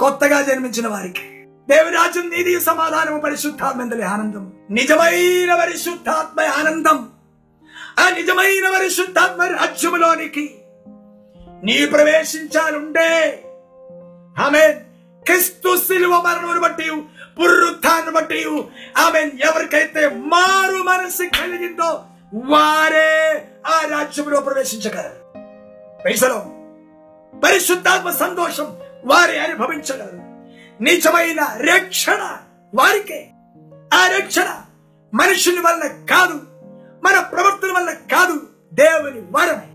[0.01, 1.45] కొత్తగా జన్మించిన వారికి.
[1.69, 7.09] దేవుని రాజ్యం నీది సమాధానము పరిశుద్ధాత్మందలి ఆనందం నిజమైన పరిశుద్ధాత్మ ఆనందం.
[7.99, 10.55] ఆ నిజమైన పరిశుద్ధాత్మ రాజ్యములోనికి
[11.63, 13.43] నీ ప్రవేశించాలుంటే
[14.39, 14.67] ఆమె
[15.25, 16.91] క్రిస్తు శిలువ మరణమును బట్టి
[17.39, 18.45] పునరుత్థానం బట్టి
[18.97, 22.03] ఆమె ఎవరికైతే మారు మనసు కలిగిందో
[22.35, 25.17] వారే ఆ రాజ్యంలో ప్రవేశించగలరు.
[27.37, 30.21] పరిశుద్ధాత్మ సంతోషం వారి అనుభవించగలరు.
[30.83, 32.37] నిజమైన రక్షణ
[32.75, 33.29] వారికే.
[33.93, 34.61] ఆ రక్షణ
[35.13, 36.33] మనుషుని వల్ల కాదు
[37.03, 39.67] మన ప్రవర్తన వల్ల కాదు దేవుని వరమే.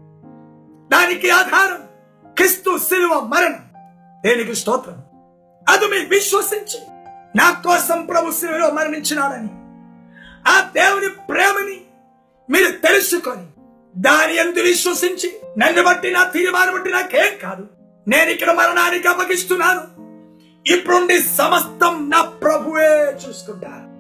[0.96, 1.82] దానికి ఆధారం
[2.36, 3.64] క్రిస్తు శిలువ మరణం.
[4.24, 5.02] దేనికి స్తోత్రం.
[5.68, 6.80] అది మీరు విశ్వసించి
[7.36, 9.48] నా కోసం ప్రభు శిలువలో మరణించినాడని.
[10.48, 11.80] ఆ దేవుని ప్రేమని
[12.50, 13.46] మీరు తెలుసుకొని
[13.96, 17.75] దాని ఎందు విశ్వసించి నన్ను బట్టి నా తీర్మానం బట్టి నాకేం కాదు.
[18.08, 19.96] నేను ఇక్కడ మరణానికి అప్పగిస్తున్నాను.
[20.72, 23.96] ఇప్పుడుండి సమస్తం నా ప్రభువే చూసుకుంటాను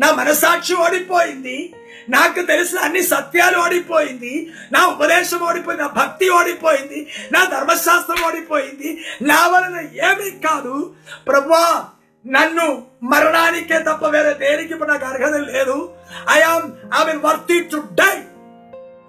[0.00, 1.74] నా మనసాక్షి ఓడిపోయింది.
[2.08, 4.50] నాకు తెలిసిన అన్ని సత్యాలు ఓడిపోయింది.
[4.72, 5.82] నా ఉపదేశం ఓడిపోయింది.
[5.82, 7.08] నా భక్తి ఓడిపోయింది.
[7.32, 9.04] నా ధర్మశాస్త్రం ఓడిపోయింది.
[9.22, 10.94] నా వలన ఏమీ కాదు.
[11.28, 11.84] ప్రభువా
[12.26, 15.92] నన్ను మరణానికే తప్ప వేరే దేనికి ఇప్పుడు నాకు అర్హత లేదు.
[16.30, 18.18] I am I mean worthy to die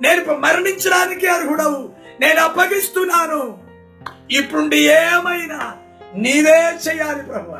[0.02, 1.90] నేను ఇప్పుడు మరణించడానికి అర్హుడవు.
[2.20, 3.63] నేను అప్పగిస్తున్నాను.
[4.32, 5.74] ఇప్పుడుండి ఏమైనా
[6.16, 7.60] నీవే చేయాలి ప్రభువ.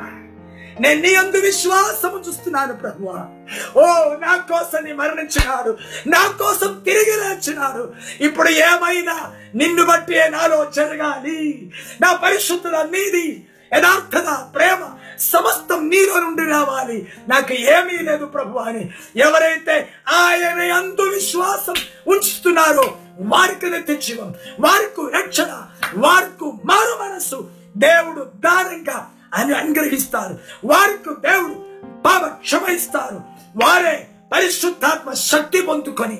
[0.80, 3.28] నేను నీ అందు విశ్వాసము చూస్తున్నాను ప్రభువ.
[3.76, 5.78] ఓ నా కోసం నీ మరణించినాడు.
[6.06, 7.92] నా కోసం తిరిగి లేచినాడు.
[8.20, 11.72] ఇప్పుడు ఏమైనా నిన్ను బట్టి నాలో జరగాలి?
[12.00, 14.90] నా పరిశుద్ధత నీది యథార్థత ప్రేమ
[15.20, 17.12] సమస్తం మీలో నుండి రావాలి.
[17.28, 18.90] నాకు ఏమీ లేదు ప్రభు అని.
[19.16, 21.74] ఎవరైతే ఆయన అందు విశ్వాసం
[22.06, 25.62] ఉంచుతున్నారో వారికి నిత్య జీవం వారికి రక్షణ
[25.96, 30.38] వారికి మారు మనస్సు దేవుడు దానంగా అని అనుగ్రహిస్తారు.
[30.64, 31.54] వారికి దేవుడు
[32.02, 33.16] పాప క్షమిస్తారు
[33.64, 36.18] వారే పరిశుద్ధాత్మ శక్తి పొందుకొని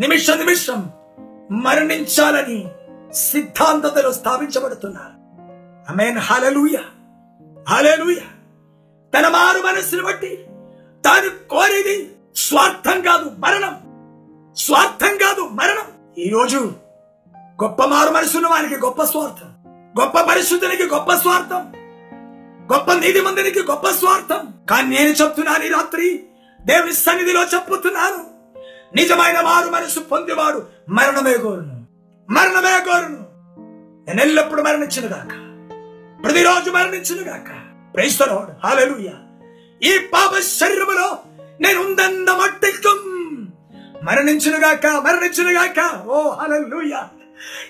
[0.00, 0.90] నిమిష నిమిషం
[1.50, 2.68] మరణించాలని
[3.14, 5.22] సిద్ధాంతతలో స్థాపించబడుతున్నారు.
[5.92, 6.76] అమేన్ హలలుయ
[7.68, 8.16] హలేనుయ
[9.18, 10.46] తన మారు మనస్సును బట్టి
[11.04, 13.78] తాను కోరేది స్వార్థం కాదు మరణం.
[14.56, 16.14] స్వార్థం కాదు మరణం.
[16.18, 16.72] ఈ రోజు
[17.62, 19.48] గొప్ప మారు మనసున్న వానికి గొప్ప స్వార్థం.
[20.00, 21.72] గొప్ప పరిశుద్ధునికి గొప్ప స్వార్థం.
[22.72, 24.54] గొప్ప నీతి మందినికి గొప్ప స్వార్థం.
[24.70, 26.26] కానీ నేను చెప్తున్నాను ఈ రాత్రి
[26.60, 28.24] దేవుని సన్నిధిలో చెప్పుతున్నాను.
[28.96, 31.86] నిజమైన మారు మనసు పొందేవాడు మరణమే కోరును.
[32.30, 33.26] మరణమే కోరును.
[34.08, 35.41] నేను ఎల్లప్పుడు మరణించిన దాకా
[36.22, 37.48] ప్రతిరోజు మరణించిన గాక.
[37.94, 39.10] ప్రైస్తలోడు హాలెలుయ
[39.88, 41.18] ఈ పాప శరీరములో
[41.60, 43.00] నేను ఉందన్న మట్టికం
[44.02, 46.06] మరణించిన గాక మరణించిన గాక.
[46.06, 46.94] ఓ హాలెలుయ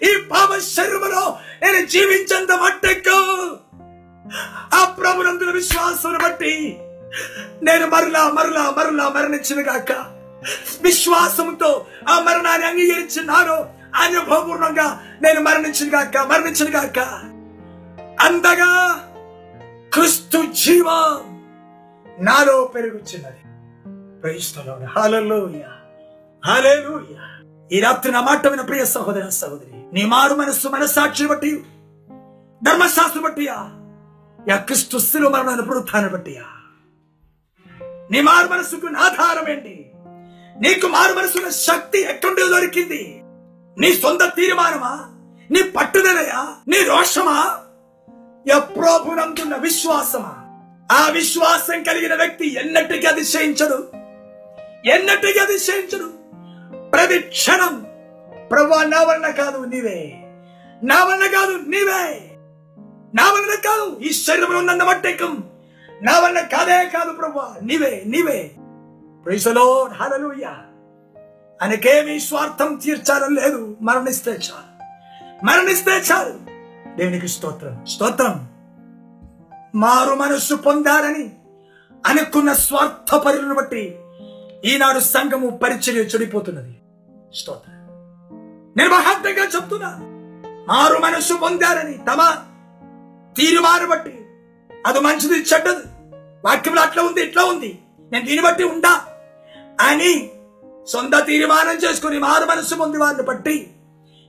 [0.09, 3.19] ఈ పాప శరీరములో నేను జీవించంత మట్టెక్కు
[4.77, 6.77] ఆ ప్రభునందుల విశ్వాసం బట్టి
[7.63, 9.93] నేను మరలా మరలా మరలా మరణించిన గాక.
[10.83, 13.57] విశ్వాసంతో ఆ మరణాన్ని అంగీకరించినాను
[14.03, 16.99] అనుభవపూర్ణంగా నేను మరణించిన గాక మరణించిన గాక.
[18.23, 18.71] అందగా
[19.93, 20.85] క్రిస్తు జీవ
[22.21, 23.43] నాలో పెరుగుచున్నది.
[24.21, 25.71] ప్రైస్తలోడు హల్లెలూయా
[26.53, 27.43] హల్లెలూయా
[27.73, 31.65] ఈ రాత్రి నా మాట విన ప్రియ సహోదర సహోదరి నీ మారు మనస్సు మనస్సాక్షి బట్టి
[32.63, 33.71] ధర్మశాస్త్రం బట్టియా
[34.49, 36.43] యా క్రిస్తు శిలువ మరణాన్ని పునరుత్థానం బట్టియా
[38.11, 39.93] నీ మారు మనస్సుకు ఆధారం ఏంటి?
[40.61, 43.23] నీకు మారు మనసున్న శక్తి ఎక్కడి దొరికింది.
[43.79, 45.11] నీ సొంత తీర్మానమా?
[45.51, 46.49] నీ పట్టుదలయా?
[46.69, 47.62] నీ రోషమా?
[48.49, 50.35] ఎప్రోభునందున్న విశ్వాసమా?
[50.93, 53.89] ఆ విశ్వాసం కలిగిన వ్యక్తి ఎన్నటికీ అతిశయించడు.
[54.89, 56.13] ఎన్నటికీ అతిశయించడు.
[56.91, 57.87] ప్రతి క్షణం
[58.51, 60.13] ప్రభా నా వలన కాదు నీవే.
[60.83, 62.31] నా వలన కాదు నీవే.
[63.15, 65.45] నా వలన కాదు ఈ శరీరంలో ఉన్న మట్టెక్కం.
[66.03, 68.51] నా వలన కాదే కాదు ప్రభా నీవే నీవే.
[69.25, 70.45] ప్రైసలో హలలుయ
[71.63, 73.77] ఆయనకేమీ స్వార్థం తీర్చాలని లేదు.
[73.83, 74.83] మరణిస్తే చాలు.
[75.45, 76.52] మరణిస్తే చాలు.
[76.97, 77.87] దేవునికి స్తోత్రం?
[77.87, 78.49] స్తోత్రం.
[79.75, 81.33] మారు మనస్సు పొందాలని
[82.07, 83.97] అనుకున్న స్వార్థ పరులను బట్టి
[84.65, 86.77] ఈనాడు సంఘము పరిచర్య చెడిపోతున్నది.
[87.35, 87.75] స్తోత్రం.
[88.77, 88.95] నేను
[89.57, 89.99] చెప్తున్నా
[90.69, 92.37] మారు మనస్సు పొందారని తమ
[93.37, 94.27] తీరుమారు బట్టి
[94.87, 95.85] అది మంచిది చెడ్డది.
[96.45, 97.79] వాక్యంలో అట్లా ఉంది ఇట్లా ఉంది.
[98.13, 99.05] నేను దీన్ని బట్టి ఉండా
[99.81, 100.31] అని
[100.87, 103.71] సొంత తీర్మానం చేసుకుని మారు మనస్సు పొంది వారిని బట్టి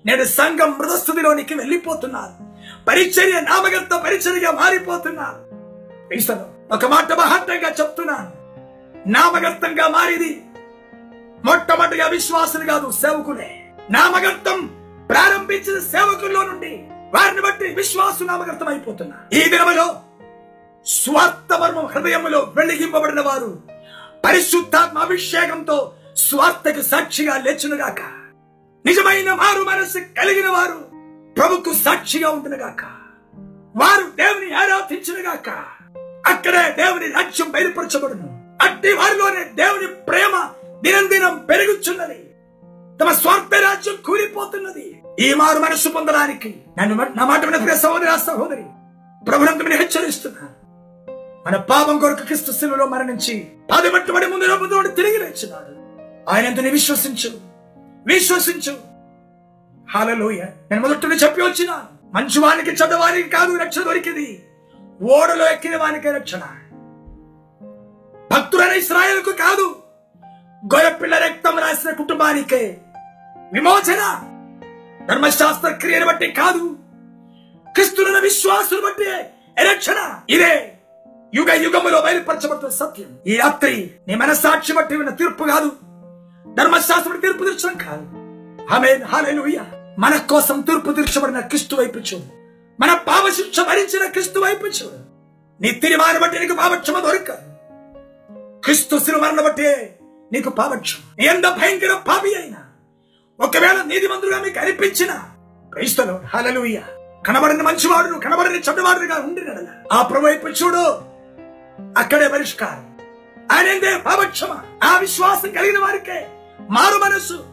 [0.06, 2.53] నేను సంఘం మృతస్థుతిలోనికి వెళ్ళిపోతున్నాను
[2.88, 5.54] పరిచర్య నామగంత పరిచర్యగా మారిపోతున్నారు
[6.74, 8.32] ఒక మాట మహత్తంగా చెప్తున్నాను.
[9.10, 10.42] నామగంతంగా మారిది.
[11.46, 13.66] మొట్టమొదటిగా విశ్వాసులు కాదు సేవకులే.
[13.92, 14.68] నామగంతం
[15.10, 19.96] ప్రారంభించిన సేవకుల్లో నుండి వారిని బట్టి విశ్వాసు నామగంతం అయిపోతున్నారు ఈ దినములో
[20.86, 23.62] స్వార్థమర్మం హృదయములో వెలిగింపబడిన వారు
[24.26, 28.02] పరిశుద్ధాత్మ అభిషేకంతో స్వార్థకు సాక్షిగా లేచునుగాక.
[28.86, 30.93] నిజమైన మారు మనస్సు కలిగిన వారు
[31.38, 32.84] ప్రభుకు సాక్షిగా ఉంటునుగాక
[33.76, 35.50] వారు దేవుని ఆరాధించునుగాక.
[36.28, 38.58] అక్కడే దేవుని రాజ్యం బయలుపరచబడును.
[38.62, 40.50] అట్టి వారిలోనే దేవుని ప్రేమ
[40.84, 42.30] దినం దినం పెరుగుచున్నది.
[43.02, 45.02] తమ స్వార్థ రాజ్యం కూలిపోతున్నది.
[45.20, 48.64] ఈ మారు మనసు పొందడానికి నన్ను నా మాట విన ప్రియ సహోదరి సహోదరి
[49.26, 50.64] ప్రభుత్వం హెచ్చరిస్తున్నాను
[51.48, 55.84] మన పాపం కొరకు క్రిస్తు శిలువలో మరణించి పాదపట్టుబడి ముందు రూపంతో తిరిగి లేచినాడు.
[56.30, 57.32] ఆయన ఎంతని విశ్వసించు
[58.08, 58.93] విశ్వసించు.
[59.96, 60.44] హాలలోయ.
[60.72, 61.84] నేను మొదటి చెప్పి వచ్చిన
[62.14, 64.46] మంచి వానికి చెడ్డవానికి కాదు రక్షణ దొరికింది.
[65.02, 66.42] ఓడలో ఎక్కిన వానికే రక్షణ.
[68.32, 69.76] భక్తులైన ఇస్రాయల్కు కాదు
[70.66, 72.78] గొర్రెపిల్ల రక్తం రాసిన కుటుంబానికే
[73.54, 74.30] విమోచన.
[75.06, 76.78] ధర్మశాస్త్ర క్రియను బట్టి కాదు
[77.68, 79.10] క్రిస్తులను విశ్వాసులు బట్టి
[79.58, 80.74] ఎరక్షణ ఇదే
[81.36, 83.20] యుగ యుగములో బయలుపరచబడుతున్న సత్యం.
[83.28, 85.72] ఈ రాత్రి నీ మనస్సాక్షి బట్టి ఉన్న తీర్పు కాదు
[86.54, 88.24] ధర్మశాస్త్రం తీర్పు తీర్చడం కాదు.
[88.74, 89.60] ఆమె హాలేలుయ.
[90.00, 92.24] మన కోసం తూర్పు తీర్చబడిన క్రిస్తు వైపు చూడు.
[92.82, 95.14] మన పాప శిక్ష భరించిన క్రిస్తు వైపు చూడు.
[95.62, 97.32] నీ తిరి బట్టి నీకు పాపక్షమ దొరక.
[98.64, 99.76] క్రిస్తు సిరుమరణ బట్టి
[100.34, 101.00] నీకు పాపక్షమ.
[101.20, 102.58] నీ ఎంత భయంకర పాపి అయినా
[103.40, 105.20] ఒకవేళ నీతి మంత్రుగా మీకు అనిపించిన
[105.74, 106.80] క్రైస్తలు హలలుయ
[107.28, 109.68] కనబడిన మంచివాడును కనబడిన చెడ్డవాడుగా ఉండినడల.
[109.92, 111.02] ఆ ప్రభు వైపు చూడు
[112.00, 112.98] అక్కడే పరిష్కారం.
[113.52, 114.60] ఆయనందే పాపక్షమ.
[114.84, 116.28] ఆ విశ్వాసం కలిగిన వారికే
[116.70, 117.53] మారు మనసు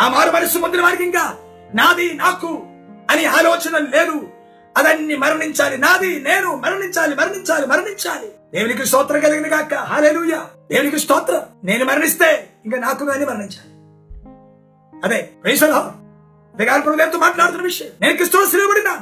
[0.00, 1.36] ఆ మారు మనస్సు పొందిన వారికి ఇంకా
[1.74, 2.62] నాది నాకు
[3.10, 4.28] అని ఆలోచన లేదు.
[4.76, 5.78] అదన్ని మరణించాలి.
[5.78, 8.32] నాది నేను మరణించాలి మరణించాలి మరణించాలి.
[8.54, 10.40] దేవునికి స్తోత్రం కలిగిన కాక హాలేలుయ
[10.70, 11.42] దేవునికి స్తోత్రం.
[11.64, 13.70] నేను మరణిస్తే ఇంకా నాకు కానీ మరణించాలి.
[15.04, 15.92] అదే ప్రైసలో
[16.56, 17.88] దిగాలి ప్రభుత్వంతో మాట్లాడుతున్న విషయం.
[18.00, 19.00] నేను క్రిస్తువు శ్రీపడినా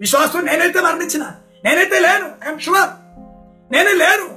[0.00, 1.22] విశ్వాసం నేనైతే మరణించిన.
[1.64, 2.48] నేనైతే లేను.
[2.48, 2.90] ఐఎమ్ షూర్
[3.72, 4.28] నేనే లేను.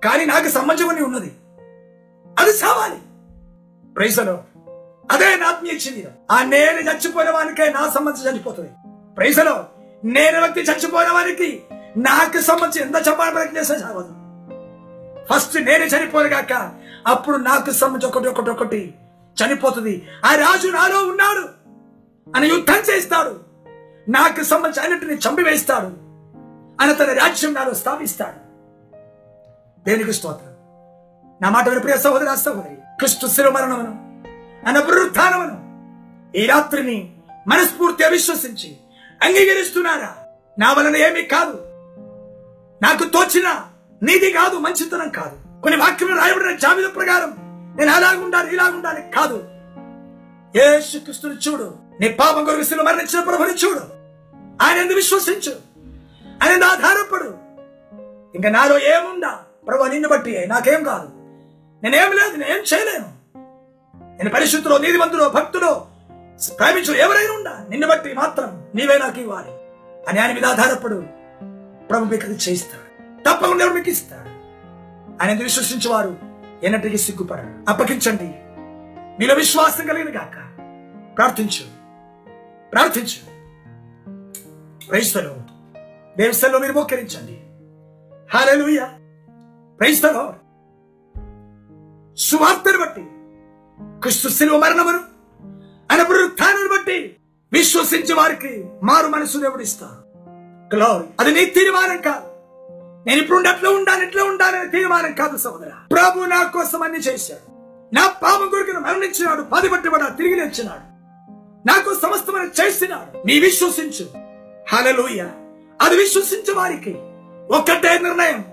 [0.00, 1.32] కానీ నాకు సంబంధమని ఉన్నది.
[2.38, 2.96] అది సావాలి.
[3.94, 4.44] ప్రైసలో
[5.10, 8.70] అదే నా ఆత్మీయ శరీరం ఆ నేను చచ్చిపోయిన వానికే నా సంబంధించి చనిపోతుంది.
[9.16, 9.66] ప్రైసలో
[10.04, 11.62] నేను వ్యక్తి చచ్చిపోయిన వారికి
[11.96, 14.14] నాకు సంబంధించి ఎంత చెప్పాలని ప్రయత్నం చేస్తే చావదు
[15.32, 16.72] ఫస్ట్ నేను చనిపోయాక
[17.06, 18.94] అప్పుడు నాకు సంబంధించి ఒకటి ఒకటి ఒకటి
[19.44, 20.08] చనిపోతుంది.
[20.24, 21.48] ఆ రాజు నాలో ఉన్నాడు.
[22.36, 23.40] అని యుద్ధం చేస్తాడు
[24.08, 25.86] నాకు సంబంధించి అన్నిటిని చంపివేస్తాడు
[26.82, 28.42] అని తన రాజ్యం నాలో స్థాపిస్తాడు.
[29.84, 30.52] దేనికి స్తోత్రం?
[31.42, 34.11] నా మాట విని ప్రియ సహోదర సహోదరి క్రిస్తు శిరమరణమును
[34.66, 35.62] అన్న పునరుత్థానమును
[36.36, 37.16] ఈ రాత్రిని
[37.48, 38.76] మనస్ఫూర్తిగా విశ్వసించి
[39.22, 40.16] అంగీకరిస్తున్నారా?
[40.58, 41.58] నా వలన ఏమీ కాదు.
[42.82, 43.64] నాకు తోచిన
[44.02, 45.62] నీది కాదు మంచితనం కాదు.
[45.62, 47.36] కొన్ని వాక్యంలో రాయబడిన జాబితా ప్రకారం
[47.78, 49.44] నేను అలాగుండాలి ఇలాగుండాలి కాదు.
[50.58, 51.74] యేసుక్రీస్తుని చూడు.
[52.00, 53.80] నీ పాపం కొరకు శిలు మరణించిన ప్రభుని చూడు.
[54.62, 55.56] ఆయన ఎందుకు విశ్వసించు.
[56.42, 57.34] ఆయన ఆధారపడు.
[58.34, 59.40] ఇంకా నాలో ఏముందా?
[59.66, 61.08] ప్రభు నిన్ను బట్టి నాకేం కాదు.
[61.82, 63.11] నేనేం లేదు నేనేం చేయలేను.
[64.12, 65.86] నేను పరిశుద్ధులో నీతివంతులో భక్తులో
[66.58, 69.50] ప్రేమించు ఎవరైనా ఉండా నిన్ను బట్టి మాత్రం నీవే నాకు ఇవ్వాలి.
[70.08, 71.06] అని ఆయన మీద ఆధారపడు
[71.90, 72.92] ప్రభు మీకు అది చేయిస్తాడు.
[73.20, 74.28] తప్పకుండా మీకు ఇస్తాడు.
[75.22, 76.16] ఆయన ఎందు విశ్వసించేవారు?
[76.62, 77.70] ఎన్నటికీ సిగ్గుపడరు.
[77.70, 78.34] అప్పగించండి.
[79.20, 80.34] మీలో విశ్వాసం కలిగిన కాక
[81.16, 81.64] ప్రార్థించు.
[82.70, 83.32] ప్రార్థించు.
[84.86, 85.36] క్రైస్తలో
[86.18, 87.38] దేవస్థలో మీరు మోకరించండి.
[88.36, 88.80] హాలూయ
[89.80, 90.34] ప్రైస్తలో
[92.16, 93.06] సువార్తను బట్టి
[93.80, 94.98] క్రిస్తు శిలువ మరణమును
[95.92, 97.16] ఆయన పునరుత్థానాన్ని బట్టి
[97.52, 100.02] విశ్వసించే వారికి మారు మనసు దేవుడు ఇస్తారు
[101.20, 102.32] అది నీ తీర్మానం కాదు.
[103.06, 107.52] నేను ఇప్పుడు ఎట్లా ఉండాలి ఎట్లా ఉండాలని తీర్మానం కాదు సోదర ప్రభు నా కోసం అన్ని చేశాడు.
[107.94, 110.92] నా పాప కొరకు మరణించినాడు పది పట్టుబడ తిరిగి లేచినాడు.
[111.68, 113.26] నాకు సమస్తమైన చేసినాడు.
[113.26, 114.08] నీ విశ్వసించు.
[114.72, 115.28] హలలుయ
[115.80, 116.94] అది విశ్వసించే వారికి
[117.54, 118.44] ఒక్కటే నిర్ణయం.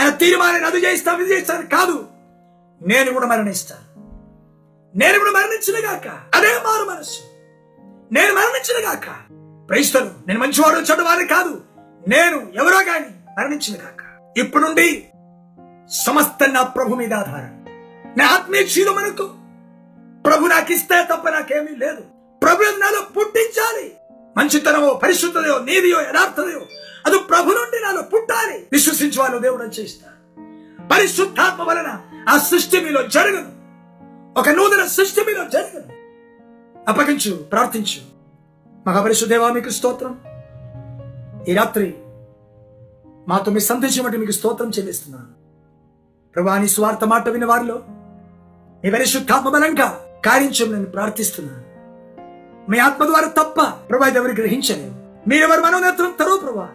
[0.00, 2.06] ఆయన తీర్మానాన్ని అది చేస్తా ఇది చేస్తాను కాదు.
[2.82, 3.89] నేను కూడా మరణిస్తాను.
[4.96, 7.20] నేను ఇప్పుడు మరణించినగాక అదే మారు మనస్సు
[8.12, 9.06] నేను మరణించిన గాక.
[9.68, 11.60] ప్రైస్తలు నేను మంచివాడు చెడ్డవాడు కాదు.
[12.08, 14.02] నేను ఎవరో గాని మరణించిన గాక.
[14.38, 15.06] ఇప్పుడు నుండి
[15.90, 17.64] సమస్త నా ప్రభు మీద ఆధారం
[18.18, 19.26] నా ఆత్మీయ క్షీణం మనకు
[20.22, 22.02] ప్రభు నాకు ఇస్తే తప్ప నాకేమీ లేదు.
[22.42, 23.92] ప్రభు నాలో పుట్టించాలి.
[24.36, 26.60] మంచితనమో పరిశుద్ధతయో నీదియో యథార్థతయో
[27.06, 28.66] అది ప్రభు నుండి నాలో పుట్టాలి.
[28.72, 30.08] విశ్వసించు వాళ్ళు దేవుడు చేస్తా
[30.88, 33.59] పరిశుద్ధాత్మ వలన ఆ సృష్టి మీలో జరగదు
[34.36, 35.82] ఒక నూతన సృష్టి మీద జరిగిన
[36.88, 38.02] అప్పగించు ప్రార్థించు.
[38.86, 40.20] మహాపరిశుదేవా మీకు స్తోత్రం.
[41.48, 41.94] ఈ రాత్రి
[43.28, 45.26] మాతో మీ సందేశం మీకు స్తోత్రం చెల్లిస్తున్నాను.
[46.34, 47.82] ప్రభా నీ స్వార్థ మాట విన్న వారిలో
[48.84, 51.64] మీ పరిశుద్ధాత్మ బలంగా కార్యించం నేను ప్రార్థిస్తున్నాను.
[52.70, 54.94] మీ ఆత్మ ద్వారా తప్ప ప్రభా ఇది ఎవరు గ్రహించలేదు.
[55.28, 56.68] మీరెవరు మనోనేత్రం తరువు ప్రభా.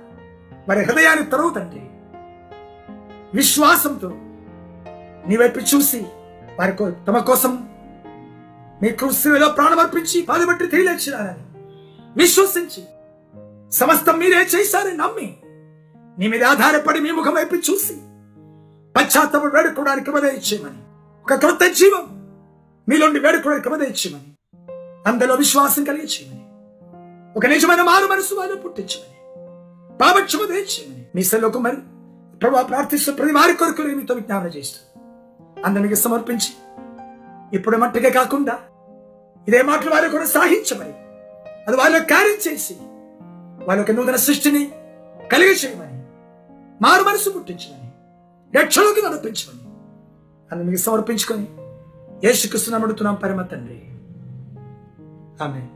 [0.70, 1.82] వారి హృదయాన్ని తరువు తండ్రి.
[3.34, 4.10] విశ్వాసంతో
[5.28, 6.06] నీ వైపు చూసి
[6.60, 7.70] వారి తమ కోసం
[8.82, 11.60] మీ కృషిలో ప్రాణమర్పించి బాధపట్టి తెలియచ్చినారని
[12.18, 12.84] విశ్వసించి
[13.72, 15.38] సమస్తం మీరే చేశారని నమ్మి
[16.20, 17.94] నీ మీద ఆధారపడి మీ ముఖం వైపు చూసి
[18.98, 20.78] పశ్చాత్తపం వేడుకోవడానికి కృపద ఇచ్చేయమని.
[21.24, 22.28] ఒక క్రొత్త జీవం
[22.90, 24.36] మీలోండి వేడుకోవడానికి కృపద ఇచ్చేయమని.
[25.08, 26.46] అందులో విశ్వాసం కలిగి చేయమని
[27.38, 29.16] ఒక నిజమైన మారు మనసు వారిని పుట్టించమని.
[29.98, 31.76] పాపక్షమ తెచ్చేయమని మీ సెలవుకు మరి
[32.38, 34.95] ప్రభావ ప్రార్థిస్తూ ప్రతి వారి కొరకు మీతో విజ్ఞాపన చేస్తూ
[35.64, 36.54] అందరికి సమర్పించి
[37.54, 38.60] ఇప్పుడు మట్టుగా కాకుండా
[39.48, 40.94] ఇదే మాటలు వారు కూడా సాహించమని
[41.68, 42.76] అది వాళ్ళ కార్యం చేసి
[43.66, 44.72] వాళ్ళ ఒక నూతన సృష్టిని
[45.32, 46.02] కలిగి చేయమని
[46.82, 47.92] మారు మనసు పుట్టించమని
[48.58, 49.62] రక్షలోకి నడిపించమని
[50.52, 51.48] అందుకు సమర్పించుకొని
[52.28, 53.82] యేసుక్రీస్తు నమ్ముడుతున్నాం పరమ తండ్రి.
[55.44, 55.68] ఆమె